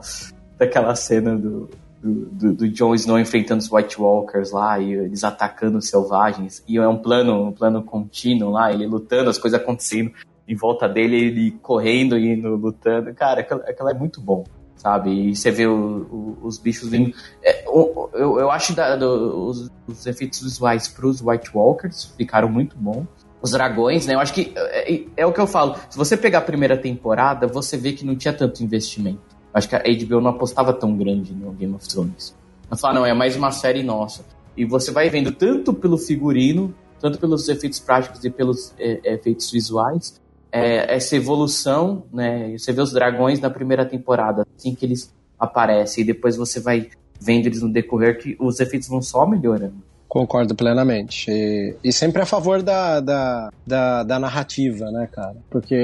[0.57, 1.69] daquela cena do,
[2.01, 6.63] do, do, Jon Snow enfrentando os White Walkers lá e eles atacando os selvagens.
[6.65, 10.13] E é um plano, um plano contínuo lá, ele lutando, as coisas acontecendo
[10.47, 13.13] em volta dele, ele correndo e indo lutando.
[13.13, 14.45] Cara, aquilo, aquilo é muito bom,
[14.87, 15.11] sabe?
[15.11, 17.13] E você vê o, o, os bichos vindo.
[17.43, 22.77] É, eu, eu acho da, do, os, os, efeitos visuais pros White Walkers ficaram muito
[22.77, 23.05] bons.
[23.41, 24.15] Os dragões, né?
[24.15, 25.75] Eu acho que é, é, é o que eu falo.
[25.89, 29.19] Se você pegar a primeira temporada, você vê que não tinha tanto investimento.
[29.53, 32.33] Acho que a HBO não apostava tão grande no Game of Thrones.
[32.77, 34.25] Fala, não, é mais uma série nossa.
[34.55, 39.51] E você vai vendo tanto pelo figurino, tanto pelos efeitos práticos e pelos é, efeitos
[39.51, 40.19] visuais,
[40.57, 42.57] é, essa evolução, né?
[42.57, 46.89] Você vê os dragões na primeira temporada, assim que eles aparecem, e depois você vai
[47.19, 49.75] vendo eles no decorrer que os efeitos vão só melhorando.
[50.07, 51.29] Concordo plenamente.
[51.29, 55.35] E, e, sempre a favor da, da, da, da, narrativa, né, cara?
[55.49, 55.75] Porque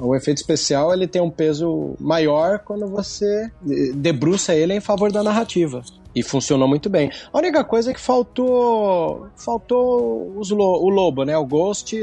[0.00, 3.50] o efeito especial ele tem um peso maior quando você
[3.94, 5.82] debruça ele em favor da narrativa.
[6.14, 7.10] E funcionou muito bem.
[7.32, 9.28] A única coisa é que faltou.
[9.36, 11.36] Faltou os lo, o lobo, né?
[11.36, 11.96] O Ghost.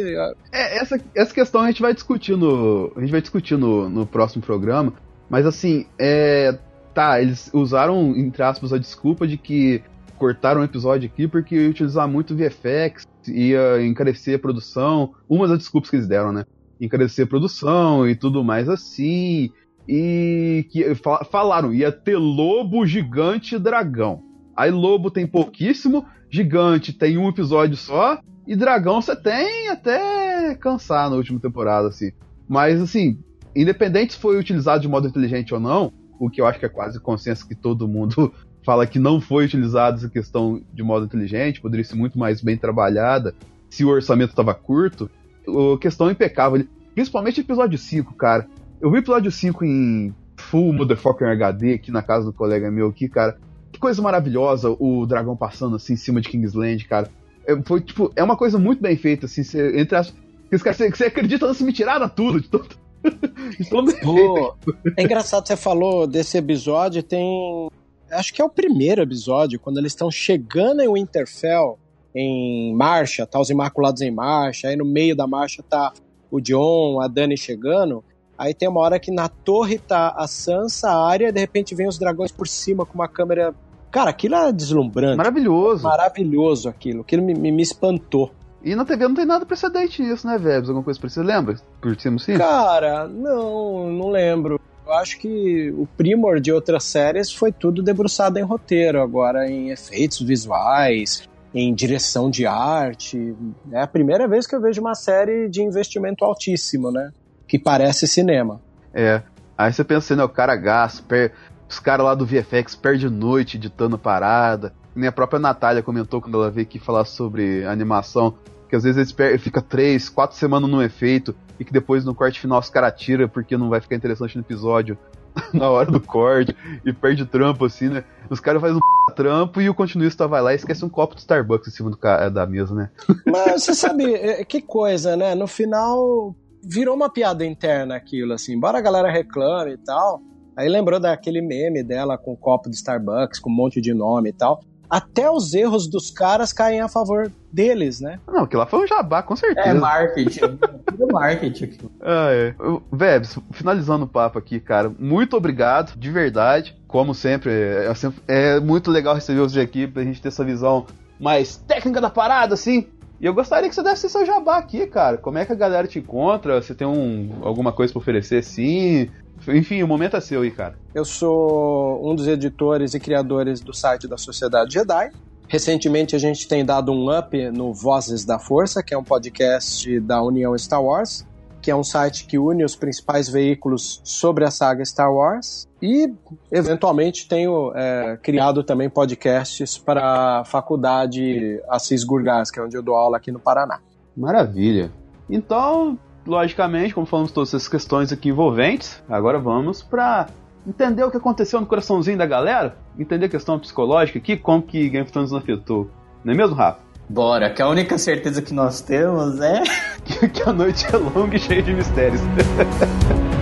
[0.52, 2.92] É, essa, essa questão a gente vai discutir no.
[2.96, 4.94] A gente vai discutir no, no próximo programa.
[5.30, 6.58] Mas assim, é.
[6.92, 9.82] Tá, eles usaram, entre aspas, a desculpa de que
[10.18, 15.14] cortaram um episódio aqui porque ia utilizar muito VFX, ia encarecer a produção.
[15.30, 16.46] Uma das desculpas que eles deram, né?
[16.82, 19.52] Encarecer a produção e tudo mais assim.
[19.92, 20.94] E que
[21.32, 24.22] falaram, ia ter lobo, gigante e dragão.
[24.56, 31.10] Aí lobo tem pouquíssimo, gigante tem um episódio só, e dragão você tem até cansar
[31.10, 32.12] na última temporada, assim.
[32.48, 33.18] Mas assim,
[33.56, 36.70] independente se foi utilizado de modo inteligente ou não, o que eu acho que é
[36.70, 38.32] quase consenso que todo mundo
[38.64, 42.56] fala que não foi utilizada essa questão de modo inteligente, poderia ser muito mais bem
[42.56, 43.34] trabalhada
[43.72, 45.10] se o orçamento estava curto.
[45.48, 46.64] A questão impecável,
[46.94, 48.48] principalmente episódio 5, cara.
[48.82, 52.88] Eu vi o episódio 5 em full motherfucker HD aqui na casa do colega meu
[52.88, 53.38] aqui, cara.
[53.72, 57.10] Que coisa maravilhosa o dragão passando assim em cima de Kingsland, cara.
[57.46, 60.14] É, foi tipo, é uma coisa muito bem feita, assim, você, entre as.
[60.52, 62.70] Você, você acredita antes me tiraram tudo, de todo,
[63.60, 64.56] de todo Pô,
[64.98, 67.70] É engraçado, você falou desse episódio, tem
[68.12, 71.78] acho que é o primeiro episódio, quando eles estão chegando em Winterfell,
[72.16, 75.94] em marcha, tá os Imaculados em marcha, aí no meio da marcha tá
[76.32, 78.04] o John, a Dani chegando,
[78.40, 81.88] aí tem uma hora que na torre tá a Sansa, a área, de repente vem
[81.88, 83.54] os dragões por cima com uma câmera...
[83.92, 85.18] Cara, aquilo é deslumbrante.
[85.18, 85.84] Maravilhoso.
[85.84, 88.32] Maravilhoso aquilo, aquilo me, me, me espantou.
[88.64, 90.70] E na TV não tem nada precedente nisso, né, Vebs?
[90.70, 91.26] Alguma coisa parecida?
[91.26, 91.56] Lembra?
[91.82, 92.38] Por cima sim?
[92.38, 94.60] Cara, não, não lembro.
[94.86, 99.70] Eu acho que o primor de outras séries foi tudo debruçado em roteiro, agora em
[99.70, 103.36] efeitos visuais, em direção de arte.
[103.72, 107.12] É a primeira vez que eu vejo uma série de investimento altíssimo, né?
[107.50, 108.62] Que parece cinema.
[108.94, 109.24] É.
[109.58, 111.34] Aí você pensa, né, o cara gasta, per...
[111.68, 114.72] os caras lá do VFX perdem noite editando parada.
[114.96, 118.36] Nem a própria Natália comentou quando ela veio aqui falar sobre animação,
[118.70, 119.40] que às vezes eles per...
[119.40, 123.28] fica três, quatro semanas no efeito e que depois no corte final os caras tiram
[123.28, 124.96] porque não vai ficar interessante no episódio
[125.52, 126.56] na hora do corte
[126.86, 128.04] e perde trampo assim, né?
[128.30, 128.80] Os caras fazem um
[129.16, 131.98] trampo e o continuista vai lá e esquece um copo de Starbucks em cima do
[132.30, 132.92] da mesa, né?
[133.26, 135.34] Mas você sabe, é, que coisa, né?
[135.34, 140.22] No final virou uma piada interna aquilo, assim, embora a galera reclame e tal.
[140.58, 144.30] Aí lembrou daquele meme dela com um copo de Starbucks, com um monte de nome
[144.30, 148.20] e tal até os erros dos caras caem a favor deles, né?
[148.28, 149.70] Não, que lá foi um jabá, com certeza.
[149.70, 150.40] É marketing.
[151.00, 151.78] é marketing.
[152.02, 152.56] Ah, é.
[152.92, 156.76] Vebs, finalizando o papo aqui, cara, muito obrigado, de verdade.
[156.88, 160.88] Como sempre, é, sempre, é muito legal receber você aqui pra gente ter essa visão
[161.20, 162.88] mais técnica da parada, assim.
[163.20, 165.18] E eu gostaria que você desse seu jabá aqui, cara.
[165.18, 166.62] Como é que a galera te encontra?
[166.62, 169.10] Você tem um, alguma coisa pra oferecer, sim?
[169.48, 170.76] Enfim, o momento é seu aí, cara.
[170.94, 175.12] Eu sou um dos editores e criadores do site da Sociedade Jedi.
[175.50, 180.00] Recentemente a gente tem dado um up no Vozes da Força, que é um podcast
[180.02, 181.26] da União Star Wars,
[181.62, 185.68] que é um site que une os principais veículos sobre a saga Star Wars.
[185.82, 186.14] E,
[186.52, 192.84] eventualmente, tenho é, criado também podcasts para a faculdade Assis Gurgás, que é onde eu
[192.84, 193.80] dou aula aqui no Paraná.
[194.16, 194.92] Maravilha.
[195.30, 200.28] Então, logicamente, como falamos todas essas questões aqui envolventes, agora vamos para
[200.68, 204.90] entender o que aconteceu no coraçãozinho da galera, entender a questão psicológica aqui, como que
[204.90, 205.90] Game of Thrones nos afetou.
[206.24, 206.80] Não é mesmo, Rafa?
[207.10, 209.64] Bora, que a única certeza que nós temos é.
[210.32, 212.22] que a noite é longa e cheia de mistérios.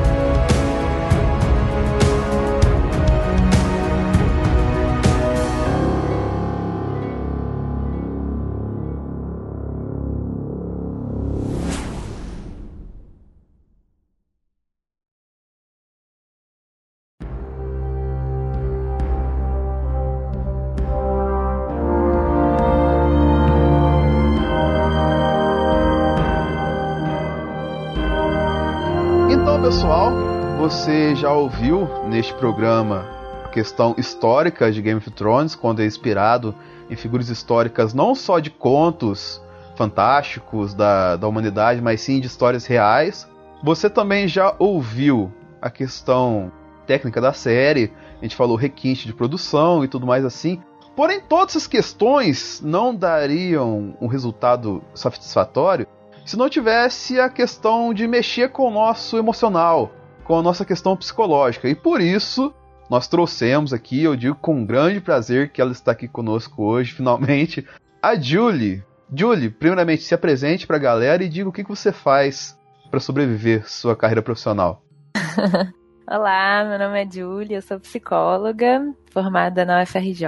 [31.47, 33.05] ouviu neste programa
[33.45, 36.53] a questão histórica de Game of Thrones, quando é inspirado
[36.89, 39.41] em figuras históricas não só de contos
[39.77, 43.25] fantásticos da, da humanidade, mas sim de histórias reais.
[43.63, 46.51] Você também já ouviu a questão
[46.85, 50.61] técnica da série, a gente falou requinte de produção e tudo mais assim.
[50.97, 55.87] Porém, todas essas questões não dariam um resultado satisfatório
[56.25, 59.93] se não tivesse a questão de mexer com o nosso emocional,
[60.27, 61.69] com a nossa questão psicológica.
[61.69, 62.53] E por isso,
[62.89, 67.65] nós trouxemos aqui, eu digo com grande prazer que ela está aqui conosco hoje, finalmente,
[68.03, 68.83] a Julie.
[69.13, 72.59] Julie, primeiramente, se apresente para a galera e diga o que, que você faz
[72.91, 74.83] para sobreviver sua carreira profissional.
[76.09, 80.27] Olá, meu nome é Julia, eu sou psicóloga, formada na UFRJ,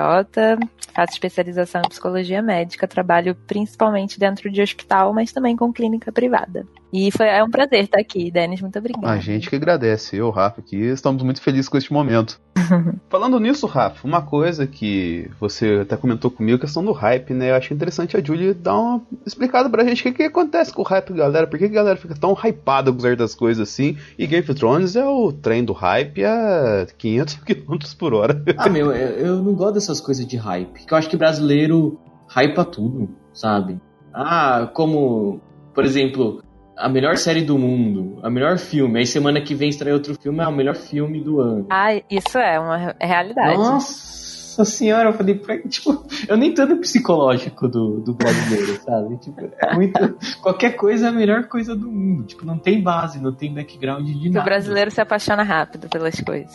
[0.93, 6.65] faço especialização em psicologia médica, trabalho principalmente dentro de hospital, mas também com clínica privada.
[6.91, 9.09] E foi, é um prazer estar aqui, Denis, muito obrigada.
[9.09, 12.39] A gente que agradece, eu, Rafa, aqui estamos muito felizes com este momento.
[13.09, 17.51] Falando nisso, Rafa, uma coisa que você até comentou comigo, a questão do hype, né?
[17.51, 20.81] Eu acho interessante a Julie dar uma explicada pra gente o que, que acontece com
[20.81, 21.45] o hype, galera.
[21.45, 23.95] Por que, que a galera fica tão hypada com certas coisas assim?
[24.17, 28.41] E Game of Thrones é o trem do hype a 500 km por hora.
[28.57, 30.85] Ah, meu, eu, não gosto dessas coisas de hype.
[30.85, 33.79] Que eu acho que brasileiro hypa tudo, sabe?
[34.13, 35.41] Ah, como,
[35.73, 36.43] por exemplo,
[36.77, 38.99] a melhor série do mundo, a melhor filme.
[38.99, 41.67] Aí semana que vem estreia outro filme, é o melhor filme do ano.
[41.69, 43.57] Ah, isso é uma realidade.
[43.57, 45.35] Nossa senhora, eu falei,
[45.67, 49.17] tipo, eu nem tô no psicológico do, do brasileiro, sabe?
[49.17, 50.17] Tipo, é muito.
[50.41, 52.23] Qualquer coisa é a melhor coisa do mundo.
[52.23, 54.41] Tipo, não tem base, não tem background de nada.
[54.41, 56.53] O brasileiro se apaixona rápido pelas coisas.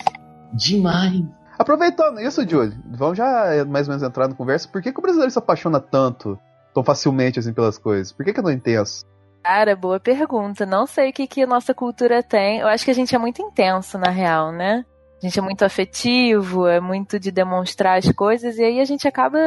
[0.52, 1.24] Demais.
[1.58, 4.68] Aproveitando isso, Julie, vamos já mais ou menos entrar na conversa.
[4.68, 6.38] Por que, que o brasileiro se apaixona tanto,
[6.72, 8.12] tão facilmente assim pelas coisas?
[8.12, 9.04] Por que, que é tão intenso?
[9.42, 10.64] Cara, boa pergunta.
[10.64, 12.60] Não sei o que, que a nossa cultura tem.
[12.60, 14.84] Eu acho que a gente é muito intenso, na real, né?
[15.22, 19.06] A gente é muito afetivo, é muito de demonstrar as coisas, e aí a gente
[19.06, 19.38] acaba.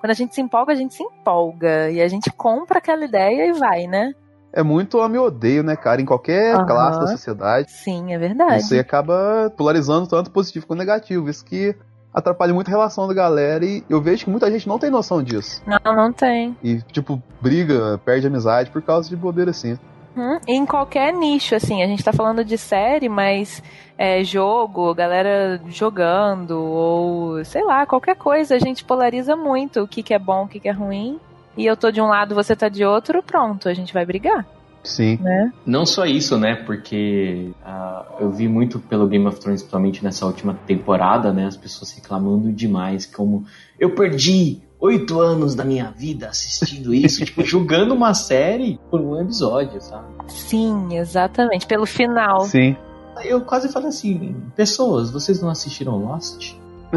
[0.00, 1.90] Quando a gente se empolga, a gente se empolga.
[1.90, 4.12] E a gente compra aquela ideia e vai, né?
[4.52, 6.00] É muito ame odeio, né, cara?
[6.00, 6.66] Em qualquer Aham.
[6.66, 7.70] classe da sociedade.
[7.70, 8.62] Sim, é verdade.
[8.62, 11.28] Você acaba polarizando tanto positivo quanto negativo.
[11.28, 11.76] Isso que
[12.12, 15.22] atrapalha muito a relação da galera e eu vejo que muita gente não tem noção
[15.22, 15.62] disso.
[15.66, 16.56] Não, não tem.
[16.62, 19.78] E, tipo, briga, perde amizade por causa de bobeira assim.
[20.16, 23.62] Hum, em qualquer nicho, assim, a gente tá falando de série, mas
[23.96, 30.02] é, jogo, galera jogando, ou sei lá, qualquer coisa, a gente polariza muito o que,
[30.02, 31.20] que é bom, o que, que é ruim.
[31.58, 34.46] E eu tô de um lado, você tá de outro, pronto, a gente vai brigar.
[34.84, 35.18] Sim.
[35.20, 35.52] Né?
[35.66, 36.54] Não só isso, né?
[36.54, 41.46] Porque ah, eu vi muito pelo Game of Thrones, principalmente nessa última temporada, né?
[41.46, 43.44] As pessoas reclamando demais, como
[43.78, 49.20] eu perdi oito anos da minha vida assistindo isso, tipo, julgando uma série por um
[49.20, 50.06] episódio, sabe?
[50.28, 51.66] Sim, exatamente.
[51.66, 52.42] Pelo final.
[52.42, 52.76] Sim.
[53.24, 56.54] Eu quase falei assim, pessoas, vocês não assistiram Lost?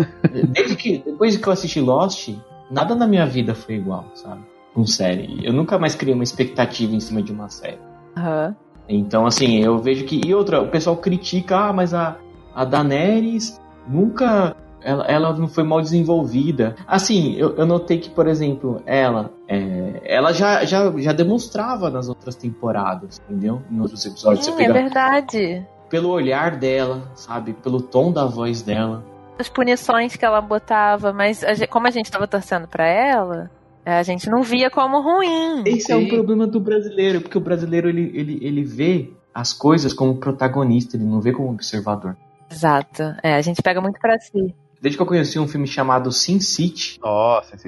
[0.53, 2.29] Desde que, depois que eu assisti Lost,
[2.69, 4.50] nada na minha vida foi igual, sabe?
[4.73, 5.45] Com série.
[5.45, 7.79] Eu nunca mais criei uma expectativa em cima de uma série.
[8.17, 8.55] Aham.
[8.87, 10.21] Então, assim, eu vejo que.
[10.25, 12.17] E outra, o pessoal critica, ah, mas a,
[12.53, 14.55] a Daenerys nunca.
[14.83, 16.75] Ela, ela não foi mal desenvolvida.
[16.87, 19.31] Assim, eu, eu notei que, por exemplo, ela.
[19.47, 23.61] é, ela já, já, já demonstrava nas outras temporadas, entendeu?
[23.69, 24.45] Em outros episódios.
[24.45, 25.65] Sim, é pega verdade.
[25.87, 27.53] pelo olhar dela, sabe?
[27.53, 29.03] Pelo tom da voz dela.
[29.37, 33.51] As punições que ela botava, mas a como a gente tava torcendo pra ela,
[33.85, 35.63] a gente não via como ruim.
[35.65, 39.93] Esse é o problema do brasileiro, porque o brasileiro ele, ele, ele vê as coisas
[39.93, 42.15] como protagonista, ele não vê como observador.
[42.49, 43.03] Exato.
[43.23, 44.53] É, a gente pega muito pra si.
[44.81, 46.99] Desde que eu conheci um filme chamado Sin City,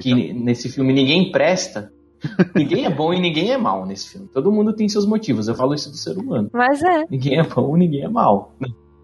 [0.00, 1.92] que nesse filme ninguém presta,
[2.54, 4.28] ninguém é bom e ninguém é mal nesse filme.
[4.28, 6.50] Todo mundo tem seus motivos, eu falo isso do ser humano.
[6.52, 7.04] Mas é.
[7.08, 8.54] Ninguém é bom, ninguém é mal.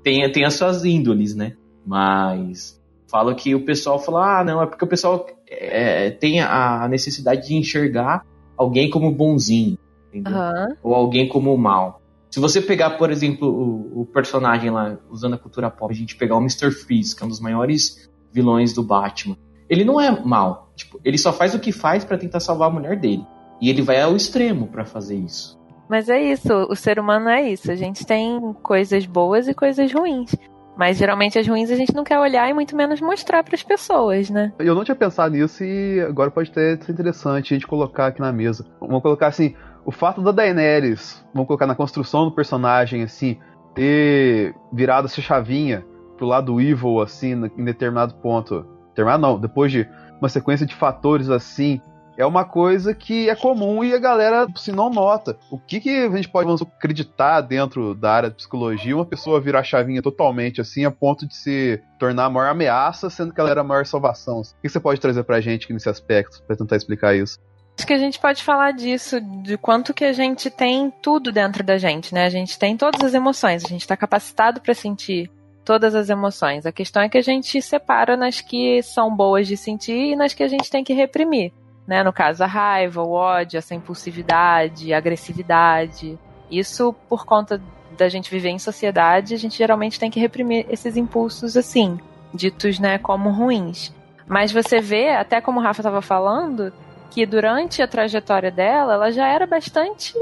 [0.02, 1.54] Tem, tem as suas índoles, né?
[1.86, 2.80] Mas
[3.10, 7.48] falo que o pessoal fala, ah, não, é porque o pessoal é, tem a necessidade
[7.48, 8.24] de enxergar
[8.56, 9.76] alguém como bonzinho,
[10.08, 10.38] entendeu?
[10.38, 10.76] Aham.
[10.82, 12.00] Ou alguém como mal.
[12.30, 16.14] Se você pegar, por exemplo, o, o personagem lá, usando a cultura pop, a gente
[16.14, 16.70] pegar o Mr.
[16.70, 19.36] Freeze, que é um dos maiores vilões do Batman.
[19.68, 20.70] ele não é mal.
[20.76, 23.26] Tipo, ele só faz o que faz para tentar salvar a mulher dele.
[23.60, 25.58] E ele vai ao extremo para fazer isso.
[25.88, 27.70] Mas é isso, o ser humano é isso.
[27.70, 30.36] A gente tem coisas boas e coisas ruins.
[30.76, 33.62] Mas geralmente as ruins a gente não quer olhar e muito menos mostrar para as
[33.62, 34.52] pessoas, né?
[34.58, 38.20] Eu não tinha pensado nisso e agora pode ter ser interessante a gente colocar aqui
[38.20, 38.66] na mesa.
[38.80, 43.38] Vamos colocar assim, o fato da Daenerys, vamos colocar na construção do personagem assim,
[43.74, 45.84] ter virado essa chavinha
[46.16, 48.66] pro lado evil assim em determinado ponto.
[48.88, 49.88] Determinado não, depois de
[50.20, 51.80] uma sequência de fatores assim,
[52.20, 55.38] é uma coisa que é comum e a galera se não nota.
[55.50, 59.40] O que, que a gente pode vamos, acreditar dentro da área de psicologia uma pessoa
[59.40, 63.50] virar chavinha totalmente assim a ponto de se tornar a maior ameaça, sendo que ela
[63.50, 64.40] era a maior salvação?
[64.40, 67.38] O que você pode trazer pra gente nesse aspecto, para tentar explicar isso?
[67.78, 71.64] Acho que a gente pode falar disso, de quanto que a gente tem tudo dentro
[71.64, 72.26] da gente, né?
[72.26, 75.30] A gente tem todas as emoções, a gente está capacitado para sentir
[75.64, 76.66] todas as emoções.
[76.66, 80.34] A questão é que a gente separa nas que são boas de sentir e nas
[80.34, 81.52] que a gente tem que reprimir
[81.90, 82.04] né?
[82.04, 86.16] No caso, a raiva, o ódio, essa impulsividade, a agressividade.
[86.48, 87.60] Isso por conta
[87.98, 91.98] da gente viver em sociedade, a gente geralmente tem que reprimir esses impulsos assim,
[92.32, 93.92] ditos, né, como ruins.
[94.28, 96.72] Mas você vê, até como o Rafa estava falando,
[97.10, 100.14] que durante a trajetória dela, ela já era bastante,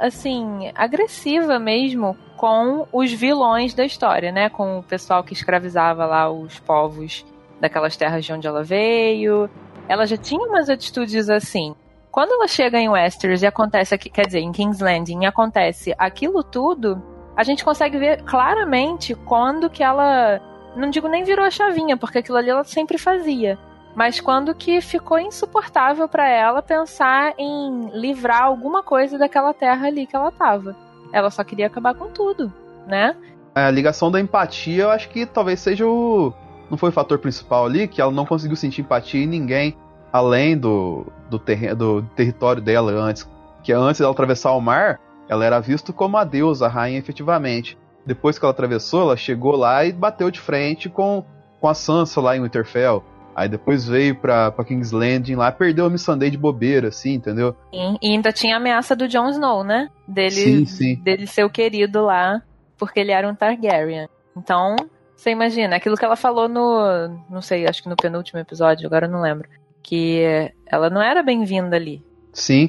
[0.00, 4.48] assim, agressiva mesmo com os vilões da história, né?
[4.48, 7.24] Com o pessoal que escravizava lá os povos
[7.60, 9.48] daquelas terras de onde ela veio,
[9.88, 11.74] ela já tinha umas atitudes assim.
[12.10, 15.94] Quando ela chega em Westeros e acontece aqui, quer dizer, em King's Landing, e acontece
[15.98, 17.02] aquilo tudo,
[17.36, 20.40] a gente consegue ver claramente quando que ela,
[20.74, 23.58] não digo nem virou a chavinha, porque aquilo ali ela sempre fazia,
[23.94, 30.06] mas quando que ficou insuportável para ela pensar em livrar alguma coisa daquela terra ali
[30.06, 30.74] que ela tava.
[31.12, 32.52] Ela só queria acabar com tudo,
[32.86, 33.14] né?
[33.54, 36.32] A ligação da empatia, eu acho que talvez seja o
[36.70, 39.76] não foi o fator principal ali, que ela não conseguiu sentir empatia em ninguém
[40.12, 43.28] além do, do, do território dela antes.
[43.62, 47.76] Que antes dela atravessar o mar, ela era vista como a deusa, a rainha efetivamente.
[48.04, 51.24] Depois que ela atravessou, ela chegou lá e bateu de frente com,
[51.60, 53.02] com a Sansa lá em Winterfell.
[53.34, 57.54] Aí depois veio pra, pra King's Landing lá, perdeu a Missandei de bobeira, assim, entendeu?
[57.70, 59.90] Sim, e ainda tinha a ameaça do Jon Snow, né?
[60.08, 60.94] Dele, sim, sim.
[61.02, 62.40] dele ser o querido lá,
[62.78, 64.08] porque ele era um Targaryen.
[64.34, 64.76] Então,
[65.16, 67.08] você imagina, aquilo que ela falou no.
[67.30, 69.48] Não sei, acho que no penúltimo episódio, agora eu não lembro.
[69.82, 72.04] Que ela não era bem-vinda ali.
[72.32, 72.68] Sim.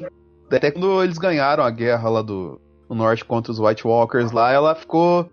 [0.50, 2.58] Até quando eles ganharam a guerra lá do,
[2.88, 5.30] norte contra os White Walkers lá, ela ficou.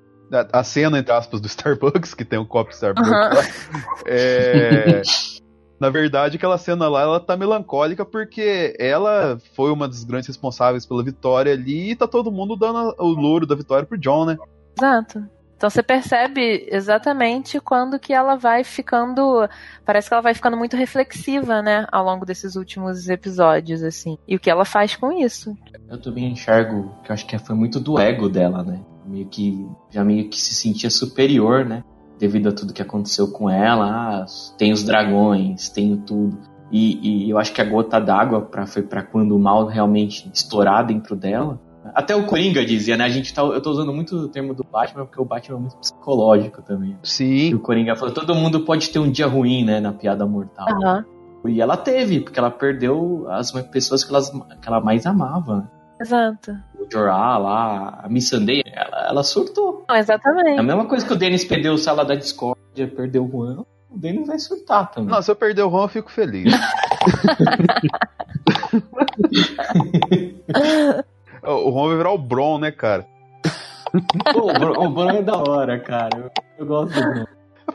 [0.52, 3.32] A, cena, entre aspas, do Starbucks, que tem um copo Starbucks lá.
[4.06, 5.02] É.
[5.80, 10.86] Na verdade, aquela cena lá, ela tá melancólica porque ela foi uma das grandes responsáveis
[10.86, 14.38] pela vitória ali e tá todo mundo dando o louro da vitória pro John, né?
[14.78, 15.35] Exato.
[15.58, 19.48] Então você percebe exatamente quando que ela vai ficando,
[19.86, 24.18] parece que ela vai ficando muito reflexiva, né, ao longo desses últimos episódios assim.
[24.28, 25.58] E o que ela faz com isso?
[25.90, 28.82] Eu também enxergo que eu acho que foi muito do ego dela, né?
[29.06, 31.84] Meio que já meio que se sentia superior, né?
[32.20, 34.26] Devido a tudo que aconteceu com ela, ah,
[34.58, 36.38] tem os dragões, tenho tudo.
[36.72, 40.86] E, e eu acho que a gota d'água foi para quando o mal realmente estourar
[40.86, 41.60] dentro dela
[41.96, 43.06] até o Coringa dizia, né?
[43.06, 45.62] A gente tá, eu tô usando muito o termo do Batman porque o Batman é
[45.62, 46.98] muito psicológico também.
[47.02, 47.52] Sim.
[47.52, 49.80] E o Coringa falou: todo mundo pode ter um dia ruim, né?
[49.80, 50.68] Na piada mortal.
[50.68, 51.50] Uhum.
[51.50, 55.72] E ela teve, porque ela perdeu as pessoas que, elas, que ela mais amava.
[56.02, 56.52] Exato.
[56.78, 59.86] O Jorah lá, a Missandei, ela, ela surtou.
[59.88, 60.58] Não, exatamente.
[60.58, 63.64] É a mesma coisa que o Denis perdeu o Sala da Discordia, perdeu o Juan.
[63.90, 65.12] O Denis vai surtar também.
[65.12, 66.54] Não, se eu perder o Juan, eu fico feliz.
[71.46, 73.06] O Ron vai virar o Bron, né, cara?
[74.34, 74.52] Pô,
[74.84, 76.18] o Bron é da hora, cara.
[76.18, 77.26] Eu, eu gosto do Bron.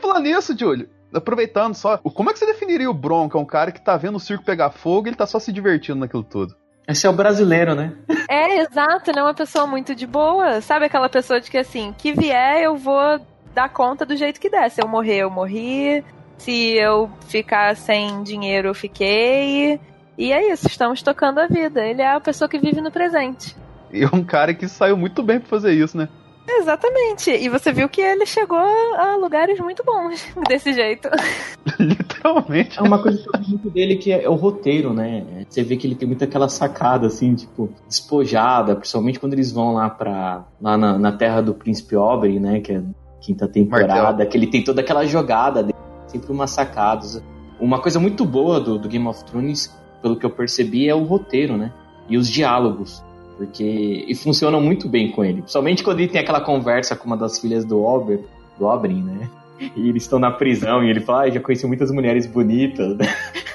[0.01, 0.89] Falar nisso, Júlio.
[1.13, 3.97] Aproveitando só, como é que você definiria o Bron, que é um cara que tá
[3.97, 6.55] vendo o circo pegar fogo e ele tá só se divertindo naquilo tudo?
[6.87, 7.93] Esse é o brasileiro, né?
[8.29, 10.61] É, exato, ele é uma pessoa muito de boa.
[10.61, 13.21] Sabe aquela pessoa de que assim, que vier eu vou
[13.55, 14.71] dar conta do jeito que der.
[14.71, 16.05] Se eu morrer, eu morri.
[16.39, 19.79] Se eu ficar sem dinheiro, eu fiquei.
[20.21, 21.81] E é isso, estamos tocando a vida.
[21.81, 23.57] Ele é a pessoa que vive no presente.
[23.91, 26.11] E é um cara que saiu muito bem pra fazer isso, né?
[26.47, 27.31] Exatamente.
[27.31, 31.09] E você viu que ele chegou a lugares muito bons desse jeito.
[31.81, 32.79] Literalmente.
[32.79, 35.47] É uma coisa que eu dele que é, o roteiro, né?
[35.49, 39.73] Você vê que ele tem muito aquela sacada, assim, tipo, despojada, principalmente quando eles vão
[39.73, 40.45] lá pra.
[40.61, 42.61] lá na, na terra do Príncipe Oberyn, né?
[42.61, 42.83] Que é
[43.23, 44.27] quinta temporada, Martel.
[44.29, 45.79] que ele tem toda aquela jogada dele,
[46.09, 47.23] sempre umas sacadas.
[47.59, 51.05] Uma coisa muito boa do, do Game of Thrones pelo que eu percebi, é o
[51.05, 51.73] roteiro, né?
[52.09, 53.03] E os diálogos.
[53.37, 54.05] Porque.
[54.07, 55.43] E funcionam muito bem com ele.
[55.43, 58.21] Principalmente quando ele tem aquela conversa com uma das filhas do Ober,
[58.59, 59.31] do Oberyn, né?
[59.77, 62.97] E eles estão na prisão e ele fala, ah, já conheci muitas mulheres bonitas.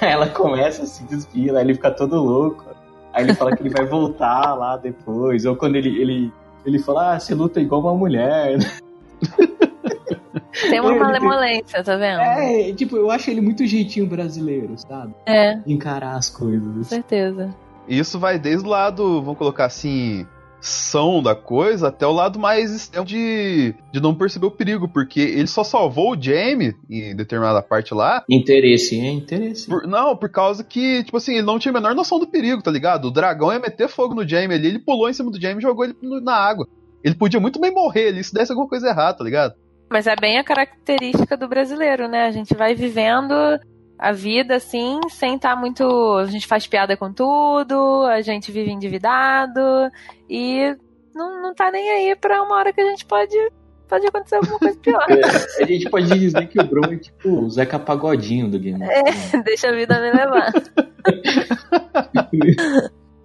[0.00, 2.64] Aí ela começa a se desvia, aí ele fica todo louco.
[3.12, 5.44] Aí ele fala que ele vai voltar lá depois.
[5.44, 6.32] Ou quando ele, ele,
[6.64, 8.58] ele fala, ah, você luta igual uma mulher.
[10.60, 12.20] Tem uma malemolência, tá vendo?
[12.20, 15.14] É, tipo, eu acho ele muito jeitinho brasileiro, sabe?
[15.26, 15.58] É.
[15.66, 16.74] Encarar as coisas.
[16.74, 17.54] Com certeza.
[17.88, 20.26] Isso vai desde o lado, vamos colocar assim,
[20.60, 25.20] são da coisa até o lado mais extremo de, de não perceber o perigo, porque
[25.20, 28.24] ele só salvou o Jamie em determinada parte lá.
[28.28, 29.68] Interesse, é interesse.
[29.68, 32.62] Por, não, por causa que, tipo assim, ele não tinha a menor noção do perigo,
[32.62, 33.06] tá ligado?
[33.06, 35.62] O dragão ia meter fogo no Jamie ali, ele pulou em cima do Jamie e
[35.62, 36.66] jogou ele na água.
[37.04, 39.54] Ele podia muito bem morrer ali se desse alguma coisa errada, tá ligado?
[39.90, 42.26] Mas é bem a característica do brasileiro, né?
[42.26, 43.32] A gente vai vivendo
[43.98, 45.84] a vida assim, sem estar tá muito.
[46.18, 49.60] A gente faz piada com tudo, a gente vive endividado
[50.28, 50.76] e
[51.14, 53.36] não, não tá nem aí pra uma hora que a gente pode.
[53.88, 55.06] Pode acontecer alguma coisa pior.
[55.08, 58.82] É, a gente pode dizer que o Bruno é tipo o Zeca Pagodinho do game.
[58.82, 60.52] É, deixa a vida me levar.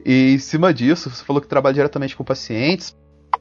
[0.05, 2.95] e em cima disso, você falou que trabalha diretamente com pacientes.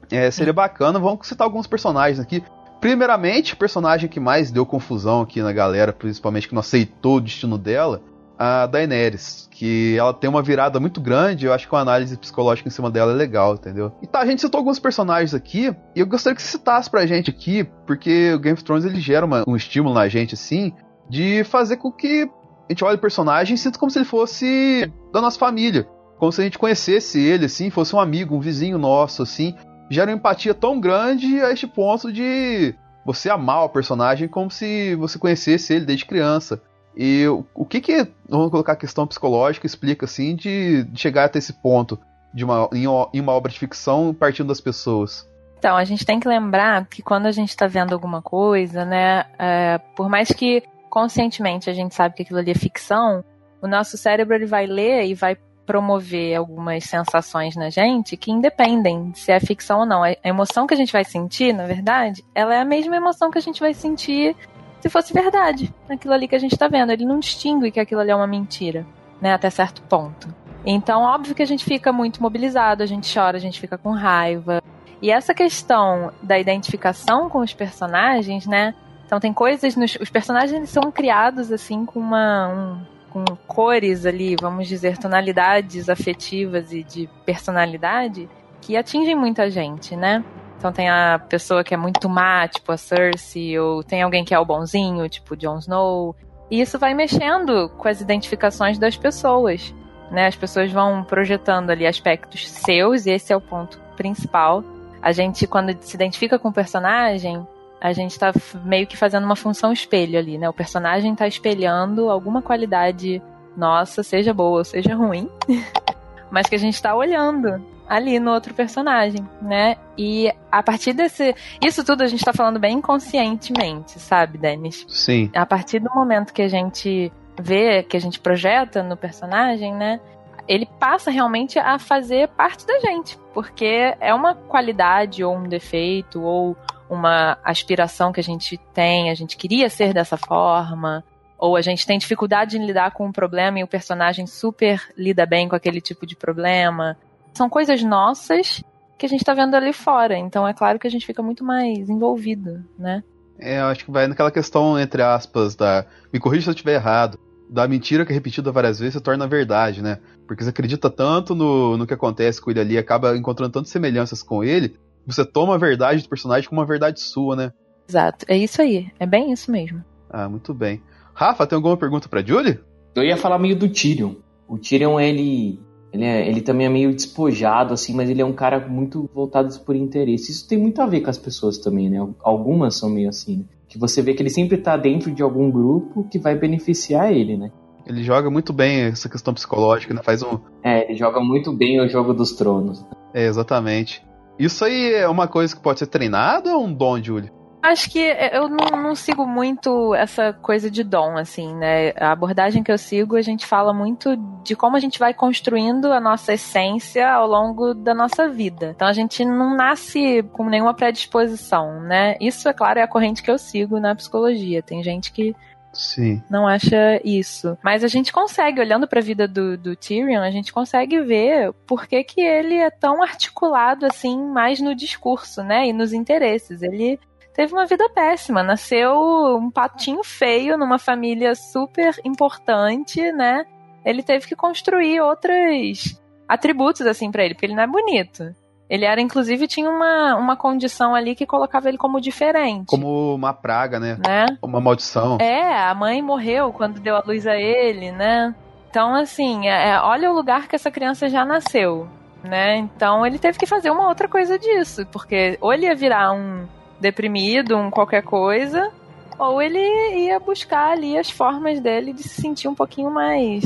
[0.09, 2.43] É, seria bacana, vamos citar alguns personagens aqui.
[2.81, 7.21] Primeiramente, o personagem que mais deu confusão aqui na galera, principalmente que não aceitou o
[7.21, 8.01] destino dela,
[8.39, 12.67] a Daenerys, que ela tem uma virada muito grande, eu acho que uma análise psicológica
[12.67, 13.91] em cima dela é legal, entendeu?
[14.01, 17.05] E tá, a gente citou alguns personagens aqui, e eu gostaria que você citasse pra
[17.05, 20.73] gente aqui, porque o Game of Thrones ele gera uma, um estímulo na gente, assim,
[21.07, 22.27] de fazer com que
[22.67, 25.87] a gente olhe o personagem e sinta como se ele fosse da nossa família.
[26.17, 29.55] Como se a gente conhecesse ele, assim, fosse um amigo, um vizinho nosso, assim
[29.91, 32.73] gera uma empatia tão grande a este ponto de
[33.05, 36.61] você amar o personagem como se você conhecesse ele desde criança.
[36.95, 41.39] E o que que, vamos colocar a questão psicológica, explica assim, de, de chegar até
[41.39, 41.99] esse ponto
[42.33, 45.29] de uma, em, em, uma obra de ficção partindo das pessoas?
[45.57, 49.25] Então, a gente tem que lembrar que quando a gente está vendo alguma coisa, né,
[49.37, 53.23] é, por mais que conscientemente a gente sabe que aquilo ali é ficção,
[53.61, 55.37] o nosso cérebro ele vai ler e vai
[55.71, 60.03] promover algumas sensações na gente que independem se é ficção ou não.
[60.03, 63.37] A emoção que a gente vai sentir, na verdade, ela é a mesma emoção que
[63.37, 64.35] a gente vai sentir
[64.81, 66.91] se fosse verdade, aquilo ali que a gente está vendo.
[66.91, 68.85] Ele não distingue que aquilo ali é uma mentira,
[69.21, 70.27] né, até certo ponto.
[70.65, 73.91] Então, óbvio que a gente fica muito mobilizado, a gente chora, a gente fica com
[73.91, 74.61] raiva.
[75.01, 78.75] E essa questão da identificação com os personagens, né?
[79.05, 82.81] Então tem coisas nos os personagens são criados assim com uma um,
[83.11, 88.29] com cores ali, vamos dizer, tonalidades afetivas e de personalidade
[88.61, 90.23] que atingem muita gente, né?
[90.57, 94.33] Então tem a pessoa que é muito má, tipo a Cersei, ou tem alguém que
[94.33, 96.15] é o bonzinho, tipo Jon Snow.
[96.51, 99.73] E isso vai mexendo com as identificações das pessoas.
[100.11, 100.27] Né?
[100.27, 104.63] As pessoas vão projetando ali aspectos seus, e esse é o ponto principal.
[105.01, 107.45] A gente, quando se identifica com o personagem,
[107.81, 108.31] a gente tá
[108.63, 110.47] meio que fazendo uma função espelho ali, né?
[110.47, 113.19] O personagem tá espelhando alguma qualidade
[113.57, 115.27] nossa, seja boa ou seja ruim,
[116.29, 119.75] mas que a gente tá olhando ali no outro personagem, né?
[119.97, 121.35] E a partir desse.
[121.61, 124.85] Isso tudo a gente tá falando bem inconscientemente, sabe, Denis?
[124.87, 125.29] Sim.
[125.35, 129.99] A partir do momento que a gente vê, que a gente projeta no personagem, né?
[130.47, 136.21] Ele passa realmente a fazer parte da gente, porque é uma qualidade ou um defeito
[136.21, 136.55] ou
[136.91, 141.01] uma aspiração que a gente tem, a gente queria ser dessa forma,
[141.39, 145.25] ou a gente tem dificuldade em lidar com um problema e o personagem super lida
[145.25, 146.97] bem com aquele tipo de problema.
[147.33, 148.61] São coisas nossas
[148.97, 151.45] que a gente tá vendo ali fora, então é claro que a gente fica muito
[151.45, 153.01] mais envolvido, né?
[153.39, 155.85] É, eu acho que vai naquela questão, entre aspas, da.
[156.11, 157.17] Me corrija se eu estiver errado.
[157.49, 159.97] Da mentira que é repetida várias vezes se torna verdade, né?
[160.27, 164.23] Porque você acredita tanto no, no que acontece com ele ali, acaba encontrando tantas semelhanças
[164.23, 167.51] com ele, você toma a verdade do personagem como uma verdade sua, né?
[167.87, 169.83] Exato, é isso aí, é bem isso mesmo.
[170.09, 170.81] Ah, muito bem.
[171.13, 172.59] Rafa, tem alguma pergunta para Julie?
[172.95, 174.15] Eu ia falar meio do Tyrion.
[174.47, 175.59] O Tyrion, ele,
[175.93, 179.57] ele, é, ele também é meio despojado, assim, mas ele é um cara muito voltado
[179.61, 180.31] por interesse.
[180.31, 182.05] Isso tem muito a ver com as pessoas também, né?
[182.21, 183.43] Algumas são meio assim, né?
[183.67, 187.37] Que você vê que ele sempre tá dentro de algum grupo que vai beneficiar ele,
[187.37, 187.51] né?
[187.85, 190.01] Ele joga muito bem essa questão psicológica, né?
[190.03, 190.39] Faz um.
[190.63, 192.85] É, ele joga muito bem o jogo dos tronos.
[193.13, 194.03] É, exatamente.
[194.41, 197.31] Isso aí é uma coisa que pode ser treinada ou é um dom, Julie?
[197.61, 201.91] Acho que eu não, não, sigo muito essa coisa de dom, assim, né?
[201.91, 205.93] A abordagem que eu sigo, a gente fala muito de como a gente vai construindo
[205.93, 208.71] a nossa essência ao longo da nossa vida.
[208.75, 212.15] Então a gente não nasce com nenhuma predisposição, né?
[212.19, 214.63] Isso, é claro, é a corrente que eu sigo na psicologia.
[214.63, 215.35] Tem gente que
[215.73, 216.21] Sim.
[216.29, 217.57] Não acha isso.
[217.63, 221.53] Mas a gente consegue, olhando para a vida do, do, Tyrion, a gente consegue ver
[221.65, 225.67] por que, que ele é tão articulado assim, mais no discurso, né?
[225.67, 226.61] E nos interesses.
[226.61, 226.99] Ele
[227.33, 228.43] teve uma vida péssima.
[228.43, 233.45] Nasceu um patinho feio numa família super importante, né?
[233.85, 238.33] Ele teve que construir outros atributos assim para ele, porque ele não é bonito.
[238.71, 242.67] Ele era, inclusive, tinha uma, uma condição ali que colocava ele como diferente.
[242.67, 243.97] Como uma praga, né?
[244.07, 244.25] né?
[244.41, 245.17] Uma maldição.
[245.19, 248.33] É, a mãe morreu quando deu a luz a ele, né?
[248.69, 251.85] Então, assim, é, olha o lugar que essa criança já nasceu,
[252.23, 252.59] né?
[252.59, 256.47] Então, ele teve que fazer uma outra coisa disso, porque ou ele ia virar um
[256.79, 258.71] deprimido, um qualquer coisa,
[259.19, 259.59] ou ele
[259.97, 263.43] ia buscar ali as formas dele de se sentir um pouquinho mais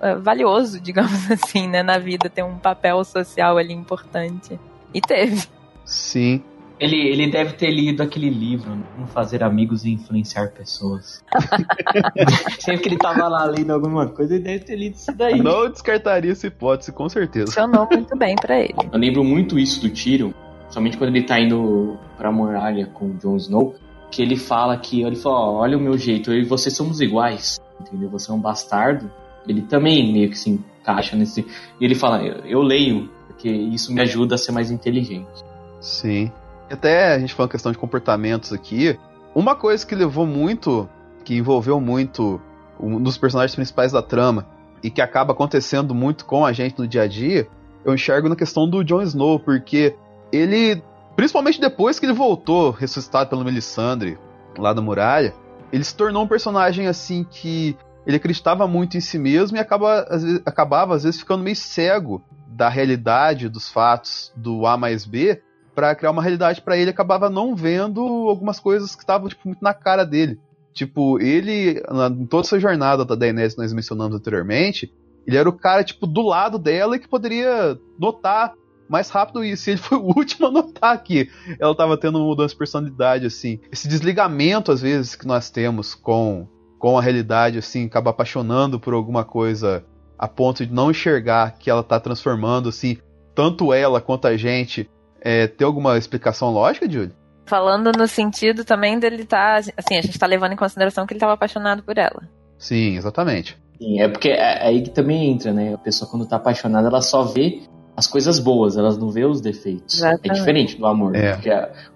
[0.00, 4.58] uh, valioso, digamos assim, né, na vida, ter um papel social ali importante.
[4.94, 5.46] E teve.
[5.84, 6.42] Sim.
[6.78, 11.24] Ele, ele deve ter lido aquele livro, Como Fazer Amigos e Influenciar Pessoas.
[12.60, 15.38] Sempre que ele tava lá lendo alguma coisa, ele deve ter lido isso daí.
[15.38, 17.46] Não descartaria essa hipótese, com certeza.
[17.46, 18.74] Funcionou muito bem para ele.
[18.92, 20.32] Eu lembro muito isso do Tyrion,
[20.68, 23.74] somente quando ele tá indo pra muralha com o Jon Snow,
[24.10, 27.00] que ele fala que, ele fala, ó, olha o meu jeito, eu e você somos
[27.00, 28.10] iguais, entendeu?
[28.10, 29.10] Você é um bastardo,
[29.46, 31.46] ele também meio que se encaixa nesse.
[31.80, 35.44] E ele fala: eu, eu leio, porque isso me ajuda a ser mais inteligente.
[35.80, 36.30] Sim.
[36.70, 38.98] Até a gente falando questão de comportamentos aqui,
[39.34, 40.88] uma coisa que levou muito,
[41.24, 42.40] que envolveu muito
[42.80, 44.46] um dos personagens principais da trama
[44.82, 47.48] e que acaba acontecendo muito com a gente no dia a dia,
[47.84, 49.94] eu enxergo na questão do Jon Snow, porque
[50.32, 50.82] ele,
[51.14, 54.18] principalmente depois que ele voltou ressuscitado pelo Melisandre
[54.58, 55.34] lá da muralha,
[55.72, 57.76] ele se tornou um personagem assim que
[58.06, 61.56] ele acreditava muito em si mesmo e acaba, às vezes, acabava, às vezes, ficando meio
[61.56, 65.42] cego da realidade, dos fatos do A mais B,
[65.74, 69.62] para criar uma realidade para ele, acabava não vendo algumas coisas que estavam tipo, muito
[69.62, 70.38] na cara dele.
[70.72, 71.82] Tipo, ele,
[72.18, 74.92] em toda essa jornada da Daenerys que nós mencionamos anteriormente,
[75.26, 78.54] ele era o cara, tipo, do lado dela e que poderia notar
[78.88, 79.68] mais rápido isso.
[79.68, 81.28] E ele foi o último a notar que
[81.58, 83.58] ela estava tendo uma mudança de personalidade, assim.
[83.72, 86.46] Esse desligamento, às vezes, que nós temos com
[86.78, 89.84] com a realidade, assim, acaba apaixonando por alguma coisa
[90.18, 92.98] a ponto de não enxergar que ela tá transformando, assim,
[93.34, 94.88] tanto ela quanto a gente.
[95.20, 97.12] É, tem alguma explicação lógica, Julie?
[97.46, 99.56] Falando no sentido também dele tá.
[99.56, 102.28] Assim, a gente tá levando em consideração que ele tava apaixonado por ela.
[102.58, 103.56] Sim, exatamente.
[103.78, 105.74] Sim, é porque é, é aí que também entra, né?
[105.74, 107.62] A pessoa quando tá apaixonada, ela só vê
[107.96, 110.02] as coisas boas, elas não vê os defeitos.
[110.02, 110.30] É Exatamente.
[110.30, 111.14] É diferente do amor.
[111.14, 111.32] É.
[111.32, 111.50] Porque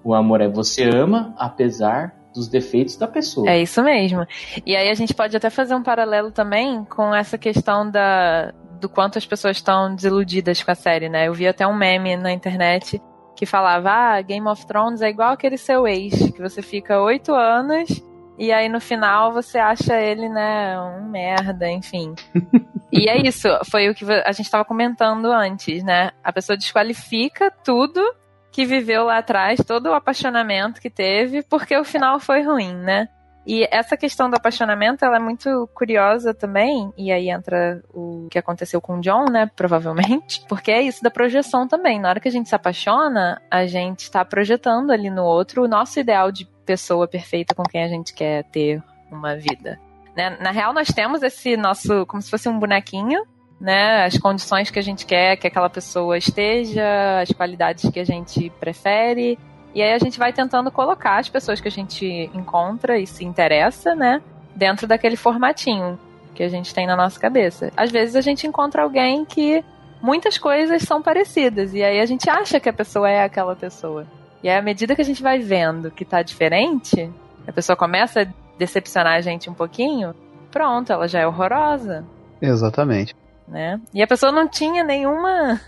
[0.04, 3.48] o amor é você ama apesar dos defeitos da pessoa.
[3.48, 4.26] É isso mesmo.
[4.64, 8.88] E aí a gente pode até fazer um paralelo também com essa questão da, do
[8.88, 11.28] quanto as pessoas estão desiludidas com a série, né?
[11.28, 13.00] Eu vi até um meme na internet
[13.36, 17.34] que falava: ah, Game of Thrones é igual aquele seu ex, que você fica oito
[17.34, 18.02] anos
[18.40, 22.14] e aí no final você acha ele, né, um merda, enfim.
[22.92, 26.10] E é isso, foi o que a gente estava comentando antes, né?
[26.24, 28.02] A pessoa desqualifica tudo
[28.50, 33.08] que viveu lá atrás, todo o apaixonamento que teve, porque o final foi ruim, né?
[33.46, 38.38] E essa questão do apaixonamento, ela é muito curiosa também, e aí entra o que
[38.38, 41.98] aconteceu com o John, né, provavelmente, porque é isso da projeção também.
[41.98, 45.68] Na hora que a gente se apaixona, a gente está projetando ali no outro o
[45.68, 49.80] nosso ideal de pessoa perfeita com quem a gente quer ter uma vida.
[50.14, 50.36] Né?
[50.40, 53.22] Na real, nós temos esse nosso, como se fosse um bonequinho,
[53.60, 54.04] né?
[54.04, 58.50] As condições que a gente quer que aquela pessoa esteja, as qualidades que a gente
[58.58, 59.38] prefere.
[59.74, 63.24] E aí a gente vai tentando colocar as pessoas que a gente encontra e se
[63.24, 64.22] interessa, né?
[64.56, 65.98] Dentro daquele formatinho
[66.34, 67.70] que a gente tem na nossa cabeça.
[67.76, 69.62] Às vezes a gente encontra alguém que
[70.00, 71.74] muitas coisas são parecidas.
[71.74, 74.06] E aí a gente acha que a pessoa é aquela pessoa.
[74.42, 77.10] E aí, à medida que a gente vai vendo que tá diferente,
[77.46, 78.26] a pessoa começa a
[78.58, 80.14] decepcionar a gente um pouquinho,
[80.50, 82.06] pronto, ela já é horrorosa
[82.40, 83.14] Exatamente.
[83.50, 83.80] Né?
[83.92, 85.60] E a pessoa não tinha nenhuma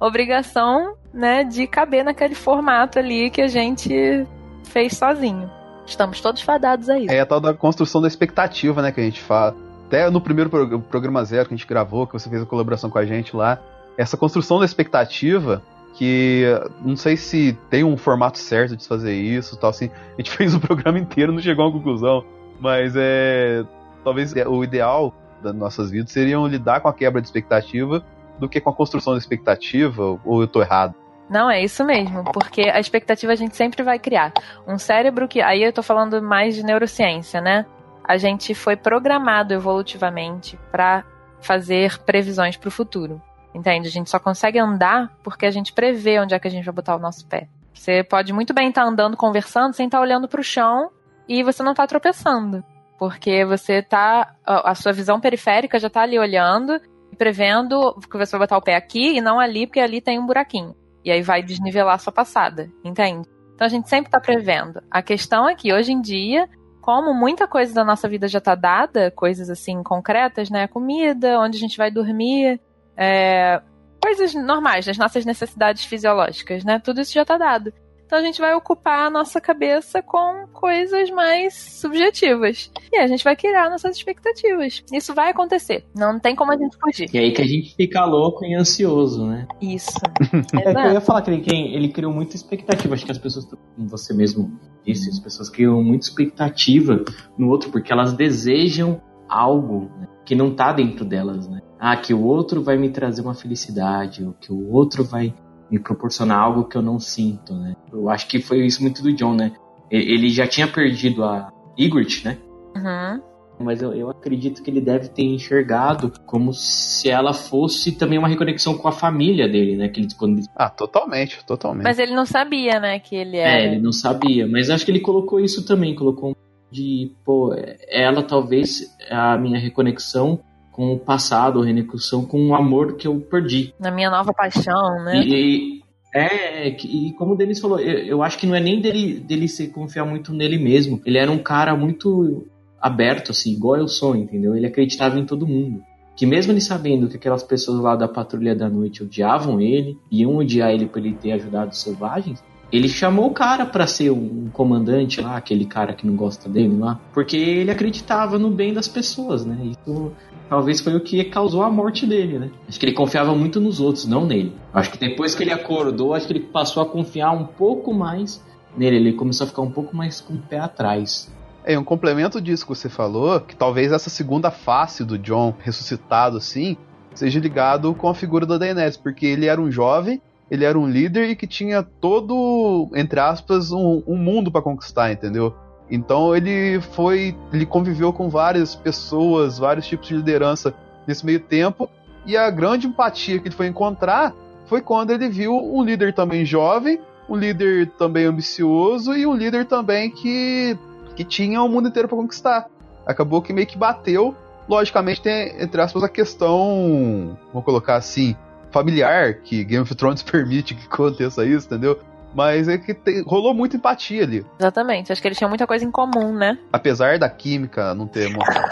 [0.00, 4.26] obrigação, né, de caber naquele formato ali que a gente
[4.64, 5.50] fez sozinho.
[5.86, 7.12] Estamos todos fadados a isso.
[7.12, 9.54] É a tal da construção da expectativa, né, que a gente fala.
[9.86, 12.90] Até no primeiro pro- programa zero que a gente gravou, que você fez a colaboração
[12.90, 13.60] com a gente lá,
[13.96, 15.62] essa construção da expectativa,
[15.94, 16.44] que
[16.84, 19.88] não sei se tem um formato certo de fazer isso, tal assim.
[20.14, 22.24] A gente fez o programa inteiro, não chegou a uma conclusão,
[22.60, 23.64] mas é
[24.04, 28.04] talvez o ideal das nossas vidas seriam lidar com a quebra de expectativa
[28.38, 30.94] do que com a construção da expectativa, ou eu tô errado.
[31.28, 34.32] Não, é isso mesmo, porque a expectativa a gente sempre vai criar.
[34.66, 35.40] Um cérebro que.
[35.40, 37.66] Aí eu tô falando mais de neurociência, né?
[38.04, 41.04] A gente foi programado evolutivamente para
[41.40, 43.20] fazer previsões para o futuro.
[43.52, 43.88] Entende?
[43.88, 46.74] A gente só consegue andar porque a gente prevê onde é que a gente vai
[46.74, 47.48] botar o nosso pé.
[47.72, 50.90] Você pode muito bem estar andando, conversando, sem estar olhando para o chão
[51.28, 52.62] e você não tá tropeçando.
[52.98, 54.34] Porque você tá.
[54.44, 56.80] A sua visão periférica já tá ali olhando
[57.12, 60.18] e prevendo que você vai botar o pé aqui e não ali, porque ali tem
[60.18, 60.74] um buraquinho.
[61.04, 63.28] E aí vai desnivelar a sua passada, entende?
[63.54, 64.82] Então a gente sempre está prevendo.
[64.90, 66.48] A questão é que hoje em dia,
[66.80, 70.66] como muita coisa da nossa vida já está dada, coisas assim concretas, né?
[70.66, 72.60] Comida, onde a gente vai dormir,
[72.96, 73.62] é,
[74.02, 76.78] coisas normais, das nossas necessidades fisiológicas, né?
[76.78, 77.72] Tudo isso já está dado.
[78.06, 82.70] Então a gente vai ocupar a nossa cabeça com coisas mais subjetivas.
[82.92, 84.82] E a gente vai criar nossas expectativas.
[84.92, 85.84] Isso vai acontecer.
[85.94, 87.10] Não tem como a gente fugir.
[87.12, 89.46] E aí que a gente fica louco e ansioso, né?
[89.60, 89.96] Isso.
[90.56, 92.94] É que eu ia falar que ele, ele criou muita expectativa.
[92.94, 97.04] Acho que as pessoas, como você mesmo disse, as pessoas criam muita expectativa
[97.36, 101.60] no outro porque elas desejam algo né, que não tá dentro delas, né?
[101.78, 105.34] Ah, que o outro vai me trazer uma felicidade, ou que o outro vai
[105.70, 107.74] me proporcionar algo que eu não sinto, né?
[107.92, 109.52] Eu acho que foi isso muito do John, né?
[109.90, 112.38] Ele já tinha perdido a Ygritte, né?
[112.74, 113.22] Uhum.
[113.58, 118.28] Mas eu, eu, acredito que ele deve ter enxergado como se ela fosse também uma
[118.28, 119.88] reconexão com a família dele, né?
[119.88, 120.42] Que ele, quando...
[120.54, 121.84] Ah, totalmente, totalmente.
[121.84, 123.62] Mas ele não sabia, né, que ele era...
[123.62, 124.46] É, ele não sabia.
[124.46, 126.36] Mas acho que ele colocou isso também, colocou
[126.70, 127.54] de, pô,
[127.88, 130.40] ela talvez a minha reconexão
[130.76, 133.72] com o passado, reconexão com o amor que eu perdi.
[133.80, 135.22] Na minha nova paixão, né?
[135.24, 135.80] E,
[136.14, 139.48] é, e como o Denis falou, eu, eu, acho que não é nem dele, dele
[139.48, 141.00] se confiar muito nele mesmo.
[141.06, 142.46] Ele era um cara muito
[142.78, 144.54] aberto, assim, igual eu sou, entendeu?
[144.54, 145.82] Ele acreditava em todo mundo.
[146.14, 150.36] Que mesmo ele sabendo que aquelas pessoas lá da Patrulha da Noite odiavam ele, iam
[150.36, 154.50] odiar ele por ele ter ajudado os selvagens, ele chamou o cara para ser um
[154.52, 158.88] comandante lá, aquele cara que não gosta dele lá, porque ele acreditava no bem das
[158.88, 159.72] pessoas, né?
[159.72, 160.12] Isso
[160.48, 162.50] talvez foi o que causou a morte dele, né?
[162.68, 164.52] Acho que ele confiava muito nos outros, não nele.
[164.72, 168.42] Acho que depois que ele acordou, acho que ele passou a confiar um pouco mais
[168.76, 168.96] nele.
[168.96, 171.32] Ele começou a ficar um pouco mais com o pé atrás.
[171.64, 176.36] É, um complemento disso que você falou, que talvez essa segunda face do John ressuscitado
[176.36, 176.76] assim,
[177.12, 180.88] seja ligado com a figura da Daenerys, porque ele era um jovem, ele era um
[180.88, 185.54] líder e que tinha todo, entre aspas, um, um mundo para conquistar, entendeu?
[185.90, 190.74] Então ele foi, ele conviveu com várias pessoas, vários tipos de liderança
[191.06, 191.88] nesse meio tempo,
[192.24, 194.34] e a grande empatia que ele foi encontrar
[194.66, 196.98] foi quando ele viu um líder também jovem,
[197.28, 200.76] um líder também ambicioso e um líder também que,
[201.14, 202.66] que tinha o mundo inteiro para conquistar.
[203.06, 204.34] Acabou que meio que bateu.
[204.68, 208.34] Logicamente tem, entre aspas, a questão, vamos colocar assim,
[208.72, 212.00] familiar, que Game of Thrones permite que aconteça isso, entendeu?
[212.34, 214.44] Mas é que te, rolou muita empatia ali.
[214.58, 215.10] Exatamente.
[215.10, 216.58] Acho que eles tinham muita coisa em comum, né?
[216.72, 218.70] Apesar da química não ter mostrado.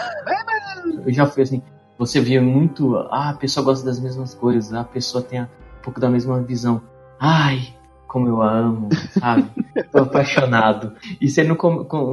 [1.05, 1.61] Eu já fui assim.
[1.97, 2.95] Você via muito.
[3.09, 4.73] Ah, a pessoa gosta das mesmas coisas.
[4.73, 5.47] A pessoa tem um
[5.81, 6.81] pouco da mesma visão.
[7.19, 7.73] Ai,
[8.07, 9.49] como eu amo, sabe?
[9.91, 10.93] Tô apaixonado.
[11.19, 11.55] E você não,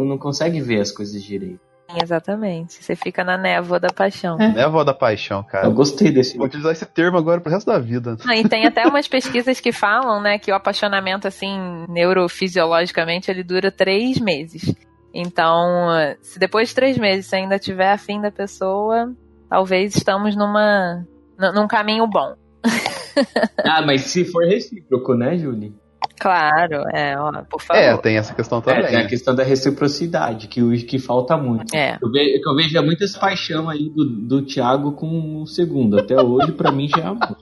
[0.05, 1.72] não consegue ver as coisas direito.
[2.01, 2.83] Exatamente.
[2.83, 4.41] Você fica na névoa da paixão.
[4.41, 4.49] É.
[4.53, 5.67] Névoa da paixão, cara.
[5.67, 6.37] Eu gostei desse.
[6.37, 8.17] Vou utilizar esse termo agora pro resto da vida.
[8.27, 11.59] Ah, e tem até umas pesquisas que falam, né, que o apaixonamento, assim,
[11.89, 14.75] neurofisiologicamente, ele dura três meses.
[15.15, 15.89] Então,
[16.21, 19.13] se depois de três meses você ainda tiver afim da pessoa,
[19.49, 21.07] talvez estamos numa,
[21.55, 22.35] num caminho bom.
[23.65, 25.75] ah, mas se for recíproco, né, Julie?
[26.23, 27.83] Claro, é, ó, por favor.
[27.83, 28.85] É, tem essa questão também.
[28.85, 31.75] É, tem a questão da reciprocidade, que que falta muito.
[31.75, 31.99] É.
[32.01, 35.99] Eu, vejo, eu vejo muitas paixão aí do, do Thiago com o segundo.
[35.99, 37.37] Até hoje, para mim, já é amor.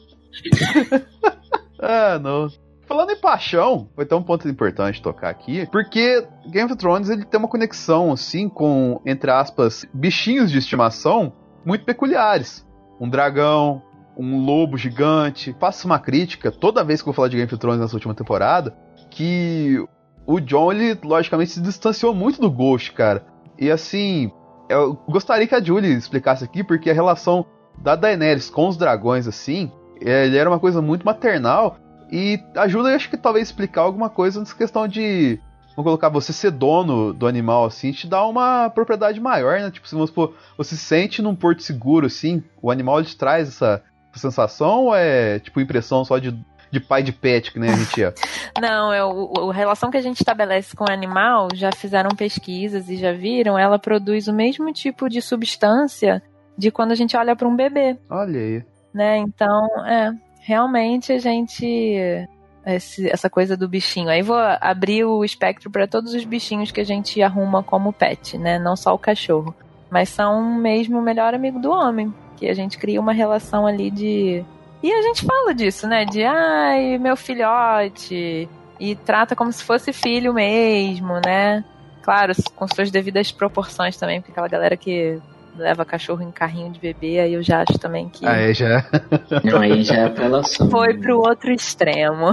[1.78, 2.48] ah, não.
[2.86, 7.26] Falando em paixão, vai ter um ponto importante tocar aqui, porque Game of Thrones ele
[7.26, 11.34] tem uma conexão assim com, entre aspas, bichinhos de estimação
[11.66, 12.66] muito peculiares.
[12.98, 13.82] Um dragão,
[14.20, 15.56] um lobo gigante.
[15.58, 18.14] Faço uma crítica toda vez que eu vou falar de Game of Thrones nessa última
[18.14, 18.76] temporada,
[19.10, 19.82] que
[20.26, 23.24] o John, ele logicamente se distanciou muito do Ghost, cara.
[23.58, 24.30] E assim,
[24.68, 27.46] eu gostaria que a Julie explicasse aqui, porque a relação
[27.78, 31.78] da Daenerys com os dragões, assim, ele era uma coisa muito maternal.
[32.12, 35.40] E ajuda, acho que talvez explicar alguma coisa nessa questão de
[35.76, 39.70] vamos colocar você ser dono do animal assim, te dá uma propriedade maior, né?
[39.70, 40.12] Tipo, se você,
[40.64, 43.82] se sente num porto seguro assim, o animal te traz essa
[44.18, 46.36] sensação ou é tipo impressão só de,
[46.70, 48.12] de pai de pet que nem a gente é?
[48.60, 52.88] Não, é o, a relação que a gente estabelece com o animal, já fizeram pesquisas
[52.88, 56.22] e já viram, ela produz o mesmo tipo de substância
[56.56, 57.96] de quando a gente olha para um bebê.
[58.08, 58.64] Olha aí.
[58.92, 59.18] Né?
[59.18, 62.28] Então, é, realmente a gente
[62.66, 64.08] esse, essa coisa do bichinho.
[64.08, 68.36] Aí vou abrir o espectro para todos os bichinhos que a gente arruma como pet,
[68.38, 68.58] né?
[68.58, 69.54] Não só o cachorro,
[69.90, 73.90] mas são mesmo o melhor amigo do homem que a gente cria uma relação ali
[73.90, 74.42] de.
[74.82, 76.06] E a gente fala disso, né?
[76.06, 78.48] De ai, meu filhote.
[78.80, 81.62] E trata como se fosse filho mesmo, né?
[82.02, 85.20] Claro, com suas devidas proporções também, porque aquela galera que
[85.54, 88.26] leva cachorro em carrinho de bebê, aí eu já acho também que.
[88.26, 88.86] Aí já.
[89.44, 90.70] Não, aí já é apelação.
[90.70, 92.28] Foi pro outro extremo.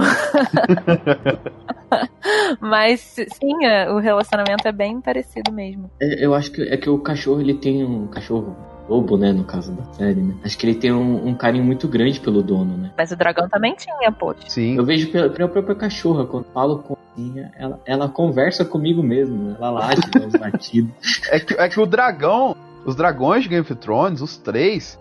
[2.60, 5.90] Mas sim, é, o relacionamento é bem parecido mesmo.
[6.00, 8.56] É, Eu acho que é que o cachorro ele tem um cachorro
[8.88, 10.34] lobo, né, no caso da série, né?
[10.42, 12.92] Acho que ele tem um, um carinho muito grande pelo dono, né?
[12.96, 14.48] Mas o dragão também tinha, poxa.
[14.48, 14.76] Sim.
[14.76, 16.96] Eu vejo pela, pela própria cachorra, quando falo com
[17.56, 19.56] ela, ela conversa comigo mesmo, né?
[19.58, 20.92] ela late, dá uns batidos.
[21.30, 22.56] É que, é que o dragão,
[22.86, 24.98] os dragões de Game of Thrones, os três,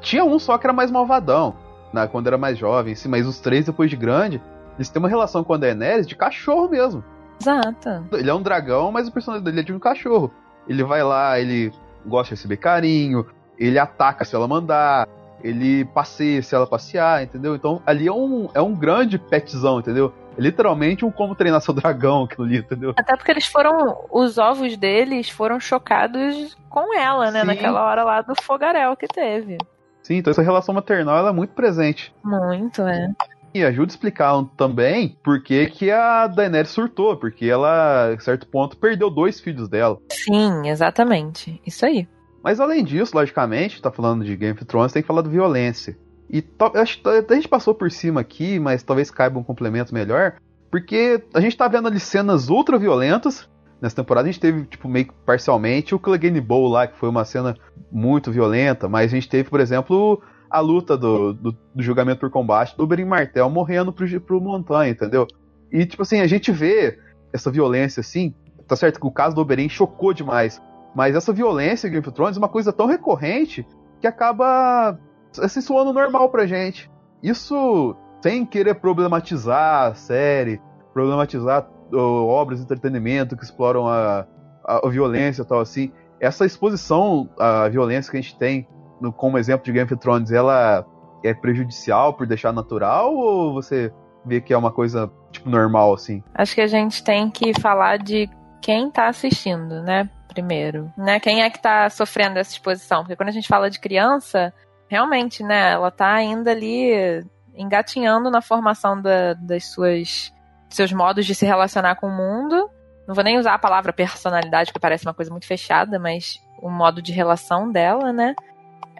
[0.00, 1.54] tinha um só que era mais malvadão,
[1.92, 4.42] né, quando era mais jovem, assim, mas os três, depois de grande,
[4.76, 7.02] eles têm uma relação com a Daenerys de cachorro mesmo.
[7.40, 8.04] Exato.
[8.12, 10.30] Ele é um dragão, mas o personagem dele é de um cachorro.
[10.68, 11.72] Ele vai lá, ele
[12.06, 13.26] gosta de receber carinho,
[13.58, 15.08] ele ataca se ela mandar,
[15.42, 17.54] ele passeia se ela passear, entendeu?
[17.54, 20.12] Então ali é um, é um grande petzão, entendeu?
[20.36, 22.94] É literalmente um como treinar seu dragão aquilo ali, entendeu?
[22.96, 24.06] Até porque eles foram.
[24.10, 27.40] Os ovos deles foram chocados com ela, né?
[27.40, 27.46] Sim.
[27.46, 29.58] Naquela hora lá do fogaréu que teve.
[30.02, 32.14] Sim, então essa relação maternal ela é muito presente.
[32.24, 33.08] Muito, é.
[33.52, 38.46] E ajuda a explicar também por que, que a Daenerys surtou, porque ela, a certo
[38.46, 39.98] ponto, perdeu dois filhos dela.
[40.10, 41.60] Sim, exatamente.
[41.66, 42.08] Isso aí.
[42.42, 45.98] Mas além disso, logicamente, tá falando de Game of Thrones, tem que falar de violência.
[46.32, 46.44] E
[46.74, 50.36] acho que a gente passou por cima aqui, mas talvez caiba um complemento melhor,
[50.70, 53.48] porque a gente tá vendo ali cenas ultra violentas.
[53.82, 57.08] Nessa temporada a gente teve, tipo, meio que parcialmente o Clegane Bowl lá, que foi
[57.08, 57.56] uma cena
[57.90, 62.30] muito violenta, mas a gente teve, por exemplo, a luta do, do, do julgamento por
[62.30, 65.26] combate do Oberyn Martel morrendo pro, pro Montanha, entendeu?
[65.70, 66.98] E, tipo assim, a gente vê
[67.32, 68.34] essa violência assim,
[68.66, 70.60] tá certo que o caso do Oberyn chocou demais,
[70.94, 73.64] mas essa violência em Game of Thrones é uma coisa tão recorrente
[74.00, 74.98] que acaba
[75.38, 76.90] assim, soando normal pra gente.
[77.22, 80.60] Isso sem querer problematizar a série,
[80.92, 84.26] problematizar obras de entretenimento que exploram a,
[84.64, 85.92] a, a violência e tal assim.
[86.18, 88.66] Essa exposição à violência que a gente tem
[89.00, 90.84] no- como exemplo de Game of Thrones, ela
[91.24, 93.92] é prejudicial por deixar natural ou você
[94.24, 96.22] vê que é uma coisa tipo normal assim?
[96.34, 98.28] Acho que a gente tem que falar de
[98.60, 100.08] quem tá assistindo, né?
[100.28, 100.90] Primeiro.
[100.96, 101.18] Né?
[101.18, 103.00] Quem é que tá sofrendo essa exposição?
[103.02, 104.52] Porque quando a gente fala de criança,
[104.88, 105.72] realmente, né?
[105.72, 107.24] Ela tá ainda ali
[107.54, 110.32] engatinhando na formação da- das suas
[110.68, 112.70] seus modos de se relacionar com o mundo.
[113.06, 116.70] Não vou nem usar a palavra personalidade, porque parece uma coisa muito fechada, mas o
[116.70, 118.34] modo de relação dela, né?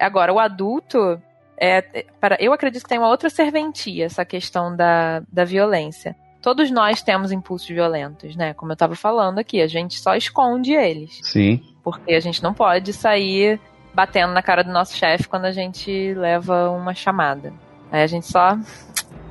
[0.01, 1.21] Agora, o adulto,
[1.57, 6.17] é, para, eu acredito que tem uma outra serventia essa questão da, da violência.
[6.41, 8.55] Todos nós temos impulsos violentos, né?
[8.55, 11.21] Como eu tava falando aqui, a gente só esconde eles.
[11.23, 11.63] Sim.
[11.85, 13.61] Porque a gente não pode sair
[13.93, 17.53] batendo na cara do nosso chefe quando a gente leva uma chamada.
[17.93, 18.59] Aí a gente só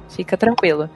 [0.09, 0.89] fica tranquilo.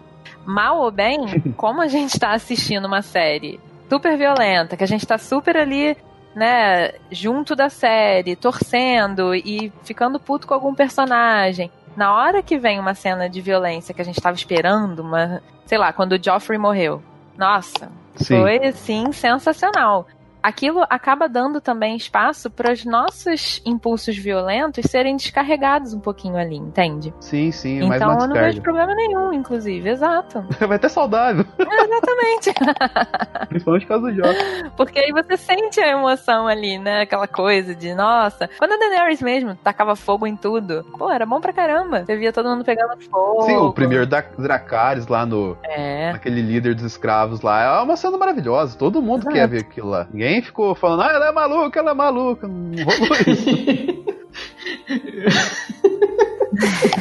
[0.46, 3.60] Mal ou bem, como a gente tá assistindo uma série
[3.90, 5.98] super violenta, que a gente tá super ali,
[6.36, 11.72] né, junto da série, torcendo e ficando puto com algum personagem.
[11.96, 15.78] Na hora que vem uma cena de violência que a gente tava esperando, uma, sei
[15.78, 17.02] lá, quando o Joffrey morreu.
[17.38, 18.38] Nossa, Sim.
[18.38, 20.08] foi assim sensacional.
[20.44, 26.58] Aquilo acaba dando também espaço para os nossos impulsos violentos serem descarregados um pouquinho ali,
[26.58, 27.14] entende?
[27.22, 30.46] Sim, sim, é mais então uma eu não vejo problema nenhum, inclusive, exato.
[30.60, 32.54] Vai até saudável, Exatamente.
[33.48, 34.74] principalmente por causa do jogo.
[34.76, 37.02] Porque aí você sente a emoção ali, né?
[37.02, 38.50] Aquela coisa de, nossa.
[38.58, 42.04] Quando a Daenerys mesmo tacava fogo em tudo, pô, era bom pra caramba.
[42.04, 43.44] Você via todo mundo pegando fogo.
[43.44, 45.58] Sim, o primeiro da Dracarys lá no.
[45.64, 46.12] É.
[46.12, 47.62] Aquele líder dos escravos lá.
[47.62, 48.78] É uma cena maravilhosa.
[48.78, 49.36] Todo mundo Exato.
[49.36, 50.08] quer ver aquilo lá.
[50.12, 52.48] Ninguém ficou falando, ah, ela é maluca, ela é maluca.
[52.48, 54.04] Não rolou isso.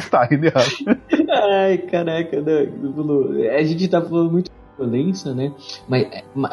[0.09, 0.99] tá errado.
[1.31, 2.65] Ai, caraca, né?
[2.65, 5.53] Bruno, A gente tá falando muito de violência, né?
[5.87, 6.07] Mas,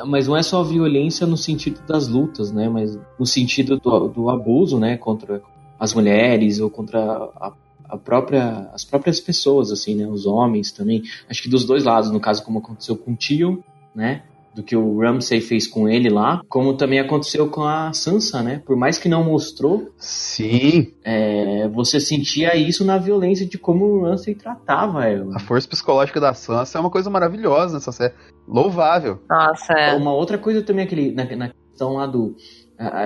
[0.07, 2.69] mas não é só violência no sentido das lutas, né?
[2.69, 4.97] Mas no sentido do, do abuso, né?
[4.97, 5.43] Contra
[5.79, 7.53] as mulheres ou contra a,
[7.89, 10.07] a própria, as próprias pessoas, assim, né?
[10.07, 11.03] Os homens também.
[11.29, 14.23] Acho que dos dois lados, no caso, como aconteceu com o Tio, né?
[14.55, 18.63] Do que o Ramsay fez com ele lá, como também aconteceu com a Sansa, né?
[18.67, 24.03] Por mais que não mostrou, Sim, é, você sentia isso na violência de como o
[24.03, 25.37] Ramsay tratava ela.
[25.37, 28.15] a força psicológica da Sansa é uma coisa maravilhosa nessa série.
[28.47, 29.21] Louvável.
[29.29, 29.95] Nossa, é.
[29.95, 32.35] Uma outra coisa também, aquele, na, na questão lá do.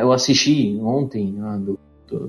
[0.01, 1.79] Eu assisti ontem, lá do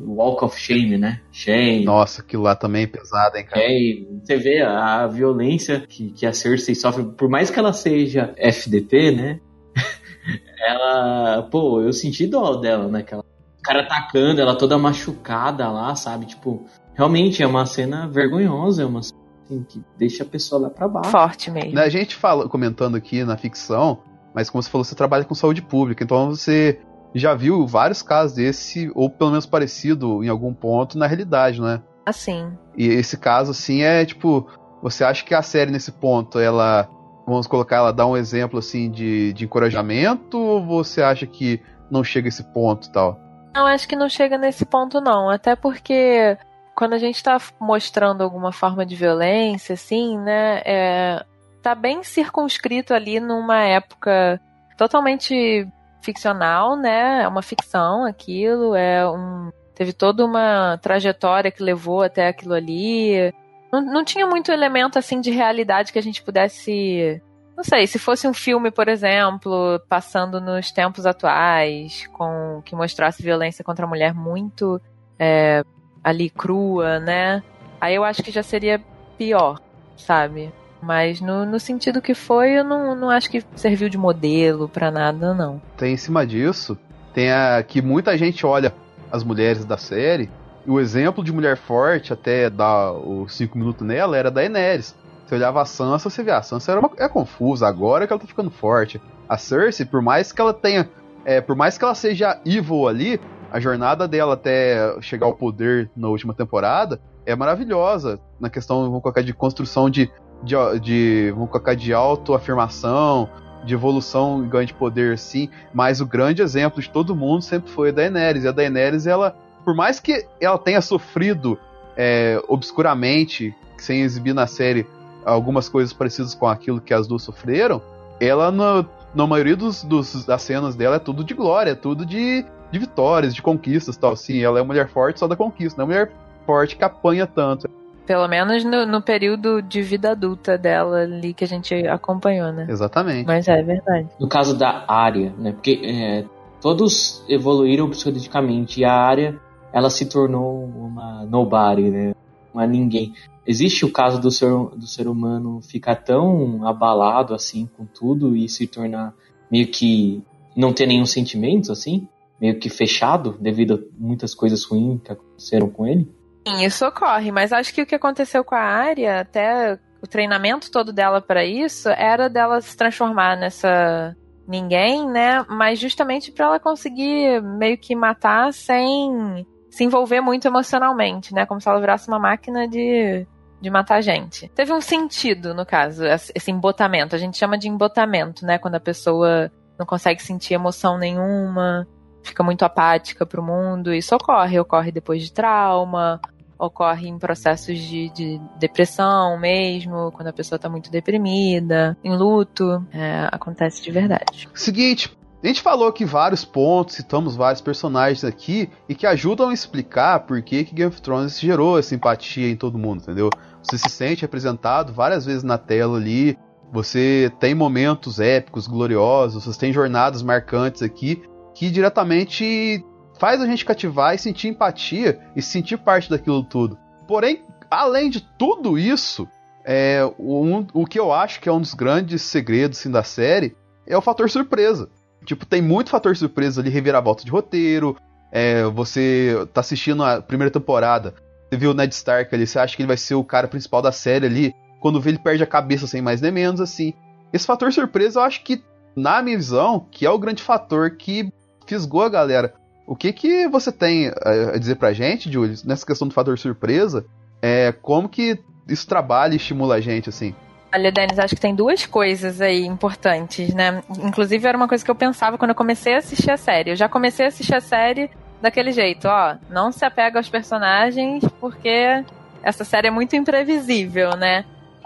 [0.06, 1.22] Walk of Shame, né?
[1.32, 1.86] Shame.
[1.86, 3.62] Nossa, aquilo lá também é pesado, hein, cara.
[3.62, 7.60] É, e você vê a, a violência que, que a Cersei sofre, por mais que
[7.60, 9.40] ela seja FDP, né?
[10.66, 11.44] ela.
[11.44, 13.00] Pô, eu senti dó dela, né?
[13.00, 16.26] Aquela, o cara atacando, ela toda machucada lá, sabe?
[16.26, 20.70] Tipo, realmente é uma cena vergonhosa, é uma cena assim, que deixa a pessoa lá
[20.70, 21.12] pra baixo.
[21.12, 21.74] Forte mesmo.
[21.74, 24.00] Né, A gente fala, comentando aqui na ficção,
[24.34, 26.80] mas como você falou, você trabalha com saúde pública, então você
[27.20, 31.82] já viu vários casos desse, ou pelo menos parecido em algum ponto, na realidade, né?
[32.06, 32.52] Assim.
[32.78, 34.48] E esse caso, assim, é tipo.
[34.82, 36.88] Você acha que a série, nesse ponto, ela.
[37.26, 41.60] Vamos colocar, ela dá um exemplo, assim, de, de encorajamento, ou você acha que
[41.90, 43.20] não chega a esse ponto tal?
[43.56, 45.30] Não, acho que não chega nesse ponto, não.
[45.30, 46.38] Até porque
[46.76, 50.62] quando a gente tá mostrando alguma forma de violência, assim, né?
[50.66, 51.26] É,
[51.64, 54.40] tá bem circunscrito ali numa época
[54.78, 55.68] totalmente
[56.06, 57.24] ficcional, né?
[57.24, 63.34] É uma ficção aquilo, é um teve toda uma trajetória que levou até aquilo ali.
[63.72, 67.22] Não, não tinha muito elemento assim de realidade que a gente pudesse
[67.56, 73.24] não sei, se fosse um filme, por exemplo, passando nos tempos atuais, com que mostrasse
[73.24, 74.80] violência contra a mulher muito
[75.18, 75.64] é,
[76.04, 77.42] ali crua, né?
[77.80, 78.84] Aí eu acho que já seria
[79.18, 79.62] pior,
[79.96, 80.52] sabe?
[80.86, 84.92] Mas no, no sentido que foi, eu não, não acho que serviu de modelo para
[84.92, 85.62] nada, não.
[85.76, 86.78] Tem em cima disso,
[87.14, 88.74] tem a que muita gente olha
[89.12, 90.30] as mulheres da série,
[90.66, 94.96] e o exemplo de mulher forte, até dar os 5 minutos nela, era da Daenerys
[95.26, 98.20] você olhava a Sansa, você via, a Sansa era uma, é confusa, agora que ela
[98.20, 99.02] tá ficando forte.
[99.28, 100.88] A Cersei, por mais que ela tenha.
[101.26, 103.20] É, por mais que ela seja evil ali,
[103.52, 108.20] a jornada dela até chegar ao poder na última temporada é maravilhosa.
[108.40, 110.12] Na questão, vamos colocar, de construção de.
[110.44, 113.30] De, de vamos colocar, de autoafirmação,
[113.64, 115.50] de evolução e ganho de poder, assim.
[115.74, 118.44] Mas o grande exemplo de todo mundo sempre foi a Daenerys.
[118.44, 119.36] E a Daenerys, ela.
[119.64, 121.58] Por mais que ela tenha sofrido
[121.98, 124.86] é, obscuramente, sem exibir na série
[125.26, 127.82] algumas coisas parecidas com aquilo que as duas sofreram,
[128.20, 132.06] ela, no, na maioria dos, dos, das cenas dela, é tudo de glória, é tudo
[132.06, 134.16] de, de vitórias, de conquistas tal.
[134.16, 136.84] Sim, ela é uma mulher forte só da conquista, não é uma mulher forte que
[136.84, 137.68] apanha tanto.
[138.06, 142.68] Pelo menos no, no, período de vida adulta dela ali que a gente acompanhou, né?
[142.70, 143.26] Exatamente.
[143.26, 144.08] Mas é verdade.
[144.20, 145.52] No caso da área, né?
[145.52, 146.26] Porque é,
[146.62, 149.40] todos evoluíram psicologicamente e a área
[149.74, 152.14] ela se tornou uma nobody, né?
[152.54, 153.14] Uma ninguém
[153.46, 158.50] existe o caso do ser, do ser humano ficar tão abalado assim com tudo e
[158.50, 159.14] se tornar
[159.52, 160.24] meio que
[160.56, 162.08] não ter nenhum sentimento assim,
[162.42, 166.10] meio que fechado devido a muitas coisas ruins que aconteceram com ele?
[166.48, 170.70] Sim, isso ocorre, mas acho que o que aconteceu com a área, até o treinamento
[170.70, 174.16] todo dela para isso, era dela se transformar nessa
[174.48, 175.44] ninguém, né?
[175.50, 181.46] Mas justamente para ela conseguir meio que matar sem se envolver muito emocionalmente, né?
[181.46, 183.28] Como se ela virasse uma máquina de
[183.60, 184.48] de matar gente.
[184.50, 187.16] Teve um sentido, no caso, esse embotamento.
[187.16, 188.60] A gente chama de embotamento, né?
[188.60, 191.88] Quando a pessoa não consegue sentir emoção nenhuma,
[192.24, 193.94] fica muito apática pro mundo.
[193.94, 196.20] Isso ocorre, ocorre depois de trauma,
[196.58, 202.86] ocorre em processos de, de depressão mesmo, quando a pessoa tá muito deprimida, em luto.
[202.92, 204.48] É, acontece de verdade.
[204.54, 209.54] Seguinte, a gente falou aqui vários pontos, citamos vários personagens aqui e que ajudam a
[209.54, 213.30] explicar por que, que Game of Thrones gerou essa empatia em todo mundo, entendeu?
[213.62, 216.38] Você se sente representado várias vezes na tela ali,
[216.72, 221.22] você tem momentos épicos, gloriosos, você tem jornadas marcantes aqui
[221.54, 222.84] que diretamente
[223.18, 226.78] faz a gente cativar e sentir empatia e sentir parte daquilo tudo.
[227.08, 229.28] Porém, além de tudo isso,
[229.64, 233.56] é, um, o que eu acho que é um dos grandes segredos assim, da série
[233.88, 234.90] é o fator surpresa.
[235.26, 237.98] Tipo, tem muito fator surpresa ali, reviravolta de roteiro.
[238.32, 241.14] É, você tá assistindo a primeira temporada,
[241.50, 243.82] você viu o Ned Stark ali, você acha que ele vai ser o cara principal
[243.82, 244.54] da série ali.
[244.80, 246.94] Quando vê, ele perde a cabeça sem mais nem menos, assim.
[247.32, 248.64] Esse fator surpresa, eu acho que,
[248.96, 251.32] na minha visão, que é o grande fator que
[251.66, 252.54] fisgou a galera.
[252.86, 257.06] O que que você tem a dizer pra gente, Julius, nessa questão do fator surpresa?
[257.42, 260.36] É, como que isso trabalha e estimula a gente, assim?
[260.74, 263.82] Olha, Denis, acho que tem duas coisas aí importantes, né?
[264.04, 266.72] Inclusive, era uma coisa que eu pensava quando eu comecei a assistir a série.
[266.72, 268.10] Eu já comecei a assistir a série
[268.42, 269.36] daquele jeito, ó.
[269.50, 272.04] Não se apega aos personagens, porque
[272.44, 274.46] essa série é muito imprevisível, né?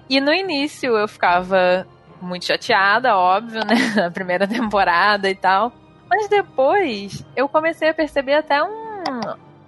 [0.10, 1.88] E no início eu ficava
[2.22, 3.76] muito chateada, óbvio, né?
[3.96, 5.74] Na primeira temporada e tal.
[6.20, 9.02] Mas depois eu comecei a perceber até um,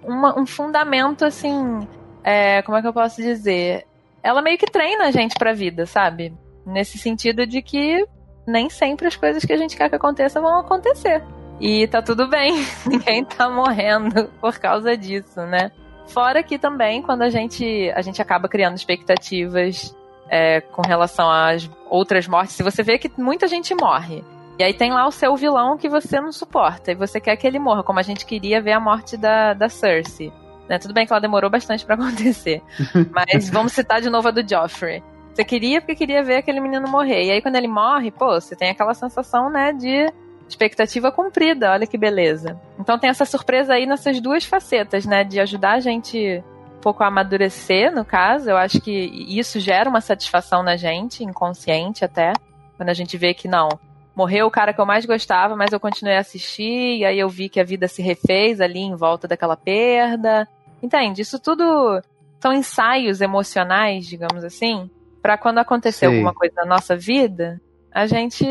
[0.04, 1.88] uma, um fundamento, assim.
[2.22, 3.86] É, como é que eu posso dizer?
[4.22, 6.32] ela meio que treina a gente pra vida, sabe?
[6.64, 8.06] Nesse sentido de que
[8.46, 11.22] nem sempre as coisas que a gente quer que aconteça vão acontecer.
[11.60, 12.54] E tá tudo bem,
[12.86, 15.72] ninguém tá morrendo por causa disso, né?
[16.06, 19.96] Fora que também, quando a gente, a gente acaba criando expectativas
[20.28, 24.24] é, com relação às outras mortes, se você vê que muita gente morre,
[24.58, 27.46] e aí tem lá o seu vilão que você não suporta, e você quer que
[27.46, 30.32] ele morra, como a gente queria ver a morte da, da Cersei.
[30.68, 30.78] Né?
[30.78, 32.62] Tudo bem que ela demorou bastante para acontecer.
[33.10, 35.02] Mas vamos citar de novo a do Joffrey.
[35.32, 37.24] Você queria porque queria ver aquele menino morrer.
[37.24, 40.12] E aí quando ele morre, pô, você tem aquela sensação, né, de
[40.48, 42.60] expectativa cumprida, olha que beleza.
[42.78, 45.24] Então tem essa surpresa aí nessas duas facetas, né?
[45.24, 46.42] De ajudar a gente
[46.76, 48.50] um pouco a amadurecer, no caso.
[48.50, 52.32] Eu acho que isso gera uma satisfação na gente, inconsciente até.
[52.76, 53.68] Quando a gente vê que não,
[54.14, 57.28] morreu o cara que eu mais gostava, mas eu continuei a assistir, e aí eu
[57.28, 60.46] vi que a vida se refez ali em volta daquela perda.
[60.82, 61.22] Entende?
[61.22, 62.02] Isso tudo
[62.40, 64.90] são ensaios emocionais, digamos assim,
[65.22, 66.08] para quando acontecer Sei.
[66.08, 67.60] alguma coisa na nossa vida,
[67.92, 68.44] a gente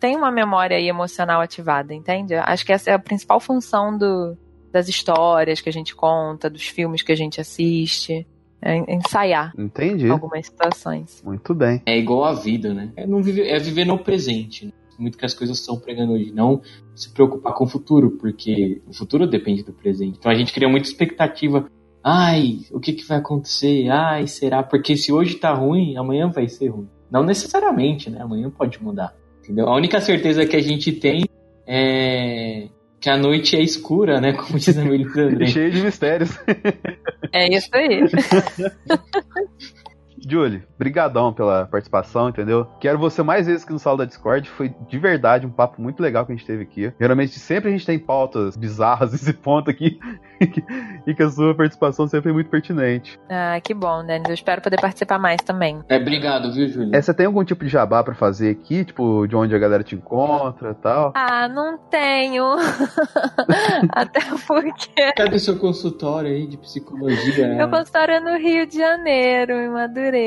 [0.00, 2.34] tem uma memória aí emocional ativada, entende?
[2.34, 4.36] Acho que essa é a principal função do,
[4.72, 8.26] das histórias que a gente conta, dos filmes que a gente assiste.
[8.62, 10.10] É ensaiar Entendi.
[10.10, 11.22] algumas situações.
[11.24, 11.80] Muito bem.
[11.86, 12.92] É igual a vida, né?
[12.94, 14.66] É, não viver, é viver no presente.
[14.66, 14.72] Né?
[15.00, 16.30] Muito que as coisas estão pregando hoje.
[16.32, 16.60] Não
[16.94, 20.18] se preocupar com o futuro, porque o futuro depende do presente.
[20.18, 21.70] Então a gente cria muita expectativa.
[22.04, 23.88] Ai, o que, que vai acontecer?
[23.88, 24.62] Ai, será?
[24.62, 26.88] Porque se hoje tá ruim, amanhã vai ser ruim.
[27.10, 28.20] Não necessariamente, né?
[28.20, 29.14] Amanhã pode mudar.
[29.42, 29.68] Entendeu?
[29.68, 31.24] A única certeza que a gente tem
[31.66, 32.68] é
[33.00, 34.34] que a noite é escura, né?
[34.36, 35.46] Como diz a Melissa André.
[35.46, 36.38] Cheio de mistérios.
[37.32, 38.02] É isso aí.
[40.30, 42.66] Julie, brigadão pela participação, entendeu?
[42.78, 44.48] Quero você mais vezes aqui no Sala da Discord.
[44.48, 46.92] Foi de verdade um papo muito legal que a gente teve aqui.
[47.00, 49.98] Geralmente sempre a gente tem pautas bizarras nesse ponto aqui.
[51.06, 53.18] e que a sua participação sempre é muito pertinente.
[53.28, 54.28] Ah, que bom, Denis.
[54.28, 55.82] Eu espero poder participar mais também.
[55.88, 56.96] É, obrigado, viu, Júlia?
[56.96, 58.84] É, você tem algum tipo de jabá pra fazer aqui?
[58.84, 61.12] Tipo, de onde a galera te encontra e tal?
[61.14, 62.56] Ah, não tenho.
[63.90, 65.12] Até porque.
[65.16, 67.48] Cadê seu consultório aí de psicologia?
[67.48, 70.19] Meu consultório é no Rio de Janeiro, em Madureira.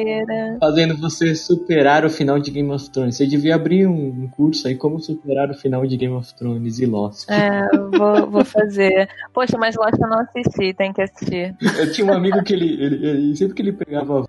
[0.59, 3.17] Fazendo você superar o final de Game of Thrones.
[3.17, 6.85] Você devia abrir um curso aí como superar o final de Game of Thrones e
[6.85, 7.29] Lost.
[7.29, 7.67] É,
[7.97, 9.09] vou, vou fazer.
[9.33, 11.55] Poxa, mas Lost eu não assisti, tem que assistir.
[11.77, 14.27] Eu tinha um amigo que ele, ele, ele- sempre que ele pegava,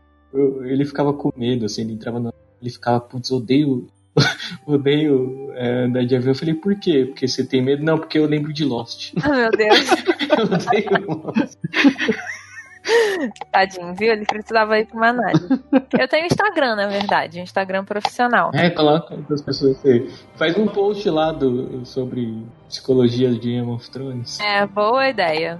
[0.64, 3.86] ele ficava com medo, assim, ele entrava na, ele ficava, putz, odeio,
[4.66, 6.32] odeio é, andar de avião.
[6.32, 7.04] Eu falei, por quê?
[7.06, 7.84] Porque você tem medo?
[7.84, 9.12] Não, porque eu lembro de Lost.
[9.22, 9.86] Ah, meu Deus.
[10.38, 11.58] eu odeio Lost.
[13.50, 14.12] Tadinho, viu?
[14.12, 15.48] Ele precisava ir pra uma análise.
[15.98, 18.50] Eu tenho Instagram, na verdade, um Instagram profissional.
[18.54, 20.10] É, coloca as pessoas aí.
[20.36, 24.38] Faz um post lá do, sobre psicologia de Game of Thrones.
[24.40, 25.58] É, boa ideia.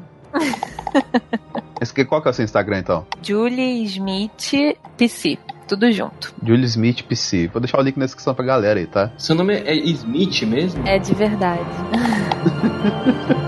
[1.81, 3.07] Esse aqui, qual que é o seu Instagram, então?
[3.23, 5.39] Julie Smith PC.
[5.67, 6.35] Tudo junto.
[6.43, 7.49] Julie Smith PC.
[7.49, 9.13] Vou deixar o link na descrição pra galera aí, tá?
[9.17, 10.87] Seu nome é Smith mesmo?
[10.87, 11.65] É de verdade.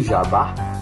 [0.00, 0.79] do Jabá.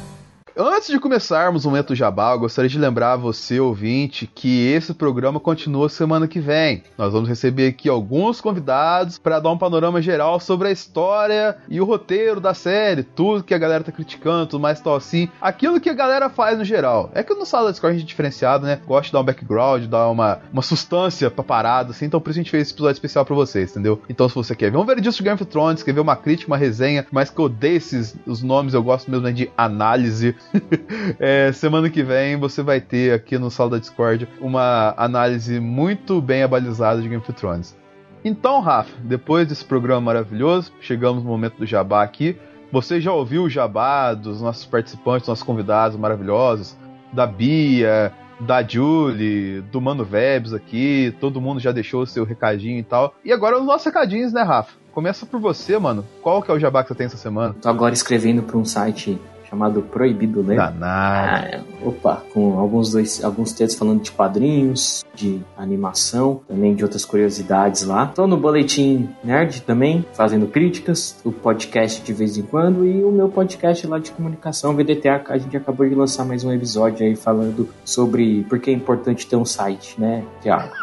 [0.60, 5.38] Antes de começarmos o momento jabá, eu gostaria de lembrar você, ouvinte, que esse programa
[5.38, 6.82] continua semana que vem.
[6.98, 11.80] Nós vamos receber aqui alguns convidados para dar um panorama geral sobre a história e
[11.80, 15.80] o roteiro da série, tudo que a galera tá criticando, tudo mais tal assim, aquilo
[15.80, 17.08] que a galera faz no geral.
[17.14, 18.80] É que no sala da Discord a gente é diferenciado, né?
[18.84, 22.40] Gosta de dar um background, dar uma, uma substância pra parada, assim, então por isso
[22.40, 24.02] a gente fez esse episódio especial pra vocês, entendeu?
[24.08, 26.50] Então se você quer ver um veredito de Game of Thrones, quer ver uma crítica,
[26.50, 30.34] uma resenha, mas que eu odeio esses os nomes, eu gosto mesmo né, de análise.
[31.18, 36.20] É, semana que vem você vai ter aqui no Sala da Discord uma análise muito
[36.20, 37.76] bem abalizada de Game of Thrones.
[38.24, 42.36] Então, Rafa, depois desse programa maravilhoso, chegamos no momento do jabá aqui.
[42.70, 46.76] Você já ouviu o jabá dos nossos participantes, nossos convidados maravilhosos,
[47.12, 52.78] da Bia, da Julie, do Mano Vebs aqui, todo mundo já deixou o seu recadinho
[52.78, 53.14] e tal.
[53.24, 54.72] E agora os nossos recadinhos, né, Rafa?
[54.92, 56.04] Começa por você, mano.
[56.22, 57.54] Qual que é o jabá que você tem essa semana?
[57.60, 59.18] Tô agora escrevendo para um site
[59.48, 60.56] chamado Proibido Ler.
[60.56, 61.56] Danado.
[61.56, 67.04] Ah, opa, com alguns, dois, alguns textos falando de quadrinhos, de animação, também de outras
[67.04, 68.06] curiosidades lá.
[68.06, 73.10] Tô no Boletim Nerd também, fazendo críticas, o podcast de vez em quando e o
[73.10, 77.16] meu podcast lá de comunicação, VDTA, a gente acabou de lançar mais um episódio aí
[77.16, 80.72] falando sobre por que é importante ter um site, né, Tiago?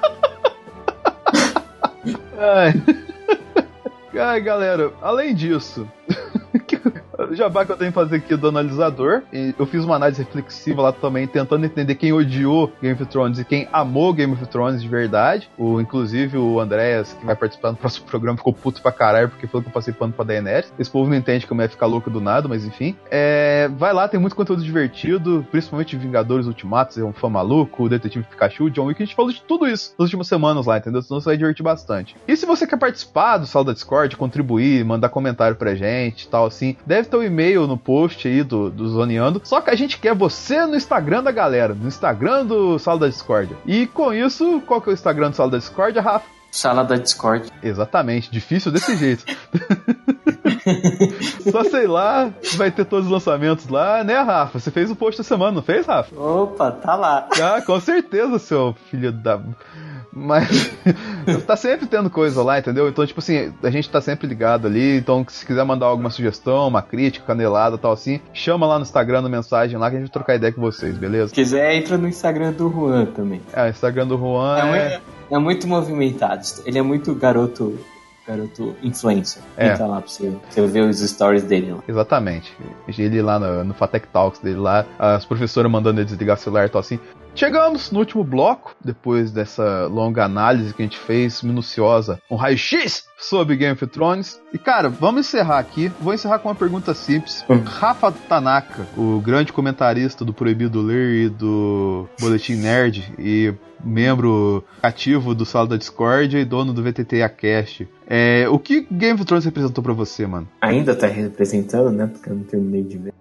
[2.37, 2.73] Ai.
[4.17, 5.87] Ai, galera, além disso,
[7.29, 10.21] o jabá que eu tenho que fazer aqui do analisador, e eu fiz uma análise
[10.21, 14.45] reflexiva lá também, tentando entender quem odiou Game of Thrones e quem amou Game of
[14.47, 15.49] Thrones de verdade.
[15.57, 19.47] O, inclusive o Andréas, que vai participar do próximo programa, ficou puto pra caralho porque
[19.47, 20.71] falou que eu passei pano pra Daenerys.
[20.77, 22.95] Esse povo não entende eu ia ficar louco do nada, mas enfim.
[23.09, 27.89] É, vai lá, tem muito conteúdo divertido, principalmente Vingadores Ultimatos, é um fã maluco, o
[27.89, 31.01] Detetive Pikachu, John Wick, a gente falou de tudo isso nas últimas semanas lá, entendeu?
[31.01, 32.15] Senão você vai divertir bastante.
[32.27, 36.27] E se você quer participar do Sala da Discord, contribuir, mandar comentário pra gente e
[36.27, 39.41] tal, assim, deve ter teu e-mail no post aí do, do Zoneando.
[39.43, 43.07] Só que a gente quer você no Instagram da galera, no Instagram do Sala da
[43.07, 43.57] Discordia.
[43.65, 46.25] E com isso, qual que é o Instagram do Sala da Discordia, Rafa?
[46.51, 47.51] Sala da Discord.
[47.61, 49.25] Exatamente, difícil desse jeito.
[51.51, 54.59] Só sei lá, vai ter todos os lançamentos lá, né, Rafa?
[54.59, 56.15] Você fez o post da semana, não fez, Rafa?
[56.19, 57.27] Opa, tá lá.
[57.41, 59.39] Ah, com certeza, seu filho da.
[60.17, 60.71] Mas
[61.45, 62.87] tá sempre tendo coisa lá, entendeu?
[62.87, 64.97] Então, tipo assim, a gente tá sempre ligado ali.
[64.97, 69.21] Então, se quiser mandar alguma sugestão, uma crítica, canelada tal assim, chama lá no Instagram,
[69.21, 71.29] na mensagem lá que a gente vai trocar ideia com vocês, beleza?
[71.29, 73.41] Se quiser, entra no Instagram do Juan também.
[73.51, 75.01] É, o Instagram do Juan É, é.
[75.31, 76.43] é muito movimentado.
[76.65, 77.77] Ele é muito garoto.
[78.27, 79.41] Garoto influencer.
[79.55, 79.69] É.
[79.69, 81.83] Entra lá pra você, você ver os stories dele lá.
[81.87, 82.55] Exatamente.
[82.87, 86.65] Ele lá no, no Fatec Talks dele lá, as professoras mandando ele desligar o celular
[86.65, 86.99] e tal assim.
[87.35, 93.03] Chegamos no último bloco, depois dessa longa análise que a gente fez, minuciosa, um raio-x
[93.19, 94.39] sobre Game of Thrones.
[94.53, 95.91] E cara, vamos encerrar aqui.
[95.99, 97.43] Vou encerrar com uma pergunta simples.
[97.65, 103.53] Rafa Tanaka, o grande comentarista do Proibido Ler e do Boletim Nerd e
[103.83, 107.85] membro ativo do Sala da Discord e dono do VTTA Cast.
[108.07, 110.47] É, o que Game of Thrones representou pra você, mano?
[110.61, 112.07] Ainda tá representando, né?
[112.07, 113.13] Porque eu não terminei de ver.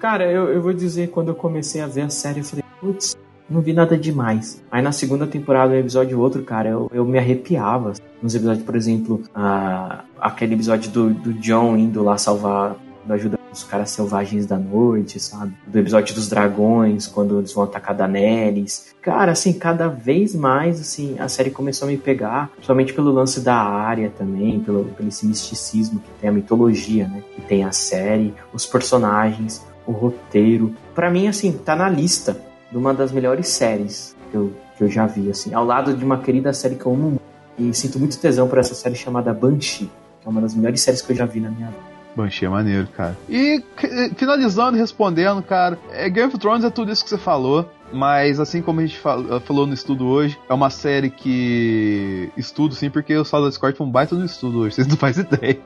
[0.00, 3.16] Cara, eu, eu vou dizer, quando eu comecei a ver a série, eu falei, putz,
[3.48, 4.62] não vi nada demais.
[4.70, 7.92] Aí na segunda temporada, um episódio ou outro, cara, eu, eu me arrepiava.
[8.22, 13.38] Nos episódios, por exemplo, a, aquele episódio do, do John indo lá salvar, da ajuda
[13.52, 15.52] os caras selvagens da noite, sabe?
[15.66, 18.94] Do episódio dos dragões, quando eles vão atacar Daenerys.
[19.02, 23.40] Cara, assim, cada vez mais, assim, a série começou a me pegar, principalmente pelo lance
[23.40, 27.22] da área também, pelo, pelo esse misticismo que tem a mitologia, né?
[27.34, 30.74] Que tem a série, os personagens, o roteiro.
[30.94, 34.88] Pra mim, assim, tá na lista de uma das melhores séries que eu, que eu
[34.88, 37.22] já vi, assim, ao lado de uma querida série que eu amo muito.
[37.58, 41.02] E sinto muito tesão por essa série chamada Banshee, que é uma das melhores séries
[41.02, 41.91] que eu já vi na minha vida.
[42.16, 43.16] Banshee é maneiro, cara.
[43.28, 47.18] E c- finalizando e respondendo, cara, é, Game of Thrones é tudo isso que você
[47.18, 47.70] falou.
[47.92, 52.74] Mas assim como a gente fal- falou no estudo hoje, é uma série que estudo
[52.74, 55.58] sim, porque o da Discord foi um baita no estudo hoje, vocês não fazem ideia.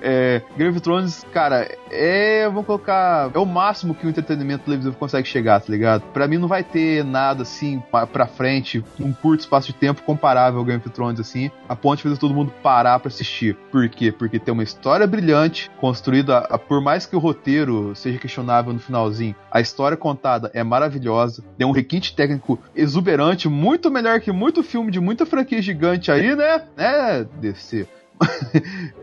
[0.00, 2.46] É, Game of Thrones, cara, é.
[2.48, 3.30] Vamos colocar.
[3.34, 6.02] É o máximo que o entretenimento televisivo consegue chegar, tá ligado?
[6.12, 7.82] Pra mim não vai ter nada assim
[8.12, 11.96] pra frente, um curto espaço de tempo comparável ao Game of Thrones, assim, a ponto
[11.98, 13.56] de fazer todo mundo parar pra assistir.
[13.70, 14.12] Por quê?
[14.12, 19.34] Porque tem uma história brilhante, construída, por mais que o roteiro seja questionável no finalzinho,
[19.50, 24.90] a história contada é maravilhosa, tem um requinte técnico exuberante, muito melhor que muito filme
[24.90, 26.62] de muita franquia gigante aí, né?
[26.76, 27.86] Né, DC?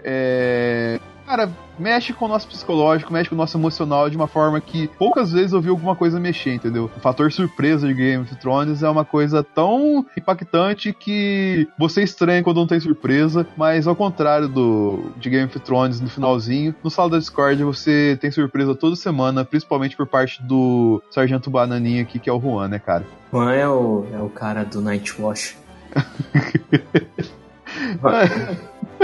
[0.04, 1.00] é.
[1.26, 4.90] Cara, mexe com o nosso psicológico, mexe com o nosso emocional de uma forma que
[5.00, 6.92] poucas vezes eu vi alguma coisa mexer, entendeu?
[6.96, 12.44] O fator surpresa de Game of Thrones é uma coisa tão impactante que você estranha
[12.44, 16.90] quando não tem surpresa, mas ao contrário do de Game of Thrones no finalzinho, no
[16.90, 22.20] Sala da Discord você tem surpresa toda semana, principalmente por parte do Sargento Bananinha aqui,
[22.20, 23.06] que é o Juan, né, cara?
[23.32, 25.58] Juan é o, é o cara do Nightwatch.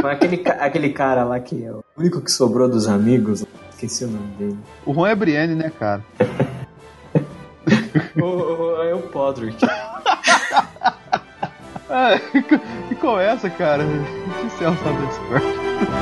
[0.02, 3.46] Foi aquele, aquele cara lá que é o único que sobrou dos amigos.
[3.72, 4.58] Esqueci o nome dele.
[4.86, 6.02] O Juan é Brienne, né, cara?
[8.16, 9.58] o, o- é o Podrick.
[11.92, 12.12] Ah,
[12.92, 13.84] e qual é essa, cara?
[13.84, 15.44] O Sala da Discord.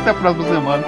[0.02, 0.84] Até a próxima semana.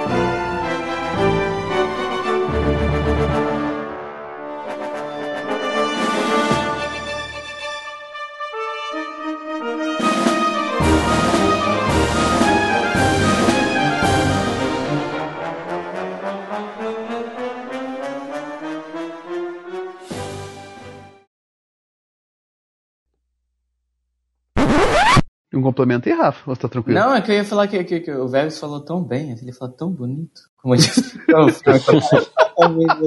[25.60, 26.40] Um complemento aí, Rafa?
[26.46, 26.98] Você tá tranquilo?
[26.98, 29.52] Não, é que eu ia falar que, que- que o Vegas falou tão bem, ele
[29.52, 30.40] falou tão bonito.
[30.56, 31.20] Como eu disse.
[31.28, 31.52] Não, é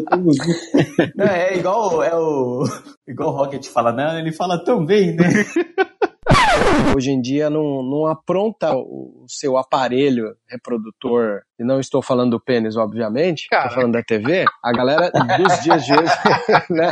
[0.10, 0.46] tão bonito.
[1.16, 2.64] Não, é igual é o
[3.08, 5.26] igual o Rocket fala, não, ele fala tão bem, né?
[6.96, 12.40] Hoje em dia não, não apronta o seu aparelho reprodutor, e não estou falando do
[12.40, 16.12] pênis, obviamente, estou falando da TV, a galera dos dias de hoje,
[16.70, 16.92] né?